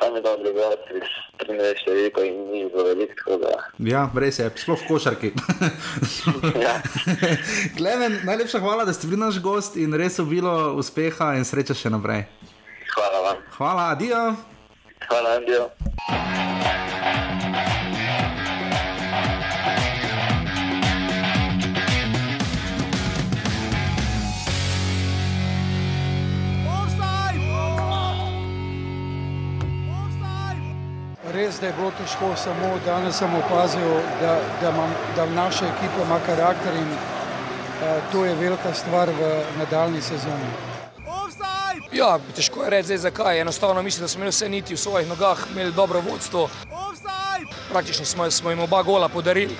[0.00, 1.00] sami dobri gosti,
[1.42, 3.38] treneri še veliko in ni bilo veliko.
[3.84, 5.32] Ja, res je, sploh v košarki.
[6.66, 6.78] ja.
[7.78, 11.76] Klemen, najlepša hvala, da ste bili naš gost in res je bilo uspeha in sreče
[11.76, 12.26] še naprej.
[12.94, 13.44] Hvala vam.
[13.58, 14.24] Hvala, adijo.
[15.08, 15.64] Hvala, adijo.
[31.34, 33.88] Res, da je bilo težko, samo danes sem opazil,
[34.20, 39.32] da, da, imam, da naša ekipa ima karakter in uh, to je velika stvar v
[39.58, 40.52] nadaljni sezoni.
[41.92, 43.40] Ja, težko je reči, zakaj.
[43.40, 46.48] Enostavno mislim, da smo imeli vse niti v svojih nogah, imeli dobro vodstvo.
[47.70, 49.56] Praktično smo, smo jim oba gola podarili.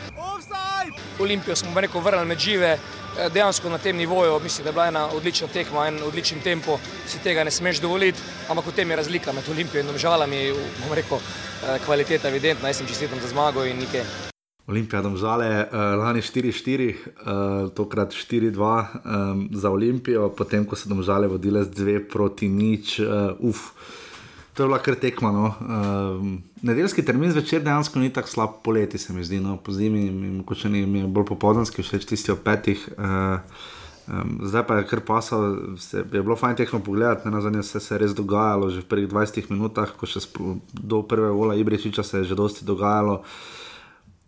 [1.20, 3.01] Olimpijo smo rekel, vrnili med žive, Eh,
[3.32, 7.18] dejansko na tem nivoju mislim, da je bila ena odlična tekma, en odličen tempo, si
[7.18, 10.52] tega ne smeš dovoliti, ampak v tem je razlika med Olimpijo in Domžalami,
[10.82, 14.32] bom rekel, eh, kvaliteta evidentna, jaz sem čestitam za zmago in nekaj.
[14.66, 21.26] Olimpija domžale, uh, lani 4-4, uh, tokrat 4-2 um, za Olimpijo, potem ko so domžale
[21.26, 23.74] vodile z 2 proti nič, uh, uf.
[24.54, 25.32] To je bila kar tekma.
[25.32, 25.44] No.
[25.60, 26.26] Uh,
[26.62, 29.40] nedeljski termin zvečer dejansko ni tako slab poleti, se mi zdi.
[29.40, 29.56] No.
[29.56, 30.10] Po zimi
[30.86, 32.88] mi je bolj popoldanski, všeč tisti ob petih.
[32.98, 33.40] Uh,
[34.12, 37.62] um, zdaj pa je kar pasal, se, je bilo fajn tekmo pogledati, ne na zadnje
[37.62, 40.20] se, se je res dogajalo, že v prvih 20 minutah, ko še
[40.72, 43.22] do prve vola Ibričiča se je že dosti dogajalo.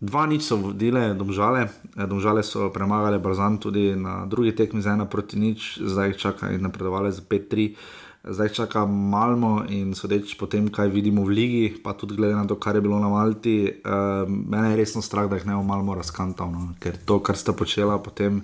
[0.00, 4.96] Dva nič so vodile, domžale, eh, domžale so premagali Brazan tudi na drugi tekmi z
[4.96, 7.76] ena proti nič, zdaj jih čaka in napredovali z 5-3
[8.28, 12.46] zdaj čaka Malmo in sodeč po tem, kaj vidimo v ligi, pa tudi glede na
[12.48, 15.62] to, kar je bilo na Malti, uh, mene je resno strah, da jih ne bo
[15.62, 16.72] Malmo razkantal, no?
[16.80, 18.40] ker to, kar sta počela potem.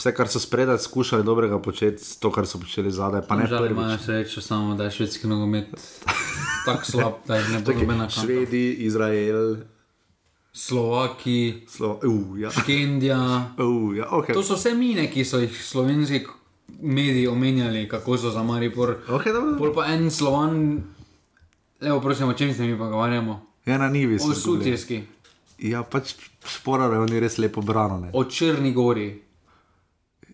[0.00, 3.60] Vse, kar so spredaj skušali dobrega početi, to, kar so počeli zadaj, pa ne prvič.
[3.60, 5.68] Ne, imajo srečo samo, da je švedski nogomet
[6.66, 8.24] tako slab, da ne bo nobena kanta.
[8.24, 9.56] Švedi, Izrael.
[10.52, 12.50] Slovaki, Slo uh, ja.
[12.50, 13.52] Škendija.
[13.58, 14.32] Uh, ja, okay.
[14.34, 16.24] To so vse mine, ki so jih slovenski
[16.82, 18.96] mediji omenjali, kako so za Maripor.
[19.08, 20.82] Okay, Pol pa en slovan,
[21.80, 23.46] lepo prosim, o čem se mi pogovarjamo?
[23.66, 24.32] Ja, na nivi smo.
[24.32, 25.02] O sutjeski.
[25.58, 26.14] Ja, pač
[26.46, 28.08] sporare, oni res lepo brano.
[28.12, 29.22] O Črni gori.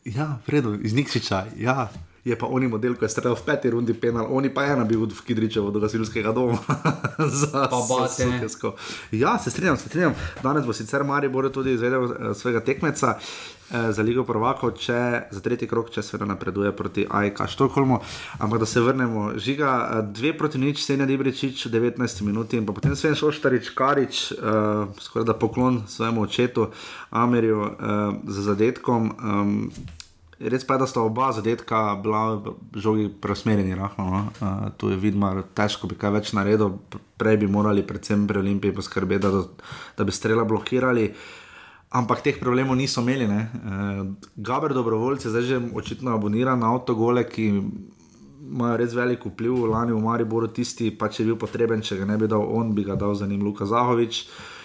[0.05, 1.89] Ja, vredo, iz Nikšiča, ja.
[2.27, 5.07] Je pa oni model, ko je streljal v peti rundi penal, oni pa ena bil
[5.07, 6.59] v Kidričevu do gasilskega doma.
[7.41, 8.27] Za bate.
[9.15, 10.15] Ja, se strinjam, se strinjam.
[10.43, 13.15] Danes bo sicer Maribor tudi izvedel uh, svojega tekmeca.
[13.67, 17.99] Eh, za Ligo Prvako, če za tretji krok, če seveda napreduje proti AIK Štokholmu.
[18.39, 22.95] Ampak da se vrnemo, žiga eh, dve proti nič, Senja Dibričič, 19 minut in potem
[22.95, 26.69] Sven Šoštarič, Karič, uh, skoraj da poklon svojemu očetu
[27.11, 27.71] Amerju uh,
[28.31, 29.11] za zadetkom.
[29.19, 29.73] Um,
[30.37, 32.43] Res pa je, da sta oba zadetka bila
[32.77, 33.73] žogi preusmerjeni.
[33.79, 33.89] No?
[33.97, 36.77] Uh, tu je vidno, težko bi kaj več naredil,
[37.17, 39.43] prej bi morali, predvsem pri Olimpiji, poskrbeti, da,
[39.97, 41.09] da bi strela blokirali.
[41.09, 41.43] Uh,
[41.87, 43.25] Ampak teh problemov niso imeli.
[43.25, 43.45] E,
[44.37, 47.63] Gaber dobrovoljci, zdaj že očitno abonira na avtogole, ki
[48.43, 49.71] imajo res velik vpliv.
[49.71, 52.75] Lani v Mariboru tisti, pa če je bil potreben, če ga ne bi dal on,
[52.75, 54.27] bi ga dal za njim Luka Zahovič.
[54.27, 54.56] E,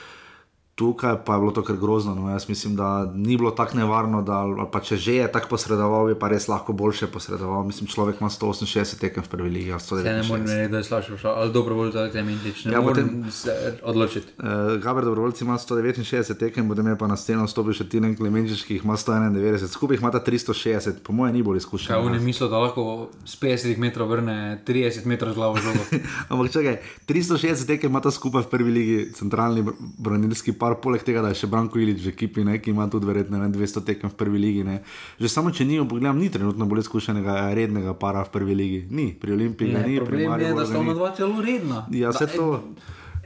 [0.81, 2.15] tukaj pa je bilo to kar grozno.
[2.15, 2.29] No.
[2.29, 6.15] Jaz mislim, da ni bilo tako nevarno, da pa če že je tako posredoval, bi
[6.19, 7.63] pa res lahko boljše posredoval.
[7.69, 9.69] Mislim, človek ima 168 tekem v prvi ligi.
[9.69, 12.65] Ja, ne morem reči, da je slabše, ali dobro te mintič.
[12.65, 14.33] Ne ja, morem se odločiti.
[14.37, 18.65] Uh, Gaber dobrovoljci ima 169 tekem, potem je pa na sceno stopil še Tinen Klemenčič,
[18.65, 21.93] ki jih ima 191, skupaj jih ima 360, po mojem ni bolj izkušen.
[21.93, 25.85] Ja, on je mislil, da lahko z 50 metrov vrne 30 metrov z glavo žogo.
[26.31, 29.65] Ampak čakaj, 360 tekem ima ta skupaj v prvi ligi, centralni
[30.01, 33.09] branilski par, poleg tega, da je še Branko Ilič v ekipi, ne, ki ima tudi
[33.09, 34.63] verjetno 200 tekem v prvi ligi.
[34.67, 34.81] Ne.
[35.19, 38.81] Že samo če ni, pogledam, ni trenutno bolj izkušenega rednega para v prvi ligi.
[38.89, 39.99] Ni, pri Olimpiji ne, ni.
[39.99, 41.85] Problem je, da sta ona dva celo redna.
[41.91, 42.47] Ja, vse to.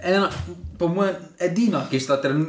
[0.02, 0.30] Ena,
[0.80, 2.02] po mojem, edina, ki,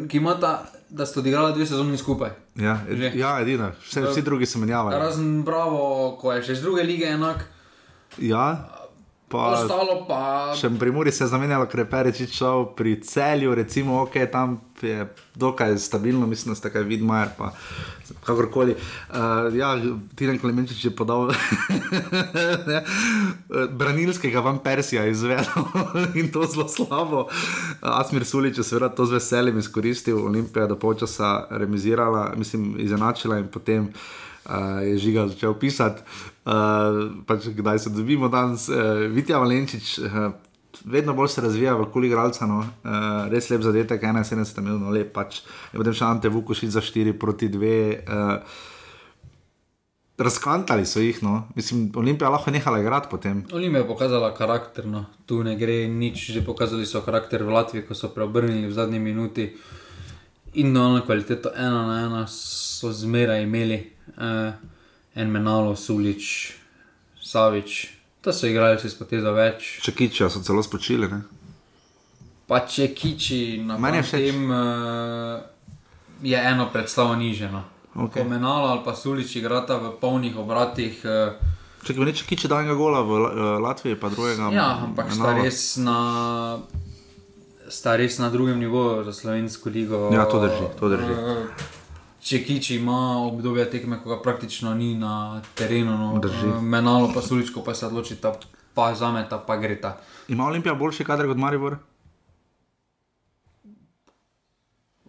[0.08, 0.56] ki ima ta.
[0.86, 2.30] Da ste odigrali dve sezoni skupaj.
[2.62, 4.94] Ja, ed, ja edina, vse, vsi drugi so menjavali.
[4.94, 7.42] Razen Bravo, ko je še iz druge lige enak.
[8.22, 8.75] Ja,
[9.26, 10.54] Pa, Ostalo pa.
[10.54, 14.60] Še pri Muri se je zamenjalo, ker je Perečič šel pri celju, recimo, ok, tam
[14.78, 15.02] je
[15.34, 17.50] dokaj stabilno, mislim, da ste kaj videli, pa
[18.22, 18.76] kakorkoli.
[19.10, 19.72] Uh, ja,
[20.14, 21.32] Tiren Klemenčič je podal
[23.82, 25.66] branilskega van Persija izvedel
[26.22, 27.26] in to zelo slabo.
[27.82, 33.50] Asmir Sulič je seveda to z veseljem izkoristil, Olimpija do počasa remizirala, mislim, izenačila in
[33.50, 36.06] potem uh, je žiga začel pisati.
[36.46, 39.98] Uh, pač, kdaj se dobimo danes, uh, Vitja Valenčič.
[39.98, 40.28] Uh,
[40.84, 42.60] Vedno bolj se razvija v kuli igralca, no.
[42.60, 45.40] uh, res lep zadetek, 71 minut, no, lep pač.
[45.72, 47.70] Je potem še Ante Vukošič za 4 proti 2.
[48.04, 48.58] Uh,
[50.18, 51.48] razkantali so jih, no.
[51.56, 53.42] mislim, Olimpija lahko nehala igrati potem.
[53.52, 55.04] Olimpija je pokazala karakter, no.
[55.26, 59.00] tu ne gre nič, že pokazali so karakter v Latviji, ko so preobrnili v zadnji
[59.00, 59.50] minuti.
[60.56, 63.82] Individualno kvaliteto, ena na ena, so zmeraj imeli
[64.16, 64.75] uh,
[65.16, 66.52] en menalo, sulič,
[67.22, 67.88] savič.
[68.20, 69.78] To so igrali s potezo več.
[69.82, 71.08] Če kiči, so celo spočili.
[71.08, 71.22] Ne?
[72.46, 75.40] Pa če kiči, na tem uh,
[76.22, 77.62] je eno predstavo niženo.
[77.96, 78.26] Okay.
[78.28, 81.00] Menalo ali pa sulič igrata v polnih obratih.
[81.02, 81.54] Uh,
[81.86, 83.30] Če bi reče, kiči danega gola v uh,
[83.62, 84.50] Latviji, pa drugega.
[84.52, 85.98] Ja, ampak sta res na
[87.70, 90.10] sta res na drugem nivoju za slovensko ligo.
[90.14, 91.14] Ja, to drži, to drži.
[92.26, 96.48] Če Kiči ima obdobje tekme, ko ga praktično ni na terenu, no, Drži.
[96.48, 98.32] eh, menalo pa suličko, pa se odločita,
[98.74, 99.92] pa zameta, pa gre ta.
[100.28, 101.76] Ima Olimpija boljši kader kot Maribor?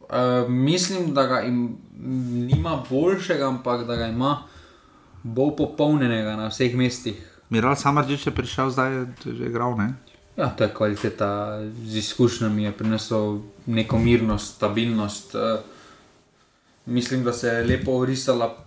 [0.08, 1.78] Uh, mislim, da ga im,
[2.52, 4.44] nima boljšega, ampak da ga ima
[5.24, 7.18] bolj popolnjenega na vseh mestih.
[7.50, 9.94] Miral Samardžič je prišel, zdaj je že igral, ne?
[10.38, 15.36] Ja, to je kvaliteta z izkušnjami, je prinesel neko mirnost, stabilnost.
[15.36, 15.42] Uh,
[16.88, 18.66] mislim, da se je lepo urisala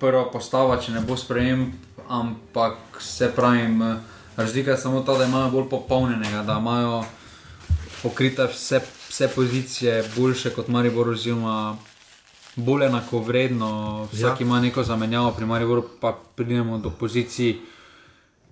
[0.00, 1.72] prva postava, če ne bo sprejem,
[2.08, 3.96] ampak se pravim, eh,
[4.36, 7.04] razlika je samo ta, da imajo bolj popolnjenega, da imajo
[8.02, 11.76] pokrite vse, vse pozicije boljše kot Maribor, oziroma
[12.56, 14.04] bolj enako vredno.
[14.12, 14.46] Vsak ja.
[14.46, 17.56] ima neko zamenjavo, pri Mariboru pa pridemo do pozicij,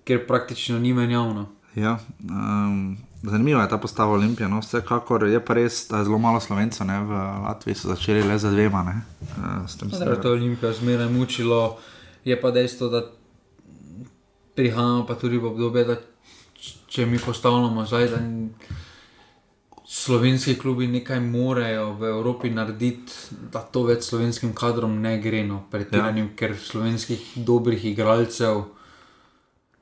[0.03, 1.45] kjer praktično ni menjavno.
[1.75, 2.97] Ja, um,
[3.29, 4.47] zanimiva je ta postava Olimpije.
[4.49, 4.59] No?
[4.59, 6.99] Vsekakor je pa res, da je zelo malo slovencev ne?
[7.03, 7.11] v
[7.43, 8.83] Latviji, so začeli le za dvema.
[8.83, 9.01] ne.
[9.37, 11.77] Uh, s tem se- je to Olimpijo zmeraj mučilo,
[12.25, 13.01] je pa dejstvo, da
[14.55, 15.95] prihajamo pa tudi v obdobje, da
[16.87, 18.17] če mi postavljamo zdaj, da
[19.87, 23.13] slovenski klubi nekaj morajo v Evropi narediti,
[23.53, 26.35] da to več slovenskim kadrom ne gre, no, pretiranim, ja.
[26.35, 28.65] ker slovenskih dobrih igralcev.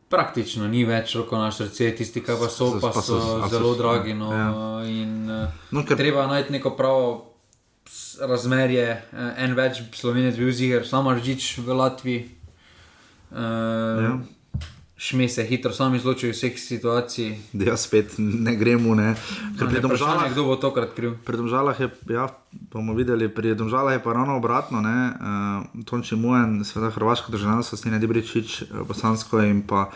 [0.07, 3.41] Praktično ni več roko na srce, tisti, ki pa so, pa Pa so- so a
[3.41, 4.14] so- zelo dragi.
[4.14, 4.49] No, ja.
[4.84, 7.32] in, No, no, ker- treba najti neko pravo
[8.22, 8.86] razmerje.
[9.11, 12.30] Eh, En več slovenec bil ziger, samo Ržič v Latviji.
[13.32, 13.38] Uh,
[13.99, 14.14] Ja.
[15.06, 17.36] Šme se hitro sam izločil iz vseh situacij.
[17.53, 18.95] Da jaz spet ne gremo.
[18.95, 19.11] Ne.
[19.53, 21.11] Ker No, pri ne, vprašanje, Domžalah, kdo bo tokrat kriv?
[21.26, 22.26] pri Domžalah je, ja,
[22.73, 24.82] bomo videli, pri Domžalah je pa ravno obratno.
[24.82, 29.91] Uh, Tonči Mujen, seveda Hrvaško državljanstvo, Snine Dibričič, eh, Bosansko in pa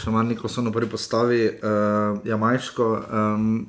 [0.00, 2.88] še manj Nikolson v prvi postavi, uh, Jamajško.
[3.12, 3.66] Um,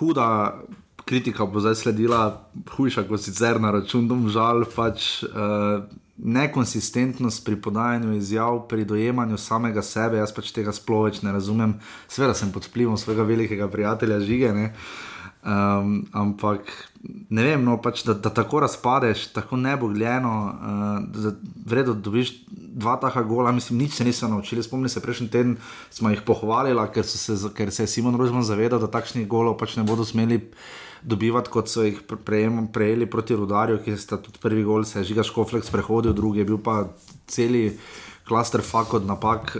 [0.00, 0.62] huda
[1.04, 5.84] kritika bo zdaj sledila, hujša kot sicer na račun domžal, pač uh,
[6.16, 10.20] nekonsistentnost pri podajanju izjav, pri dojemanju samega sebe.
[10.20, 11.74] Jaz pač tega sploh ne razumem.
[12.08, 14.52] Sveda sem pod vplivom svojega velikega prijatelja Žige.
[14.52, 14.72] Ne?
[15.42, 16.70] Um, ampak
[17.30, 20.34] ne vem, no, pač, da, da tako razpadeš, tako nebogljeno,
[21.10, 21.32] uh,
[21.66, 24.62] vredno dobiš dva taka gola, mislim, nič se niso naučili.
[24.62, 25.56] Spomnim se, prejšnji teden
[25.90, 27.04] smo jih pohvalili, ker,
[27.56, 30.38] ker se je Simon Rožman zavedal, da takšnih golov pač ne bodo smeli
[31.02, 32.00] dobivati, kot so jih
[32.72, 36.48] prejeli proti Rudarju, ki sta tudi prvi gol, se je Žiga Škoflek sprehodil, drugi je
[36.48, 36.84] bil pa
[37.26, 37.78] celi
[38.28, 39.56] klaster fak od napak,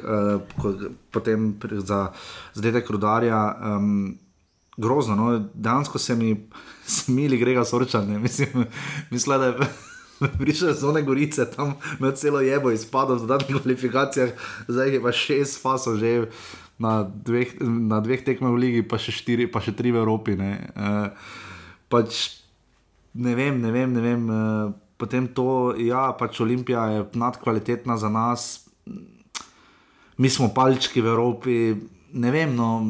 [0.63, 0.75] ko,
[1.11, 2.13] potem za
[2.55, 3.41] zadetek Rudarja.
[3.59, 4.19] Um,
[4.77, 5.15] grozno.
[5.15, 5.49] No?
[5.55, 6.49] Dejansko se mi
[6.87, 8.19] smili Grega Sorčan, ne.
[8.19, 8.49] mislim,
[9.11, 9.55] mislim, da je.
[10.39, 14.31] Prišel je z one gorice, tam med celo jebo izpadel v dodatnih kvalifikacijah,
[14.69, 16.27] zdaj je pa šest fasov že
[16.83, 20.35] na dveh, na dveh tekmah v ligi, pa še štiri, pa še tri v Evropi.
[20.39, 21.15] Ne, uh,
[21.87, 22.43] pač,
[23.15, 24.23] ne vem, ne vem, ne vem.
[24.27, 28.67] Uh, potem to, ja, pač Olimpija je nadkvalitetna za nas,
[30.19, 31.57] mi smo palčki v Evropi,
[32.13, 32.83] ne vem, no,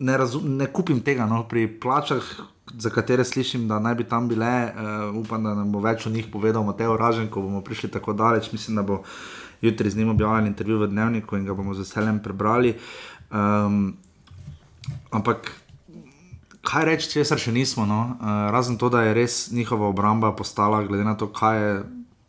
[0.00, 1.28] ne, razum, ne kupim tega.
[1.30, 2.24] No, pri plačah,
[2.74, 6.12] za katere slišim, da naj bi tam bile, uh, upam, da nam bo več o
[6.12, 8.50] njih povedal Mateo Ražen, ko bomo prišli tako daleč.
[8.52, 9.02] Mislim, da bo
[9.60, 12.74] jutri z njim objavljen intervju v Dnevniku in ga bomo z veseljem prebrali.
[13.30, 13.96] Um,
[15.10, 15.52] ampak.
[16.64, 18.16] Kaj reči, če se še nismo, no?
[18.16, 21.74] uh, razen to, da je res njihova obramba postala, glede na to, kaj je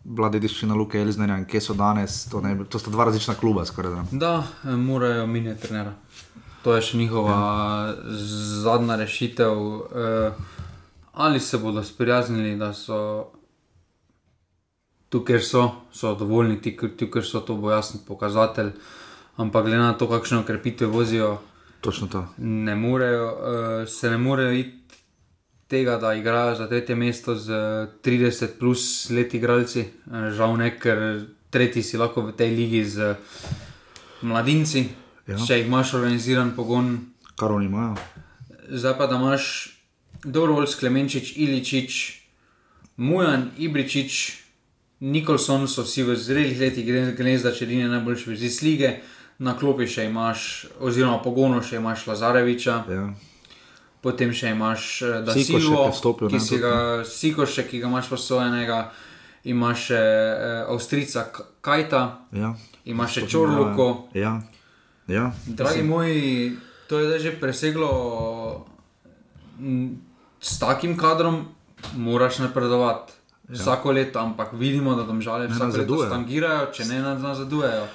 [0.06, 3.66] bila dediščina Luka Eliznerja in kje so danes, to, ne, to sta dva različna kluba.
[3.66, 4.04] Skoraj, da.
[4.12, 4.34] Da,
[4.64, 5.94] eh, morajo miniti trenera.
[6.64, 7.96] To je še njihova ja.
[8.66, 9.64] zadnja rešitev.
[10.04, 10.44] Eh,
[11.14, 13.32] ali se bodo sprijaznili, da so
[15.16, 15.62] tu, kjer so,
[15.94, 18.74] so dovoljni, ti, tu, kjer so, to bo jasen pokazatelj.
[19.38, 21.38] Ampak glede na to, kakšne ukrepitve vozijo,
[21.82, 22.26] Točno to.
[22.38, 23.40] ne morejo, uh,
[23.88, 25.00] se ne morejo iti
[25.68, 29.80] tega, da igrajo za tretje mesto z eh, 30 plus let igralci.
[29.80, 31.00] Eh, Žal ne, ker
[31.50, 33.16] tretji si lahko v tej ligi z
[34.22, 34.90] mladinci,
[35.26, 35.38] Ja.
[35.38, 37.00] če imaš organiziran pogon.
[37.36, 37.96] Kar oni imajo.
[38.70, 39.72] Zdaj pa da imaš
[40.24, 42.22] Dobrovolj Sklemenčič, Iličič,
[42.98, 44.45] Mujan, Ibričič,
[45.00, 49.00] Nikolson so vsi v zrelih letih, gre za čedine najboljše iz lige.
[49.38, 53.10] Na klopi še imaš, oziroma pogonu še imaš Lazareviča, Ja.
[54.02, 56.74] potem še imaš eh, Da Sikošek Silvo, je vstopil, ki si ga,
[57.04, 58.78] Sikošek, ki ga imaš posojenega,
[59.44, 61.26] imaš še eh, Avstrica
[61.62, 62.54] Kajta, Ja.
[62.86, 64.08] imaš še Čorluko.
[64.14, 64.40] Ja.
[65.08, 65.34] Ja.
[65.46, 66.56] Dragi moji,
[66.88, 68.66] to je že preseglo.
[70.40, 71.46] S takim kadrom
[71.94, 73.14] moraš napredovati.
[73.50, 73.56] Ja.
[73.56, 76.10] Vsako leto, ampak vidimo, da domžale vsako leto nazadujejo.
[76.10, 77.86] stangirajo, če ne nazadujejo.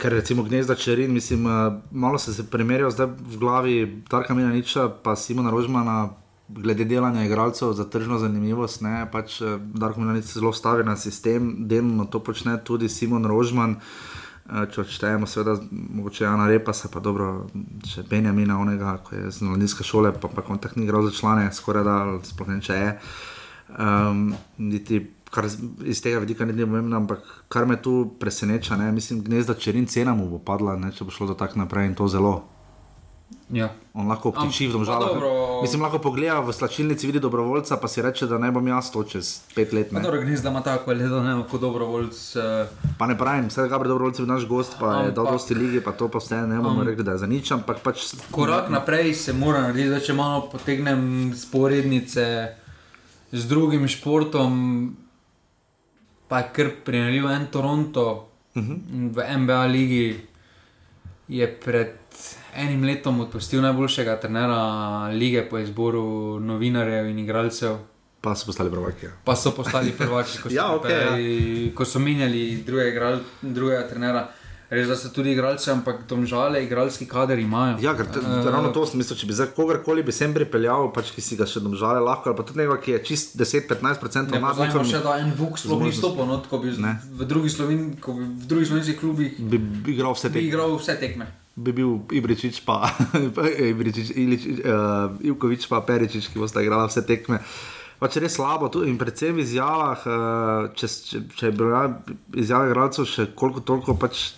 [0.00, 4.52] Ker recimo gnezda čerin, mislim, uh, malo se je primerjal zdaj v glavi Tarka Mina
[4.52, 6.10] Niča, pa Simona Rožmana,
[6.48, 8.80] glede delanja igralcev za tržno zanimivost.
[8.80, 13.26] Ne, pač uh, Darko Mina Nič zelo stavi na sistem, delno to počne tudi Simon
[13.26, 13.76] Rožman.
[13.76, 17.50] Uh, če odštejemo, seveda, mogoče Jana Repa, se pa dobro,
[17.86, 21.50] še Benjamina, onega, ko je z mladinske šole, pa pa kontakt ni igral za člane,
[21.54, 22.96] skoraj da, sploh ne če je.
[23.78, 25.46] Um, niti kar
[25.84, 27.18] iz tega vidika ni pomembno, ampak
[27.48, 31.14] kar me tu preseneča, ne, mislim, gnezda čerin cena mu bo padla, ne, če bo
[31.14, 32.40] šlo za tak naprej in to zelo.
[33.50, 33.68] Ja.
[33.94, 35.10] On lahko obtiči v domžalah.
[35.62, 39.02] Mislim, lahko pogleda v slačilnici, vidi dobrovoljca, pa si reče, da ne bom jaz to
[39.06, 39.90] čez pet let.
[39.94, 42.18] Ne, dobro, gnezda ima tako leto, ne, kot dobrovoljc.
[42.38, 42.94] Uh...
[42.98, 45.82] Pa ne pravim, vse Gabriel dobrovoljcev je naš gost, pa ampak, je dal dosti lige,
[45.82, 48.06] pa to pa vse ne bomo rekli, da je za nič, ampak pač.
[48.30, 52.26] Korak naprej se mora narediti, da če malo potegnem sporednice
[53.32, 54.96] z drugim športom,
[56.28, 58.72] pa je kar primerljiv en Toronto uh Mhm.
[58.72, 59.12] -huh.
[59.12, 60.20] v NBA ligi,
[61.28, 61.92] je pred
[62.54, 64.58] enim letom odpustil najboljšega trenera
[65.08, 66.02] lige po izboru
[66.40, 67.76] novinarjev in igralcev.
[68.20, 69.06] Pa so postali prvaki.
[69.06, 69.12] Ja.
[69.24, 71.74] Pa so postali prvaki, ko so, ja, okay, ja.
[71.74, 74.28] ko so menjali drugega, drugega trenera.
[74.70, 77.80] Res, da so tudi igralci, ampak tam žale, igralski kader imajo.
[77.82, 81.08] Ja, ker uh, ravno to sem mislil, če bi za kogarkoli bi sem pripeljal, pač
[81.10, 84.52] ki si ga še domžale lahko, ali pa tudi nekaj, ki je čist 10-15% na
[84.54, 84.70] dan.
[84.70, 86.92] Ne, še da en Vuk sploh ni stopil, no, ko bi ne.
[87.18, 87.80] v drugih Sloven,
[88.46, 90.38] drugi slovenskih klubih bi, bi igral vse tekme.
[90.38, 91.26] Bi igral vse tekme.
[91.58, 92.92] Bi bil Ibričič, pa
[93.72, 97.42] Ibričič, Ilič, uh, Ivkovič, pa Peričič, ki bosta igrala vse tekme.
[97.98, 101.82] Pač res slabo, in predvsem v izjavah, uh, če, če, če je bila
[102.38, 104.30] izjava igralcev še koliko toliko pač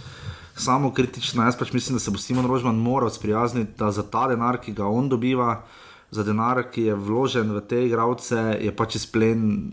[0.57, 1.45] samo kritična.
[1.45, 4.73] Jaz pač mislim, da se bo Simon Rožman moral sprijazniti, da za ta denar, ki
[4.73, 5.63] ga on dobiva,
[6.11, 9.73] za denar, ki je vložen v te igralce, je pač izplen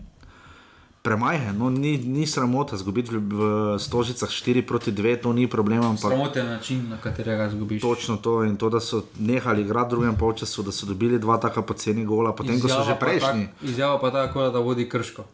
[1.02, 1.56] premajhen.
[1.58, 3.42] No, ni, ni sramota zgubiti v, v
[3.80, 5.96] stožicah 4 proti 2, to ni problem.
[5.96, 7.82] Sramoten način, na katerega zgubiš.
[7.82, 11.38] Točno to in to, da so nehali igrati v drugem polčasu, da so dobili dva
[11.40, 13.46] taka poceni gola, potem izjava ko so že prejšnji.
[13.46, 15.24] Tak, izjava pa tako, da vodi krško.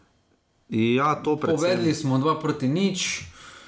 [0.69, 1.69] Ja, to predvsem.
[1.69, 3.23] Povedali smo 2 proti nič.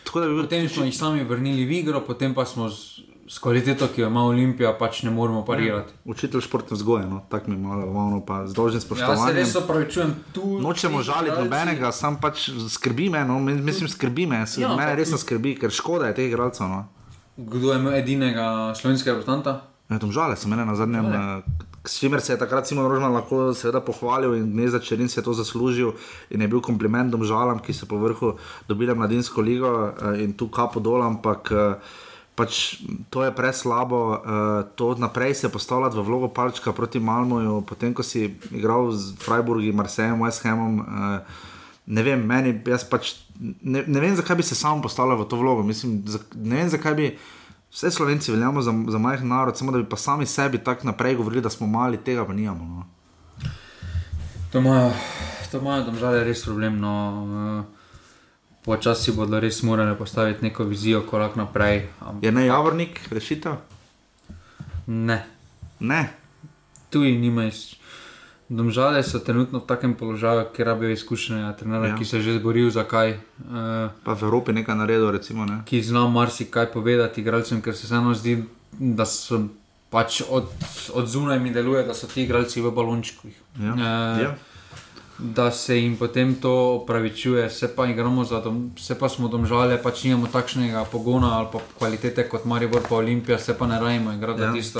[0.10, 3.06] Tako da bi bil potem smo jih sami vrnili v igro, potem pa smo z,
[3.30, 5.94] z kvaliteto, ki jo ima Olimpija, pač ne moremo parirati.
[5.94, 9.36] Ja, učitelj športne vzgoje, no, tako mi malo, malo pa z dolžnim Ja, se spoštovanjem.
[9.36, 10.58] res opravičujem tu.
[10.58, 15.22] Nočemo žaliti nobenega, sam pač skrbi me, no, mislim, skrbi me, Ja, ja, mene resno
[15.22, 16.66] skrbi, ker škoda je teh igralcev.
[16.66, 16.88] No.
[17.38, 19.62] Kdo je imel edinega slovenskega reprezentanta?
[19.90, 21.06] Ja, žale so mene na zadnjem.
[21.06, 25.20] eh, S čimer se je takrat Simon Rožman lahko seveda pohvalil in Gnezda Čerin se
[25.20, 25.96] je to zaslužil
[26.30, 28.36] in je bil komplimentom žalam, ki so po vrhu
[28.70, 31.96] dobile mladinsko ligo eh, in tu kapo dol, ampak eh,
[32.38, 32.78] pač
[33.10, 38.06] to je preslabo, eh, to naprej se postavljati v vlogo palčka proti Malmoju, potem ko
[38.06, 40.86] si igral z Freiburgi, Marsejem, West Hamom.
[41.90, 45.42] Ne vem, meni, jaz pač ne, ne vem, zakaj bi se sam postavljal v to
[45.42, 45.66] vlogo.
[45.66, 46.04] Mislim,
[46.38, 47.10] ne vem, zakaj bi
[47.72, 51.16] vse slovenci veljamo za, za majhen narod, samo da bi pa sami sebi tako naprej
[51.16, 52.64] govorili, da smo mali, tega pa nimamo.
[52.66, 52.86] No.
[54.52, 54.92] To imajo,
[55.52, 56.80] to imajo domžale res problem.
[56.80, 57.66] No.
[58.62, 61.88] Počasi bodo res morali postaviti neko vizijo, korak naprej.
[62.00, 63.54] Am- Je ne javornik rešitev?
[64.88, 65.26] Ne.
[65.80, 66.10] Ne.
[66.90, 67.52] Tu jih nimajo.
[68.50, 71.96] Domžale so trenutno v takem položaju, kjer rabijo izkušenega trenera, Ja.
[71.96, 73.12] ki se je že zboril za kaj.
[73.40, 75.46] Uh, Pa v Evropi nekaj naredil, recimo.
[75.46, 75.62] Ne?
[75.66, 78.44] ki zna marsikaj povedati igralcem, ker se vseeno zdi,
[78.74, 79.46] da so
[79.90, 80.50] pač od,
[80.94, 83.36] od zunaj mi deluje, da so ti igralci v balončkih.
[83.60, 83.74] Ja.
[83.74, 84.36] Eh, Ja.
[85.20, 87.84] Da se jim potem to opravičuje, se pa,
[88.24, 92.82] za dom, se pa smo domžale, pač nimamo takšnega pogona ali pa kvalitete kot Maribor
[92.90, 94.48] pa Olimpija, se pa ne rajmo igrati Ja.
[94.48, 94.54] ja.
[94.54, 94.80] tisto.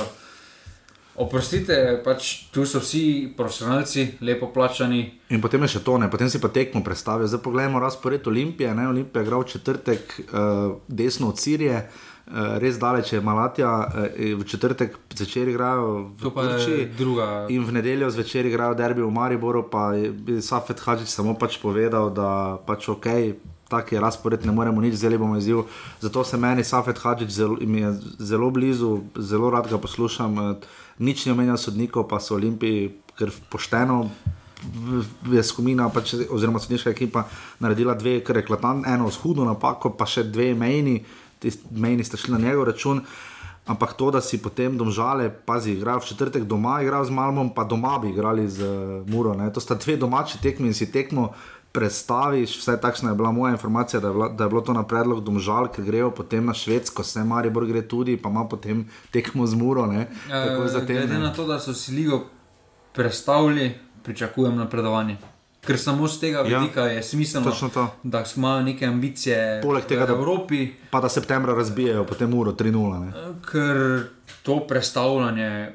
[1.16, 6.10] Oprostite, pač tu so vsi profesionalci, lepo plačani, In potem je še to, ne?
[6.10, 7.28] potem si pa tekmo predstavlja.
[7.30, 8.74] Zdaj pogledamo razpored Olimpije.
[8.74, 8.88] Ne?
[8.90, 11.84] Olimpija je igral v četrtek uh, desno od Sirije.
[12.30, 17.78] Uh, res daleč je Malatija, uh, v četrtek zvečer igrajo v Turčiji, druga- in v
[17.78, 19.62] nedeljo zvečer igrajo derbi v Mariboru.
[19.70, 23.06] Pa je Safet Hadžič samo pač povedal, da pač ok,
[23.70, 25.62] tak je razpored, ne moremo nič, vzeli bomo izziv.
[26.02, 30.58] Zato se meni Safet Hadžič zelo, mi je zelo blizu, zelo rad ga poslušam.
[31.00, 34.04] Nič ne omenja sodnikov, pa so Olimpiji, ker pošteno
[35.32, 37.24] je skupina, pač, oziroma sodniška ekipa,
[37.60, 41.00] naredila dve, kar je eklatantne, eno s hudo napako, pa še dve mejni,
[41.40, 43.00] ti mejni sta šli na njegov račun.
[43.70, 47.62] Ampak to, da si potem domžale, pazi, igrajo v četrtek doma, igrajo z Malmom, pa
[47.64, 49.34] doma bi igrali z uh, Muro.
[49.36, 49.50] Ne?
[49.52, 51.30] To sta dve domači tekmi in si tekmo
[51.72, 52.58] predstaviš.
[52.58, 55.20] Vsaj takšna je bila moja informacija, da je, bila, da je bilo to na predlog
[55.20, 59.54] domžal, ker grejo potem na Švedsko, vse Maribor gre tudi, pa ima potem tekmo z
[59.54, 59.86] Muro.
[59.86, 60.06] Ne?
[60.28, 61.20] Takoj Eh, zatem, Glede ne.
[61.20, 62.24] na to, da so si ligo
[62.92, 63.70] predstavili,
[64.02, 65.16] pričakujem napredovanje.
[65.60, 67.52] Ker samo z tega Ja, vidika je smiselno,
[68.02, 72.52] da imajo neke ambicije Poleg tega, v da- Evropi, Pa da septembra razbijajo, potem uro
[72.52, 73.00] 3-0.
[73.00, 74.02] Ne, ker
[74.42, 75.72] to predstavljanje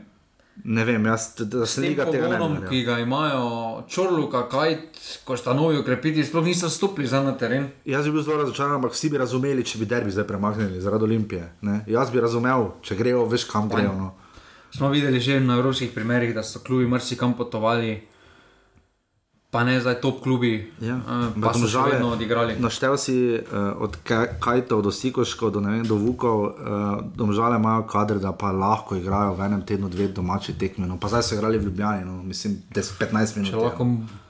[0.64, 1.28] ne vem, jaz
[1.66, 2.24] se tega ne ja.
[2.24, 2.68] pogonom, bi.
[2.70, 7.68] ki ga imajo Čorluka, Kajt, ko sta novi ukrepiti, sploh niso stopili za na teren.
[7.86, 11.04] Jaz bi bil zelo razočaran, ampak vsi bi razumeli, če bi derbi zdaj premaknili zaradi
[11.04, 11.50] Olimpije.
[11.62, 11.82] Ne?
[11.88, 13.94] Jaz bi razumel, če grejo, veš kam grejo.
[14.00, 14.14] No.
[14.72, 18.00] Smo videli že na evropskih primerih, da so klubi marsikam potovali,
[19.56, 20.52] pa ne zdaj top klubi,
[20.82, 21.00] Ja.
[21.00, 22.60] eh, pa so še vedno odigrali.
[22.60, 23.40] Naštel si uh,
[23.78, 26.52] od Ka- Kajtov do Sikoškov do, vem, do Vukov, uh,
[27.14, 30.84] domžale imajo kader, da pa lahko igrajo v enem tednu dve domači tekmi.
[30.86, 30.98] No.
[30.98, 32.20] Pa zdaj so igrali v Ljubljani, no.
[32.22, 33.48] mislim, 10-15 minut.
[33.48, 33.88] Če lahko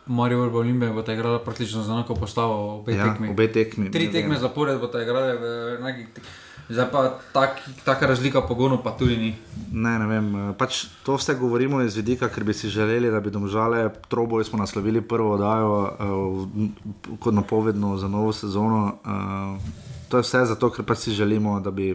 [0.07, 3.29] Marijo Vrbo Olimpije bo ta igrala praktično za enako postavo obe Ja, tekmi.
[3.29, 5.45] obe tekmi, Tri tekme zapored bo ta igrala v
[5.75, 6.07] enakih.
[6.13, 6.29] tek-
[6.69, 7.01] Zdaj pa
[7.33, 9.31] tak, taka razlika pogonov pa tudi ni.
[9.71, 10.35] Ne, ne vem.
[10.35, 14.43] eh, Pač to vse govorimo iz vidika, ker bi si želeli, da bi domžale, troboj
[14.43, 18.97] smo naslovili prvo oddajo uh, kot napovedno za novo sezono.
[19.05, 19.61] Uh,
[20.09, 21.93] to je vse zato, ker pač si želimo, da bi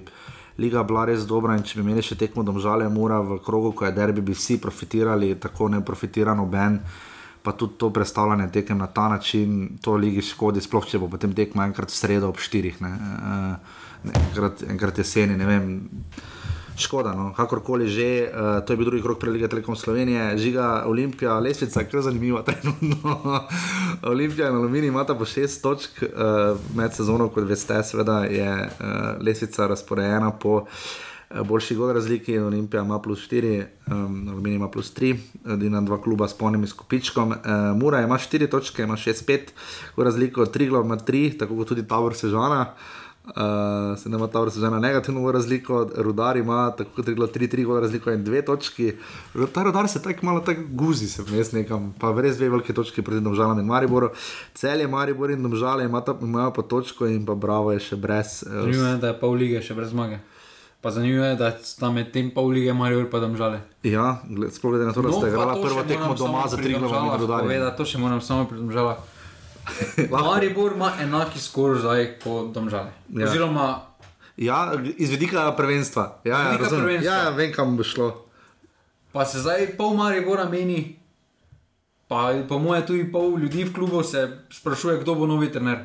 [0.59, 3.89] liga bila res dobra in če bi imeli še tekmo domžale, mora v krogu, ko
[3.89, 6.79] je derbi, bi vsi profitirali, tako ne profitira noben.
[7.43, 11.33] Pa tudi to predstavljanje tekem na ta način, to ligi škodi, sploh če bo potem
[11.35, 13.39] tekmo enkrat v sredo ob štirih, ne, ne,
[14.05, 15.73] enkrat, enkrat jeseni, ne vem.
[16.81, 21.37] Škoda, no, kakorkoli že, uh, to je bil drugi krok prelige Telekom Slovenije, žiga Olimpija,
[21.37, 23.45] lesvica, kar zanimiva trenutno.
[24.03, 29.21] Olimpija in Aluminij imata po šest točk uh, med sezono, kot veste, seveda je uh,
[29.21, 34.95] lesvica razporejena po uh, boljši gol razliki, Olimpija ima plus 4, um, Aluminij ima plus
[34.97, 35.13] 3,
[35.53, 37.31] edina dva kluba s polnim izkupičkom.
[37.31, 37.37] Uh,
[37.77, 39.53] Mura ima 4 točke, ima 6-5,
[39.97, 42.61] v razliko Triglav ima 3, tako kot tudi Tabor Sežana.
[42.61, 43.00] Uh,
[43.97, 47.81] se nema ta vrsta žena negativno razliko, rudar ima tako kot je bilo 3-3 gole
[47.81, 48.93] razliko in dve točki.
[49.52, 53.02] Ta rudar se tako malo tako guzi, se vmes nekam, pa res dve velike točke
[53.02, 54.11] proti Domžalam in Mariboru.
[54.55, 58.43] Celje Maribor in Domžale imata- imajo pa točko in pa Bravo je še brez.
[58.43, 60.19] eh, Zanimivo je, da je pol lige še brez zmage.
[60.81, 63.61] Pa zanimivo je, da sta med tem pol lige Marijo pa domžale.
[63.82, 64.16] Ja,
[64.51, 67.77] sploh glede na to, da pa igrala to prvo tekmo doma za tri glavne rudarje.
[67.77, 68.97] To še moram samo pri domžalah.
[70.11, 72.91] Maribor ima enaki skor zdaj kot domžale.
[73.11, 73.27] Ja.
[73.27, 73.81] Oziroma,
[74.37, 74.59] Ja,
[74.97, 76.21] iz vidika prvenstva.
[76.25, 77.05] Ja, ja, vidika prvenstva.
[77.07, 78.25] ja, ja, vem, kam bo šlo.
[79.13, 80.97] pa se zdaj pol Maribora meni,
[82.09, 82.19] pa
[82.49, 85.79] po moje tudi pol ljudi v klubu se sprašuje, kdo bo novi trener.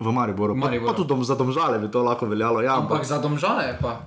[0.00, 0.54] V Mariboru.
[0.54, 0.86] Pa, Mariboru.
[0.86, 2.60] pa tudi dom, za domžale bi to lahko veljalo.
[2.60, 4.00] Ja, Ampak za domžale pa.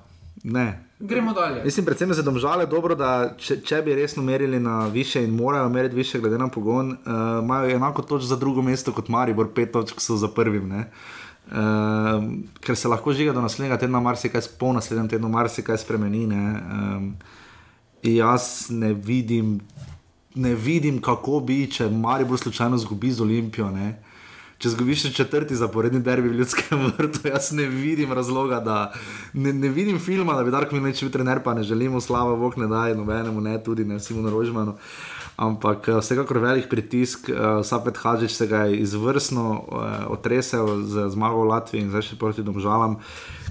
[0.44, 0.89] ne.
[1.00, 1.64] Gremo dalje.
[1.64, 5.70] Mislim, predvsem za domžale dobro, da če, če bi resno merili na više in morajo
[5.70, 6.98] meriti više, glede na pogon, uh,
[7.44, 10.68] imajo enako točk za drugo mesto kot Maribor, pet točk so za prvim.
[10.68, 10.90] Ne?
[11.52, 11.56] Uh,
[12.60, 16.26] ker se lahko žiga do naslednjega tedna, marsikaj, pol naslednjem tednu, marsikaj spremeni.
[16.28, 16.44] Ne?
[16.72, 17.14] Um,
[18.04, 19.60] jaz ne vidim,
[20.36, 23.72] ne vidim, kako bi, če Maribor slučajno zgubi z Olimpijo.
[23.72, 23.94] Ne?
[24.60, 28.80] Če zgubiš četrti zaporedni derbi v ljudskem vrtu, jaz ne vidim razloga, da
[29.34, 32.58] ne, ne vidim filma, da bi Darko Milanič bil trener, pa ne želimo slava, Bog
[32.60, 34.76] ne daje nobenemu, ne tudi ne Simonu Rožmanu.
[35.40, 41.08] Ampak eh, vsekakor velik pritisk, uh, Sapet Hadžič se ga je izvrstno uh, otresel z
[41.16, 43.00] zmago v Latviji in zdaj še proti domžalam,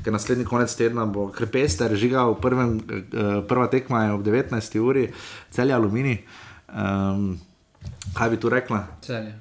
[0.04, 4.80] ker naslednji konec tedna bo krepester žigal, prvem, uh, prva tekma je ob 19.
[4.84, 5.08] uri,
[5.48, 6.20] celje aluminij.
[6.68, 7.38] Um,
[8.12, 8.84] kaj bi tu rekla?
[9.00, 9.32] Celje,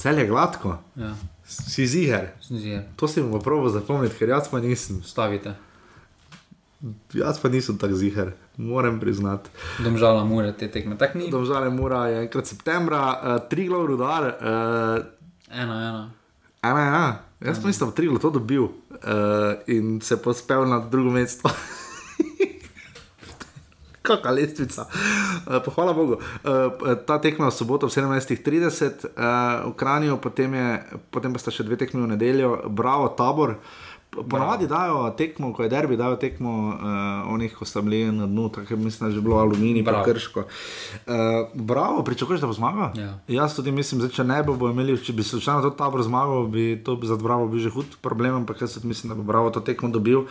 [0.00, 0.02] gladko.
[0.02, 0.78] Celje gladko.
[0.96, 1.14] Ja.
[1.44, 2.28] Si ziger.
[2.48, 2.82] Ziger.
[2.96, 5.02] To si bomo probo zapomniti, ker jaz pa nisem.
[5.02, 5.54] Stavite.
[7.12, 9.50] Jaz pa nisem tako ziger, moram priznati.
[9.78, 10.98] Domžala mora te tekme.
[10.98, 11.30] Tak ni.
[11.30, 14.22] Domžale mora je enkrat septembra, uh, tri glav rudar.
[14.40, 15.04] Uh,
[15.50, 16.10] Ena, ena.
[16.62, 17.18] ena, ena.
[17.40, 18.70] Jaz pa mislim, da bo tri glav to dobil uh,
[19.66, 21.50] in se pospel na drugo mesto.
[24.10, 24.86] Kakšna lestvica.
[24.86, 26.18] Uh, pa hvala Bogu.
[26.18, 30.68] Uh, ta tekma v soboto ob 17.30 uh, v Kranju, potem, je,
[31.14, 33.58] potem pa sta še dve tekmi v nedeljo, bravo, tabor.
[34.10, 38.48] Ponavadi dajo tekmo, ko je derbi, dajo tekmo uh, onih, ko so bili na dnu,
[38.48, 40.40] tako mislim, da je že bilo aluminij, pa krško.
[40.40, 41.14] Uh,
[41.54, 42.90] bravo, pričakuješ, da bo zmagal?
[42.98, 43.18] Ja.
[43.28, 46.48] Jaz tudi mislim, da če ne bo, bo imeli, če bi slučajno to tabor zmagal,
[46.50, 49.60] bi to za Bravo bil že hud problem, ampak jaz mislim, da bo Bravo to
[49.60, 50.26] tekmo dobil.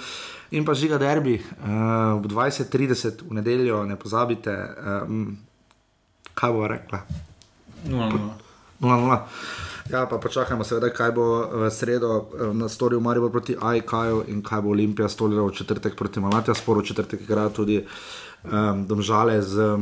[0.52, 4.60] In pa žiga derbi, uh, ob 20:30 v nedeljo, ne pozabite,
[5.08, 5.38] um,
[6.34, 7.06] kaj bo rekla.
[7.88, 8.20] 0-0.
[8.82, 9.20] 0-0.
[9.90, 14.44] Ja, pa počakajmo, seveda, kaj bo v sredo eh, na storil Maribor proti AIK-ju in
[14.46, 19.42] kaj bo Olimpija storila v četrtek proti Malatija, sporo v četrtek igra tudi um, domžale
[19.42, 19.82] z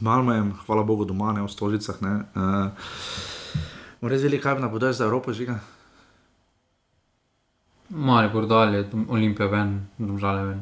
[0.00, 1.96] Malmojem, hvala Bogu doma, ne v Stožicah.
[2.04, 2.12] Ne.
[2.36, 2.68] Uh,
[4.04, 5.56] res vedeti, kaj napodajš za Evropo, žiga.
[7.88, 10.60] Maribor dalje, Olimpija ven, domžale ven.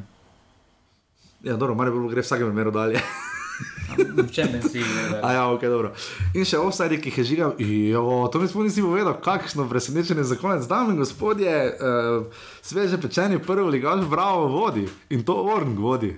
[1.43, 3.03] Ja, dobro, Maribor gre v vsakem primeru dalje.
[4.35, 5.19] Champions League.
[5.23, 5.93] A ja, ok, dobro.
[6.33, 8.03] In še offside, ki jih je žigal, jo,
[8.33, 10.67] to mi spomni si povedal, kakšno presenečenje za konec.
[10.69, 14.87] Dame in gospodje, uh, sveže pečeni prvi ligaš, bravo, vodi.
[15.09, 16.15] In to Orn vodi.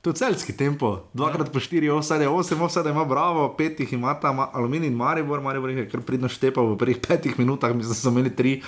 [0.00, 4.14] To je celski tempo, dvakrat po štiri, offside, osem offside ima bravo, pet jih ima
[4.20, 7.94] tam aluminij in maribor, maribor je kar pridno štepal v prvih petih minutah, mislim, da
[7.98, 8.62] so imeli tri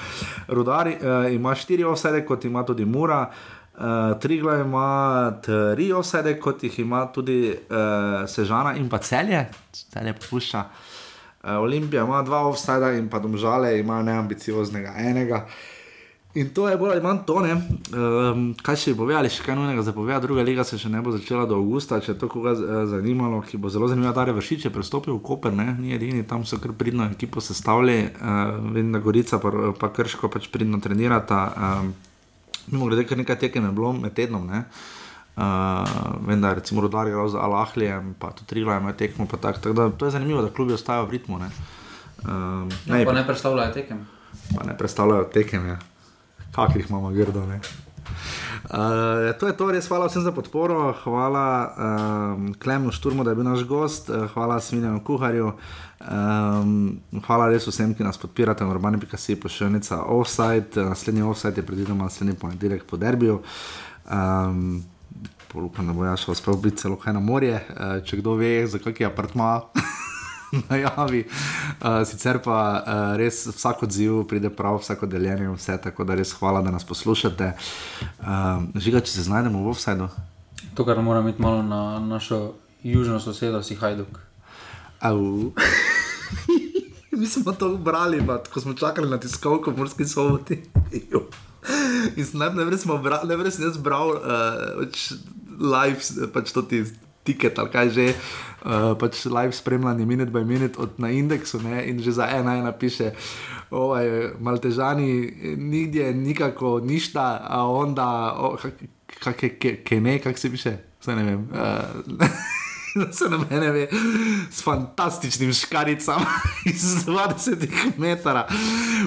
[0.48, 3.30] rudari, uh, ima štiri offside, kot ima tudi Mura.
[3.82, 9.40] Uh, Trigla ima tri offside, kot jih ima tudi uh, Sežana in pa celje,
[9.72, 10.60] celje popušča.
[11.42, 15.46] Uh, Olimpija ima dva offside in pa domžale ima neambicioznega enega.
[16.34, 19.82] In to je bolj ali manj to, um, kaj še bo povedali, še kaj nujnega
[19.82, 20.28] za povedati.
[20.28, 22.54] Druga liga se še ne bo začela do avgusta, če to koga
[22.88, 25.74] zanimalo, ki bo zelo zanimivo, da je vršič prestopil v Koper, ne?
[25.82, 30.30] ni edini, tam so kar pridno ekipo sestavljali, uh, vem, da Gorica pa, pa Krško
[30.30, 31.42] pač pridno trenirata.
[31.52, 31.92] Um,
[32.66, 34.46] Mimo grede, kar nekaj tekem je bilo med tednom.
[34.46, 34.64] Ne?
[35.36, 39.26] Uh, vem, da je recimo rodar igral z Alahlijem, pa tudi Trila ima tekmo.
[39.26, 41.38] Tak, tak da, to je zanimivo, da klubi ostajajo v ritmu.
[41.38, 41.48] Ne?
[42.22, 44.04] Uh, ne, ja, pa ne predstavljajo tekem.
[44.56, 45.78] Pa ne predstavljajo tekem, ja
[46.52, 47.46] kakih imamo grdo.
[48.62, 53.38] Uh, to je to, res hvala vsem za podporo, hvala um, Klemnu Šturmu, da je
[53.40, 55.52] bil naš gost, uh, hvala Svinjemu Kuharju,
[55.98, 62.06] um, hvala res vsem, ki nas podpirate, urbani pikasi, pošiljnica offside, naslednji offside je predvidoma
[62.06, 63.42] naslednji ponedeljek po derbiju.
[64.06, 64.84] Um,
[65.52, 67.58] Upam, da bo ja šel spet biti celo kaj na morje,
[68.08, 69.50] če kdo ve, za kakšen apartma.
[70.52, 71.24] najavi.
[71.80, 76.32] Uh, sicer pa uh, res vsak odziv pride prav, vsako deljenje, vse tako da res
[76.38, 77.52] hvala, da nas poslušate.
[78.20, 80.08] Uh, žiga, če se znajdemo v offsajdu.
[80.74, 84.18] To, kar moramo imeti malo na našo južno sosedo, si Hajduk.
[87.18, 90.62] Mi smo to brali, bat, ko smo čakali na tiskovko v Morski soboti.
[92.16, 94.82] In najprej smo brali, najprej sem jaz bral uh,
[95.60, 96.84] live, pač to ti
[97.22, 98.51] tiket ali kaj že, uh,
[98.98, 102.72] pač live spremljanje, minut by minut od na indeksu ne, in že za ena ena
[102.72, 103.12] piše.
[103.70, 108.36] Ovaj, maltežani, nigdje, nikako, ništa, a onda,
[109.20, 109.46] kako
[110.00, 111.48] ne, kako se piše, vse ne vem.
[111.52, 112.28] Uh,
[113.12, 113.88] Se na mene ve,
[114.50, 116.24] s fantastičnim škaricami
[116.74, 118.42] iz 20 metrov.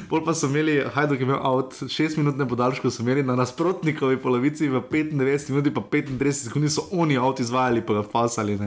[0.09, 3.35] Pol pa so imeli, hajduk je imel avt, 6 minut ne podaljško, so imeli na
[3.35, 8.57] nasprotnikovi polovici v 95 minuti, pa 35 sekund so oni avt izvajali, pa ga fasali.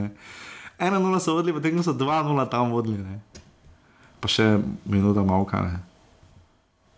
[0.79, 2.97] 1-0 so vodili, potem so 2-0 tam vodili.
[3.03, 3.19] Ne.
[4.19, 5.79] Pa še minuta malka, ne.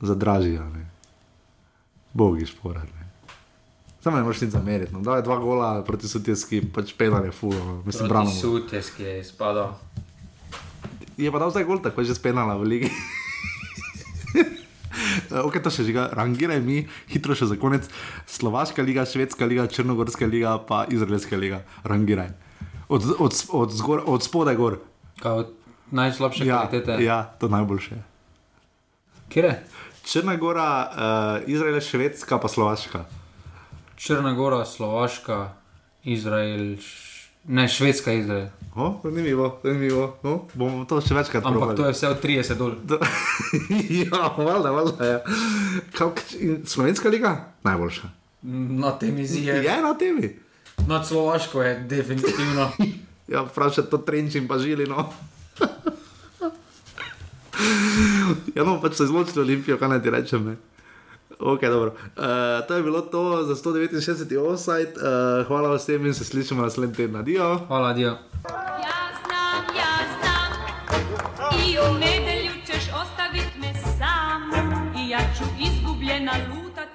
[0.02, 0.86] Zadražijo, ne.
[2.14, 3.02] Bogi šporati.
[4.02, 4.94] Samo ne moreš nič zameriti.
[4.94, 5.02] No.
[5.06, 7.82] Da je dva gola proti sutjeski, pač penal je fulo.
[7.86, 8.32] Mislim, brano.
[8.34, 9.78] Sutjeski je izpadal.
[11.18, 12.90] Je pa dal zdaj gol, tako je že spenala v ligi.
[15.48, 17.86] ok, to še žiga, rangiraj mi, hitro še za konec.
[18.26, 21.62] Slovaška liga, Švedska liga, Črnogorska liga, pa Izraelska liga.
[21.86, 22.34] Rangiraj.
[22.92, 24.78] Od, od, od, zgor, od spodaj gor.
[25.20, 25.46] Kao
[25.92, 27.04] najslabše ja, kvalitete.
[27.04, 27.96] Ja, to najboljše.
[29.30, 29.64] Kje?
[30.04, 30.92] Črna gora,
[31.44, 33.06] uh, Izrael, Švedska, pa Slovaška.
[33.96, 35.54] Črna Gora, Slovaška,
[36.04, 36.76] Izrael,
[37.48, 38.48] ne Švedska, Izrael.
[38.76, 40.18] Oh, zanimivo, zanimivo.
[40.24, 41.54] No, bomo to še večkrat videli.
[41.54, 41.78] Ampak probali.
[41.78, 42.72] to je vse od 30 dol.
[44.04, 45.06] ja, valjda, valjda.
[45.06, 45.20] Ja.
[46.66, 47.54] Slovenska liga?
[47.64, 48.10] Najboljša.
[48.84, 49.64] Na temi zije.
[49.64, 50.34] Je na temi.
[50.88, 52.72] Na Slovaško je definitivno.
[53.28, 54.86] ja, vprašaj to trenčim pa žili.
[54.86, 55.10] No.
[58.56, 60.45] ja, no, pač se izločili Olimpijo, kaj naj ti rečem.
[60.45, 60.56] Ne?
[61.41, 61.94] Okay, uh,
[62.68, 64.38] to je bilo to za 169.
[64.38, 64.94] offside.
[64.94, 67.16] Uh, hvala vsem in se slišimo naslednji teden.
[67.16, 67.58] Adijo.
[67.68, 68.18] Hvala, adijo.
[68.86, 70.52] Ja znam, ja znam.
[71.66, 74.52] I u nedelju ćeš ostavit me sam.
[74.98, 76.91] I ja ću izgubljena luda.